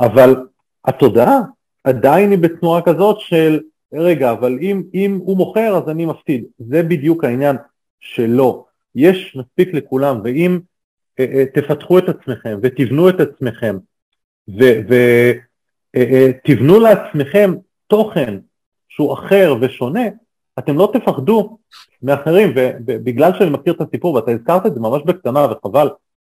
[0.00, 0.36] אבל
[0.84, 1.40] התודעה
[1.84, 3.60] עדיין היא בתנועה כזאת של
[3.92, 6.44] רגע, אבל אם, אם הוא מוכר אז אני מפסיד.
[6.58, 7.56] זה בדיוק העניין
[8.00, 8.64] שלא.
[8.94, 10.58] יש מספיק לכולם, ואם
[11.20, 13.76] אה, אה, תפתחו את עצמכם ותבנו את עצמכם
[14.48, 15.04] ותבנו
[16.74, 17.54] אה, אה, לעצמכם
[17.86, 18.38] תוכן
[18.88, 20.04] שהוא אחר ושונה,
[20.58, 21.58] אתם לא תפחדו
[22.02, 22.52] מאחרים,
[22.86, 25.88] ובגלל שאני מכיר את הסיפור, ואתה הזכרת את זה ממש בקטנה וחבל,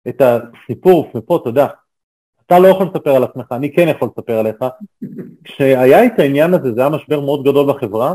[0.08, 1.66] את הסיפור, ופה אתה יודע,
[2.46, 4.56] אתה לא יכול לספר על עצמך, אני כן יכול לספר עליך.
[5.44, 8.14] כשהיה את העניין הזה, זה היה משבר מאוד גדול בחברה,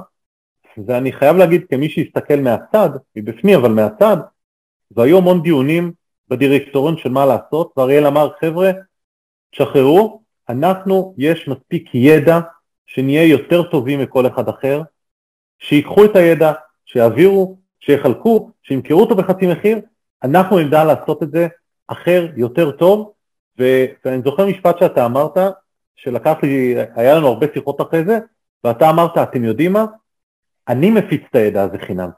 [0.86, 4.18] ואני חייב להגיד כמי שהסתכל מהצד, מבפנים אבל מהצד,
[4.92, 5.92] והיו המון דיונים
[6.30, 8.72] בדירקטוריון של מה לעשות, ואריאל אמר, חבר'ה,
[9.52, 12.40] תשחררו, אנחנו, יש מספיק ידע
[12.86, 14.82] שנהיה יותר טובים מכל אחד אחר,
[15.60, 16.54] שיקחו את הידע,
[16.86, 19.80] שיעבירו, שיחלקו, שימכרו אותו בחצי מחיר,
[20.24, 21.48] אנחנו נדע לעשות את זה
[21.88, 23.12] אחר, יותר טוב,
[24.06, 25.38] ואני זוכר משפט שאתה אמרת,
[25.96, 28.20] שלקח לי, היה לנו הרבה שיחות אחרי זה,
[28.64, 29.86] ואתה אמרת, אתם יודעים מה?
[30.68, 32.10] אני מפיץ את הידע הזה חינם.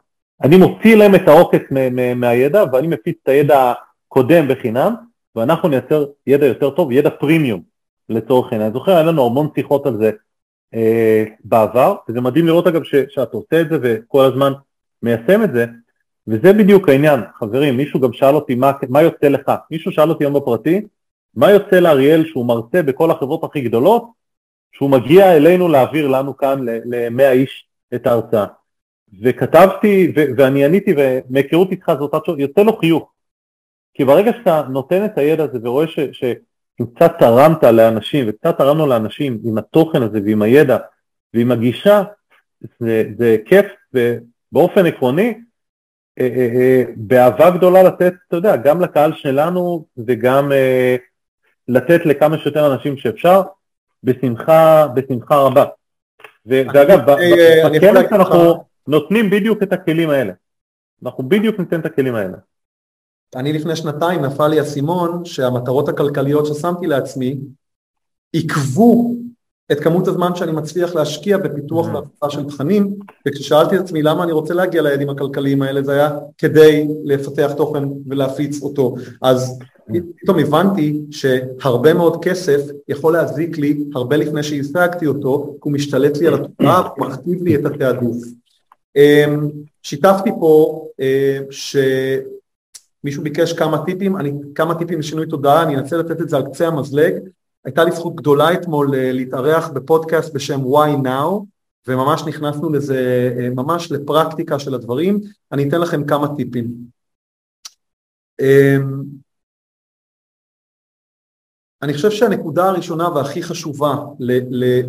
[0.43, 1.61] אני מוציא להם את העוקץ
[2.15, 3.73] מהידע, ואני מפיץ את הידע
[4.07, 4.95] הקודם בחינם,
[5.35, 7.61] ואנחנו נייצר ידע יותר טוב, ידע פרימיום
[8.09, 8.61] לצורך העניין.
[8.61, 10.11] אני זוכר, היה לנו המון שיחות על זה
[10.73, 14.53] אה, בעבר, וזה מדהים לראות אגב ש, שאתה עושה את זה וכל הזמן
[15.03, 15.65] מיישם את זה,
[16.27, 20.23] וזה בדיוק העניין, חברים, מישהו גם שאל אותי מה, מה יוצא לך, מישהו שאל אותי
[20.23, 20.81] היום בפרטי,
[21.35, 24.03] מה יוצא לאריאל שהוא מרצה בכל החברות הכי גדולות,
[24.72, 28.45] שהוא מגיע אלינו להעביר לנו כאן ל-100 איש את ההרצאה.
[29.22, 33.11] וכתבתי, ו- ואני עניתי, ומהיכרות איתך זאת אותה יוצא לו חיוך.
[33.93, 36.34] כי ברגע שאתה נותן את הידע הזה ורואה ש- ש-
[36.95, 40.77] קצת תרמת לאנשים, וקצת תרמנו לאנשים עם התוכן הזה ועם הידע
[41.34, 42.03] ועם הגישה,
[42.80, 45.34] זה, זה כיף, ובאופן עקרוני,
[46.19, 50.51] אה, אה, אה, באהבה גדולה לתת, אתה יודע, גם לקהל שלנו וגם
[51.68, 53.41] לתת לכמה שיותר אנשים שאפשר,
[54.03, 55.65] בשמחה, בשמחה רבה.
[56.45, 56.99] ואגב,
[57.76, 60.34] בכנס אנחנו נותנים בדיוק את הכלים האלה.
[61.03, 62.38] אנחנו בדיוק ניתן את הכלים האלה.
[63.35, 67.38] אני לפני שנתיים נפל לי אסימון שהמטרות הכלכליות ששמתי לעצמי
[68.31, 69.15] עיכבו
[69.73, 71.95] את כמות הזמן שאני מצליח להשקיע בפיתוח mm-hmm.
[71.95, 72.95] והפצה של תכנים
[73.27, 77.83] וכששאלתי את עצמי למה אני רוצה להגיע ליעדים הכלכליים האלה זה היה כדי לפתח תוכן
[78.07, 79.93] ולהפיץ אותו אז mm-hmm.
[80.21, 86.27] פתאום הבנתי שהרבה מאוד כסף יכול להזיק לי הרבה לפני שהשגתי אותו הוא משתלט לי
[86.27, 88.17] על התודעה הוא מכתיב לי את התעדוף
[88.95, 89.49] אמ,
[89.83, 96.21] שיתפתי פה אה, שמישהו ביקש כמה טיפים, אני, כמה טיפים לשינוי תודעה, אני אנסה לתת
[96.21, 97.13] את זה על קצה המזלג.
[97.65, 101.45] הייתה לי זכות גדולה אתמול אה, להתארח בפודקאסט בשם Why Now,
[101.88, 105.19] וממש נכנסנו לזה, אה, ממש לפרקטיקה של הדברים.
[105.52, 106.73] אני אתן לכם כמה טיפים.
[108.40, 109.03] אמ,
[111.81, 113.95] אני חושב שהנקודה הראשונה והכי חשובה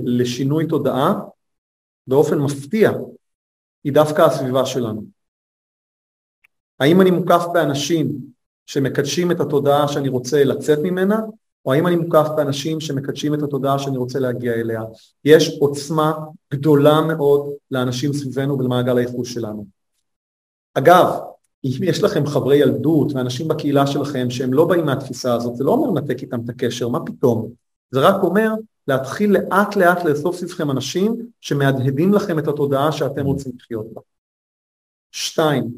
[0.04, 1.14] לשינוי תודעה,
[2.06, 2.90] באופן מפתיע,
[3.84, 5.04] היא דווקא הסביבה שלנו.
[6.80, 8.12] האם אני מוקף באנשים
[8.66, 11.20] שמקדשים את התודעה שאני רוצה לצאת ממנה,
[11.64, 14.82] או האם אני מוקף באנשים שמקדשים את התודעה שאני רוצה להגיע אליה.
[15.24, 16.12] יש עוצמה
[16.52, 19.66] גדולה מאוד לאנשים סביבנו ולמעגל הייחוס שלנו.
[20.74, 21.06] אגב,
[21.64, 25.70] אם יש לכם חברי ילדות ואנשים בקהילה שלכם שהם לא באים מהתפיסה הזאת, זה לא
[25.70, 27.50] אומר לנתק איתם את הקשר, מה פתאום?
[27.90, 28.50] זה רק אומר
[28.88, 34.00] להתחיל לאט לאט לאסוף סביבכם אנשים שמהדהדים לכם את התודעה שאתם רוצים לחיות בה.
[35.12, 35.70] שתיים,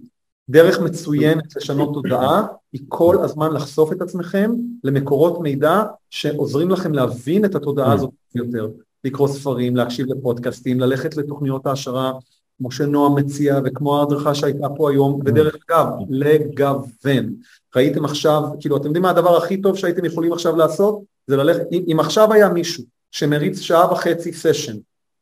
[0.48, 2.46] דרך מצוינת לשנות תודעה
[2.76, 4.50] היא כל הזמן לחשוף את עצמכם
[4.84, 8.68] למקורות מידע שעוזרים לכם להבין את התודעה הזאת יותר,
[9.04, 12.12] לקרוא ספרים, להקשיב לפודקאסטים, ללכת לתוכניות העשרה
[12.58, 17.34] כמו שנועם מציע וכמו ההדרכה שהייתה פה היום, ודרך אגב, לגוון.
[17.76, 21.00] ראיתם עכשיו, כאילו אתם יודעים מה הדבר הכי טוב שהייתם יכולים עכשיו לעשות?
[21.26, 24.76] זה ללכת, אם, אם עכשיו היה מישהו שמריץ שעה וחצי סשן,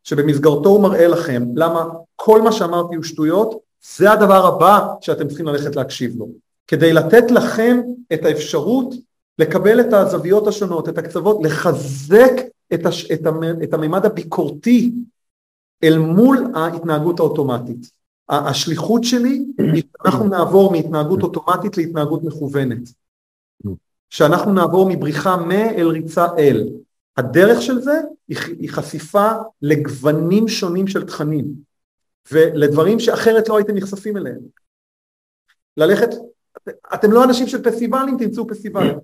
[0.04, 1.84] שבמסגרתו הוא מראה לכם למה
[2.16, 3.58] כל מה שאמרתי הוא שטויות,
[3.96, 6.43] זה הדבר הבא שאתם צריכים ללכת להקשיב לו.
[6.66, 7.80] כדי לתת לכם
[8.12, 8.94] את האפשרות
[9.38, 12.32] לקבל את הזוויות השונות, את הקצוות, לחזק
[12.74, 14.92] את, הש, את, המ, את הממד הביקורתי
[15.84, 17.90] אל מול ההתנהגות האוטומטית.
[18.28, 22.88] השליחות שלי היא שאנחנו נעבור מהתנהגות אוטומטית להתנהגות מכוונת.
[24.10, 26.68] שאנחנו נעבור מבריחה מ אל ריצה אל.
[27.16, 29.30] הדרך של זה היא חשיפה
[29.62, 31.44] לגוונים שונים של תכנים
[32.32, 34.40] ולדברים שאחרת לא הייתם נחשפים אליהם.
[35.76, 36.08] ללכת,
[36.94, 38.98] אתם לא אנשים של פסטיבלים, תמצאו פסטיבלים.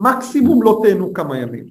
[0.00, 1.66] מקסימום לא תהנו כמה ימים.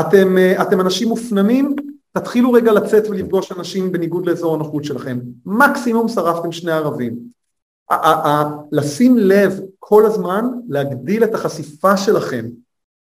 [0.00, 1.76] אתם, אתם אנשים מופנמים,
[2.12, 5.18] תתחילו רגע לצאת ולפגוש אנשים בניגוד לאזור הנוחות שלכם.
[5.46, 7.18] מקסימום שרפתם שני ערבים.
[8.72, 12.46] לשים לב כל הזמן, להגדיל את החשיפה שלכם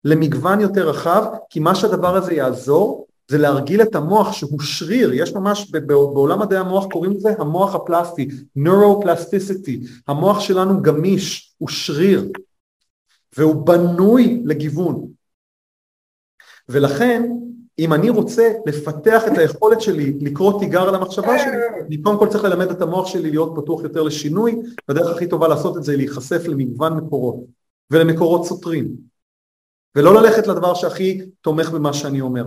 [0.05, 5.33] למגוון יותר רחב, כי מה שהדבר הזה יעזור זה להרגיל את המוח שהוא שריר, יש
[5.33, 8.29] ממש בעולם מדעי המוח קוראים לזה המוח הפלסטי,
[8.59, 12.33] Neuroplasticity, המוח שלנו גמיש, הוא שריר,
[13.37, 15.09] והוא בנוי לגיוון.
[16.69, 17.31] ולכן
[17.79, 21.57] אם אני רוצה לפתח את היכולת שלי לקרוא תיגר על המחשבה שלי,
[21.87, 24.57] אני קודם כל צריך ללמד את המוח שלי להיות פתוח יותר לשינוי,
[24.89, 27.37] והדרך הכי טובה לעשות את זה היא להיחשף למגוון מקורות
[27.91, 28.89] ולמקורות סותרים.
[29.97, 32.45] ולא ללכת לדבר שהכי תומך במה שאני אומר.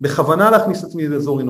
[0.00, 1.46] בכוונה להכניס את עצמי לאזור אי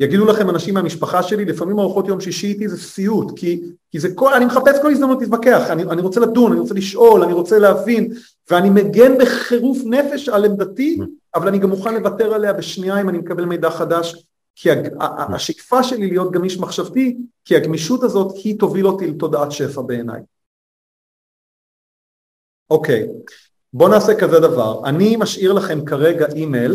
[0.00, 3.60] יגידו לכם אנשים מהמשפחה שלי, לפעמים ארוחות יום שישי איתי זה סיוט, כי,
[3.90, 7.22] כי זה כל, אני מחפש כל הזדמנות להתווכח, אני, אני רוצה לדון, אני רוצה לשאול,
[7.22, 8.12] אני רוצה להבין,
[8.50, 10.98] ואני מגן בחירוף נפש על עמדתי,
[11.34, 14.68] אבל אני גם מוכן לוותר עליה בשנייה אם אני מקבל מידע חדש, כי
[15.34, 20.20] השאיפה שלי להיות גמיש מחשבתי, כי הגמישות הזאת היא תוביל אותי לתודעת שפע בעיניי.
[22.70, 23.08] אוקיי,
[23.72, 26.72] בואו נעשה כזה דבר, אני משאיר לכם כרגע אימייל,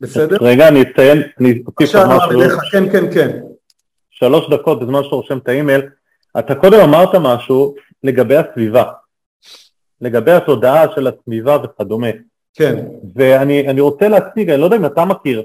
[0.00, 0.36] בסדר?
[0.40, 2.60] רגע, אני אציין, אני אוסיף עוד משהו.
[2.72, 3.40] כן, כן, כן.
[4.10, 5.82] שלוש דקות בזמן שאתה רושם את האימייל,
[6.38, 8.84] אתה קודם אמרת משהו לגבי הסביבה,
[10.00, 12.08] לגבי התודעה של הסביבה וכדומה.
[12.54, 12.86] כן.
[13.14, 15.42] ואני רוצה להציג, אני לא יודע אם אתה מכיר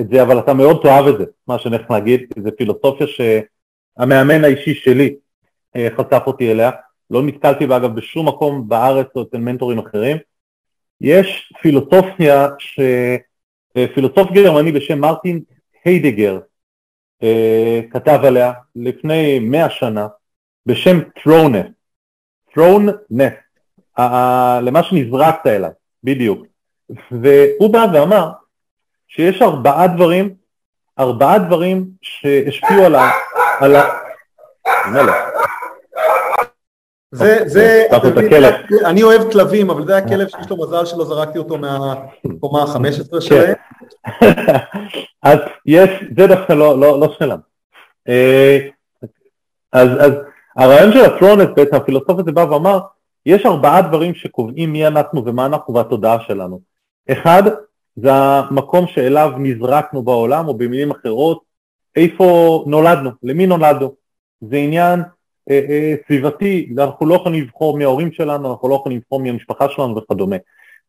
[0.00, 4.44] את זה, אבל אתה מאוד תאהב את זה, מה שאני הולך להגיד, זו פילוסופיה שהמאמן
[4.44, 5.14] האישי שלי
[5.76, 6.70] אה, חשף אותי אליה.
[7.10, 10.16] לא נתקלתי בה אגב בשום מקום בארץ או אצל מנטורים אחרים.
[11.00, 12.80] יש פילוסופיה ש...
[13.94, 15.40] פילוסוף גרמני בשם מרטין
[15.84, 16.38] היידגר
[17.22, 20.06] אה, כתב עליה לפני מאה שנה
[20.66, 21.66] בשם ת'רונס,
[22.54, 22.94] ת'רונס,
[24.62, 25.70] למה שנזרקת אליו,
[26.04, 26.46] בדיוק.
[27.10, 28.30] והוא בא ואמר
[29.08, 30.34] שיש ארבעה דברים,
[30.98, 33.10] ארבעה דברים שהשפיעו על ה...
[33.60, 33.84] על ה...
[37.14, 37.86] זה, זה,
[38.84, 43.20] אני אוהב כלבים, אבל זה הכלב שיש לו מזל שלא זרקתי אותו מהקומה ה-15 כן.
[43.26, 43.54] שלהם.
[45.22, 47.34] אז יש, זה דווקא לא, לא, לא.
[48.08, 48.58] אה,
[49.72, 49.88] אז,
[50.56, 52.78] הרעיון של הטרונס בעצם, הפילוסוף הזה בא ואמר,
[53.26, 56.60] יש ארבעה דברים שקובעים מי אנחנו ומה אנחנו והתודעה שלנו.
[57.12, 57.42] אחד,
[57.96, 61.42] זה המקום שאליו נזרקנו בעולם, או במילים אחרות,
[61.96, 63.94] איפה נולדנו, למי נולדנו.
[64.40, 65.14] זה עניין אה, אה,
[66.06, 70.36] סביבתי, אנחנו לא יכולים לבחור מההורים שלנו, אנחנו לא יכולים לבחור מהמשפחה שלנו וכדומה.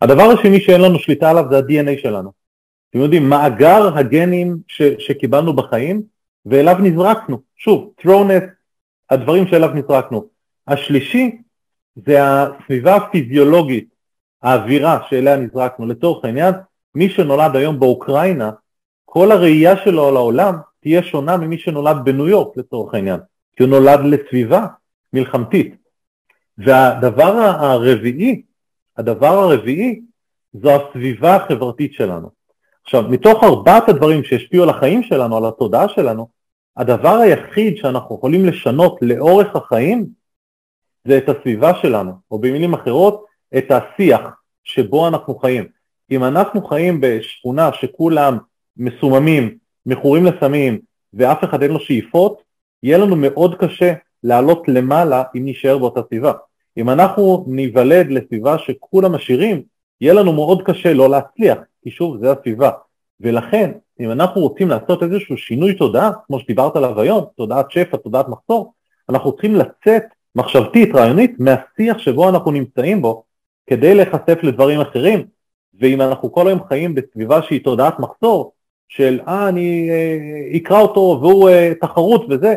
[0.02, 2.32] הדבר השני שאין לנו שליטה עליו זה ה-DNA שלנו.
[2.90, 6.02] אתם יודעים, מאגר הגנים ש, שקיבלנו בחיים,
[6.46, 7.40] ואליו נזרקנו.
[7.56, 8.44] שוב, throwness,
[9.10, 10.26] הדברים שאליו נזרקנו.
[10.68, 11.38] השלישי
[11.96, 13.88] זה הסביבה הפיזיולוגית,
[14.42, 15.88] האווירה שאליה נזרקנו.
[15.88, 16.54] לצורך העניין,
[16.96, 18.52] מי שנולד היום באוקראינה,
[19.06, 23.20] כל הראייה שלו על העולם תהיה שונה ממי שנולד בניו יורק לצורך העניין,
[23.56, 24.68] כי הוא נולד לסביבה
[25.14, 25.76] מלחמתית.
[26.58, 28.42] והדבר הרביעי,
[28.98, 30.02] הדבר הרביעי
[30.54, 32.30] זו הסביבה החברתית שלנו.
[32.84, 36.28] עכשיו, מתוך ארבעת הדברים שהשפיעו על החיים שלנו, על התודעה שלנו,
[36.78, 40.06] הדבר היחיד שאנחנו יכולים לשנות לאורך החיים
[41.06, 43.26] זה את הסביבה שלנו, או במילים אחרות,
[43.58, 44.22] את השיח
[44.64, 45.68] שבו אנחנו חיים.
[46.12, 48.38] אם אנחנו חיים בשכונה שכולם
[48.78, 50.80] מסוממים, מכורים לסמים,
[51.14, 52.42] ואף אחד אין לו שאיפות,
[52.84, 53.94] יהיה לנו מאוד קשה
[54.24, 56.34] לעלות למעלה אם נשאר באותה סביבה.
[56.78, 59.64] אם אנחנו ניוולד לסביבה שכולם עשירים,
[60.02, 62.72] יהיה לנו מאוד קשה לא להצליח, כי שוב, זה הסביבה.
[63.22, 68.28] ולכן, אם אנחנו רוצים לעשות איזשהו שינוי תודעה, כמו שדיברת עליו היום, תודעת שפע, תודעת
[68.28, 68.74] מחסור,
[69.10, 70.04] אנחנו צריכים לצאת
[70.36, 73.24] מחשבתית, רעיונית, מהשיח שבו אנחנו נמצאים בו,
[73.68, 75.26] כדי להיחשף לדברים אחרים,
[75.80, 78.52] ואם אנחנו כל היום חיים בסביבה שהיא תודעת מחסור,
[78.88, 82.56] של אה אני אה, אקרא אותו והוא אה, תחרות וזה,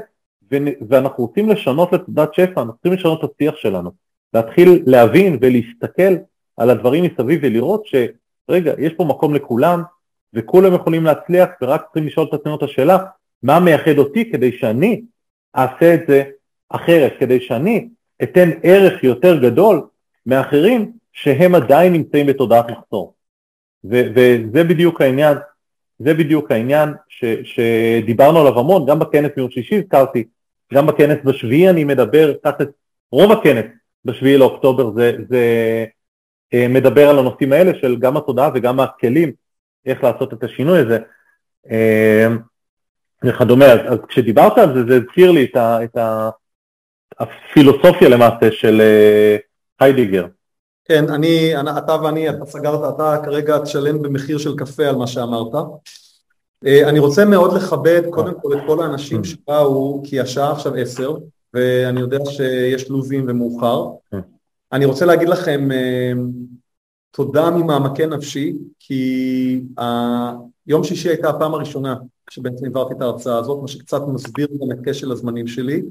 [0.88, 3.90] ואנחנו רוצים לשנות לתודעת שפע, אנחנו צריכים לשנות את השיח שלנו,
[4.34, 6.14] להתחיל להבין ולהסתכל
[6.56, 9.82] על הדברים מסביב ולראות שרגע, יש פה מקום לכולם,
[10.34, 12.98] וכולם יכולים להצליח ורק צריכים לשאול את עצמנו את השאלה,
[13.42, 15.02] מה מייחד אותי כדי שאני
[15.56, 16.24] אעשה את זה
[16.70, 17.88] אחרת, כדי שאני
[18.22, 19.86] אתן ערך יותר גדול
[20.26, 23.14] מאחרים שהם עדיין נמצאים בתודעת מחסור.
[23.84, 25.36] וזה בדיוק העניין,
[25.98, 30.24] זה בדיוק העניין ש- שדיברנו עליו המון, גם בכנס מיום שישי הזכרתי,
[30.74, 32.68] גם בכנס בשביעי אני מדבר, תכלס
[33.12, 33.64] רוב הכנס
[34.04, 35.44] בשביעי לאוקטובר זה, זה
[36.54, 39.32] אה, מדבר על הנושאים האלה של גם התודעה וגם הכלים
[39.86, 40.98] איך לעשות את השינוי הזה
[41.70, 42.26] אה,
[43.24, 46.30] וכדומה, אז, אז כשדיברת על זה, זה הזכיר לי את, ה, את ה,
[47.18, 49.36] הפילוסופיה למעשה של אה,
[49.80, 50.26] היידיגר.
[50.88, 55.54] כן, אני, אתה ואני, אתה סגרת, אתה כרגע תשלם במחיר של קפה על מה שאמרת.
[56.66, 61.16] אה, אני רוצה מאוד לכבד קודם כל את כל האנשים שבאו, כי השעה עכשיו עשר,
[61.54, 63.84] ואני יודע שיש לוזים ומאוחר.
[64.72, 66.12] אני רוצה להגיד לכם אה,
[67.10, 69.62] תודה ממעמקי נפשי, כי
[70.66, 71.96] יום שישי הייתה הפעם הראשונה
[72.26, 75.82] כשבעצם העברתי את ההרצאה הזאת, מה שקצת מסביר גם את כשל הזמנים שלי.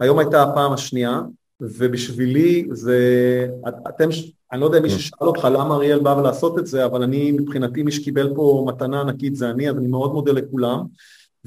[0.00, 1.20] היום הייתה הפעם השנייה,
[1.60, 2.98] ובשבילי זה,
[3.88, 4.08] אתם,
[4.52, 7.32] אני לא יודע אם מישהו שאל אותך למה אריאל בא לעשות את זה, אבל אני
[7.32, 10.84] מבחינתי מי שקיבל פה מתנה ענקית זה אני, אז אני מאוד מודה לכולם,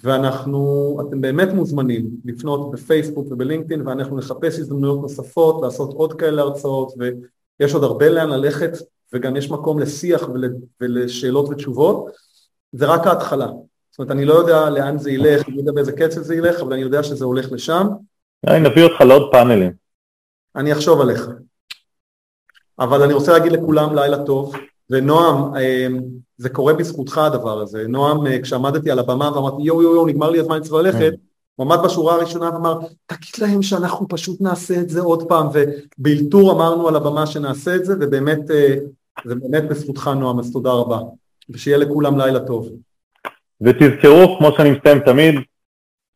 [0.04, 6.94] ואנחנו, אתם באמת מוזמנים לפנות בפייסבוק ובלינקדאין, ואנחנו נחפש הזדמנויות נוספות, לעשות עוד כאלה הרצאות,
[6.98, 8.72] ויש עוד הרבה לאן ללכת,
[9.14, 12.10] וגם יש מקום לשיח ול, ולשאלות ותשובות,
[12.72, 13.48] זה רק ההתחלה.
[13.92, 16.62] זאת אומרת, אני לא יודע לאן זה ילך, אני לא יודע באיזה קצב זה ילך,
[16.62, 17.88] אבל אני יודע שזה הולך לשם.
[18.48, 19.72] אני נביא אותך לעוד פאנלים.
[20.56, 21.30] אני אחשוב עליך.
[22.80, 24.54] אבל אני רוצה להגיד לכולם לילה טוב,
[24.90, 26.00] ונועם, אמ,
[26.38, 27.88] זה קורה בזכותך הדבר הזה.
[27.88, 31.14] נועם, אה, כשעמדתי על הבמה ואמרתי יואו יואו יואו, נגמר לי הזמן, אני צריך ללכת,
[31.56, 36.52] הוא עמד בשורה הראשונה ואמר, תגיד להם שאנחנו פשוט נעשה את זה עוד פעם, ובאלתור
[36.52, 38.76] אמרנו על הבמה שנעשה את זה, ובאמת, אה,
[39.26, 41.00] זה באמת בזכותך נועם, אז תודה רבה.
[41.50, 42.70] ושיהיה לכולם לילה טוב.
[43.62, 45.36] ותזכרו, כמו שאני מסיים תמיד,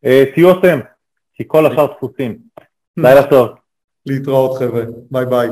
[0.05, 0.79] אה, תהיו אתם,
[1.33, 2.37] כי כל השאר דפוסים.
[2.97, 3.47] לילה טוב.
[4.05, 5.49] להתראות חבר'ה, ביי ביי.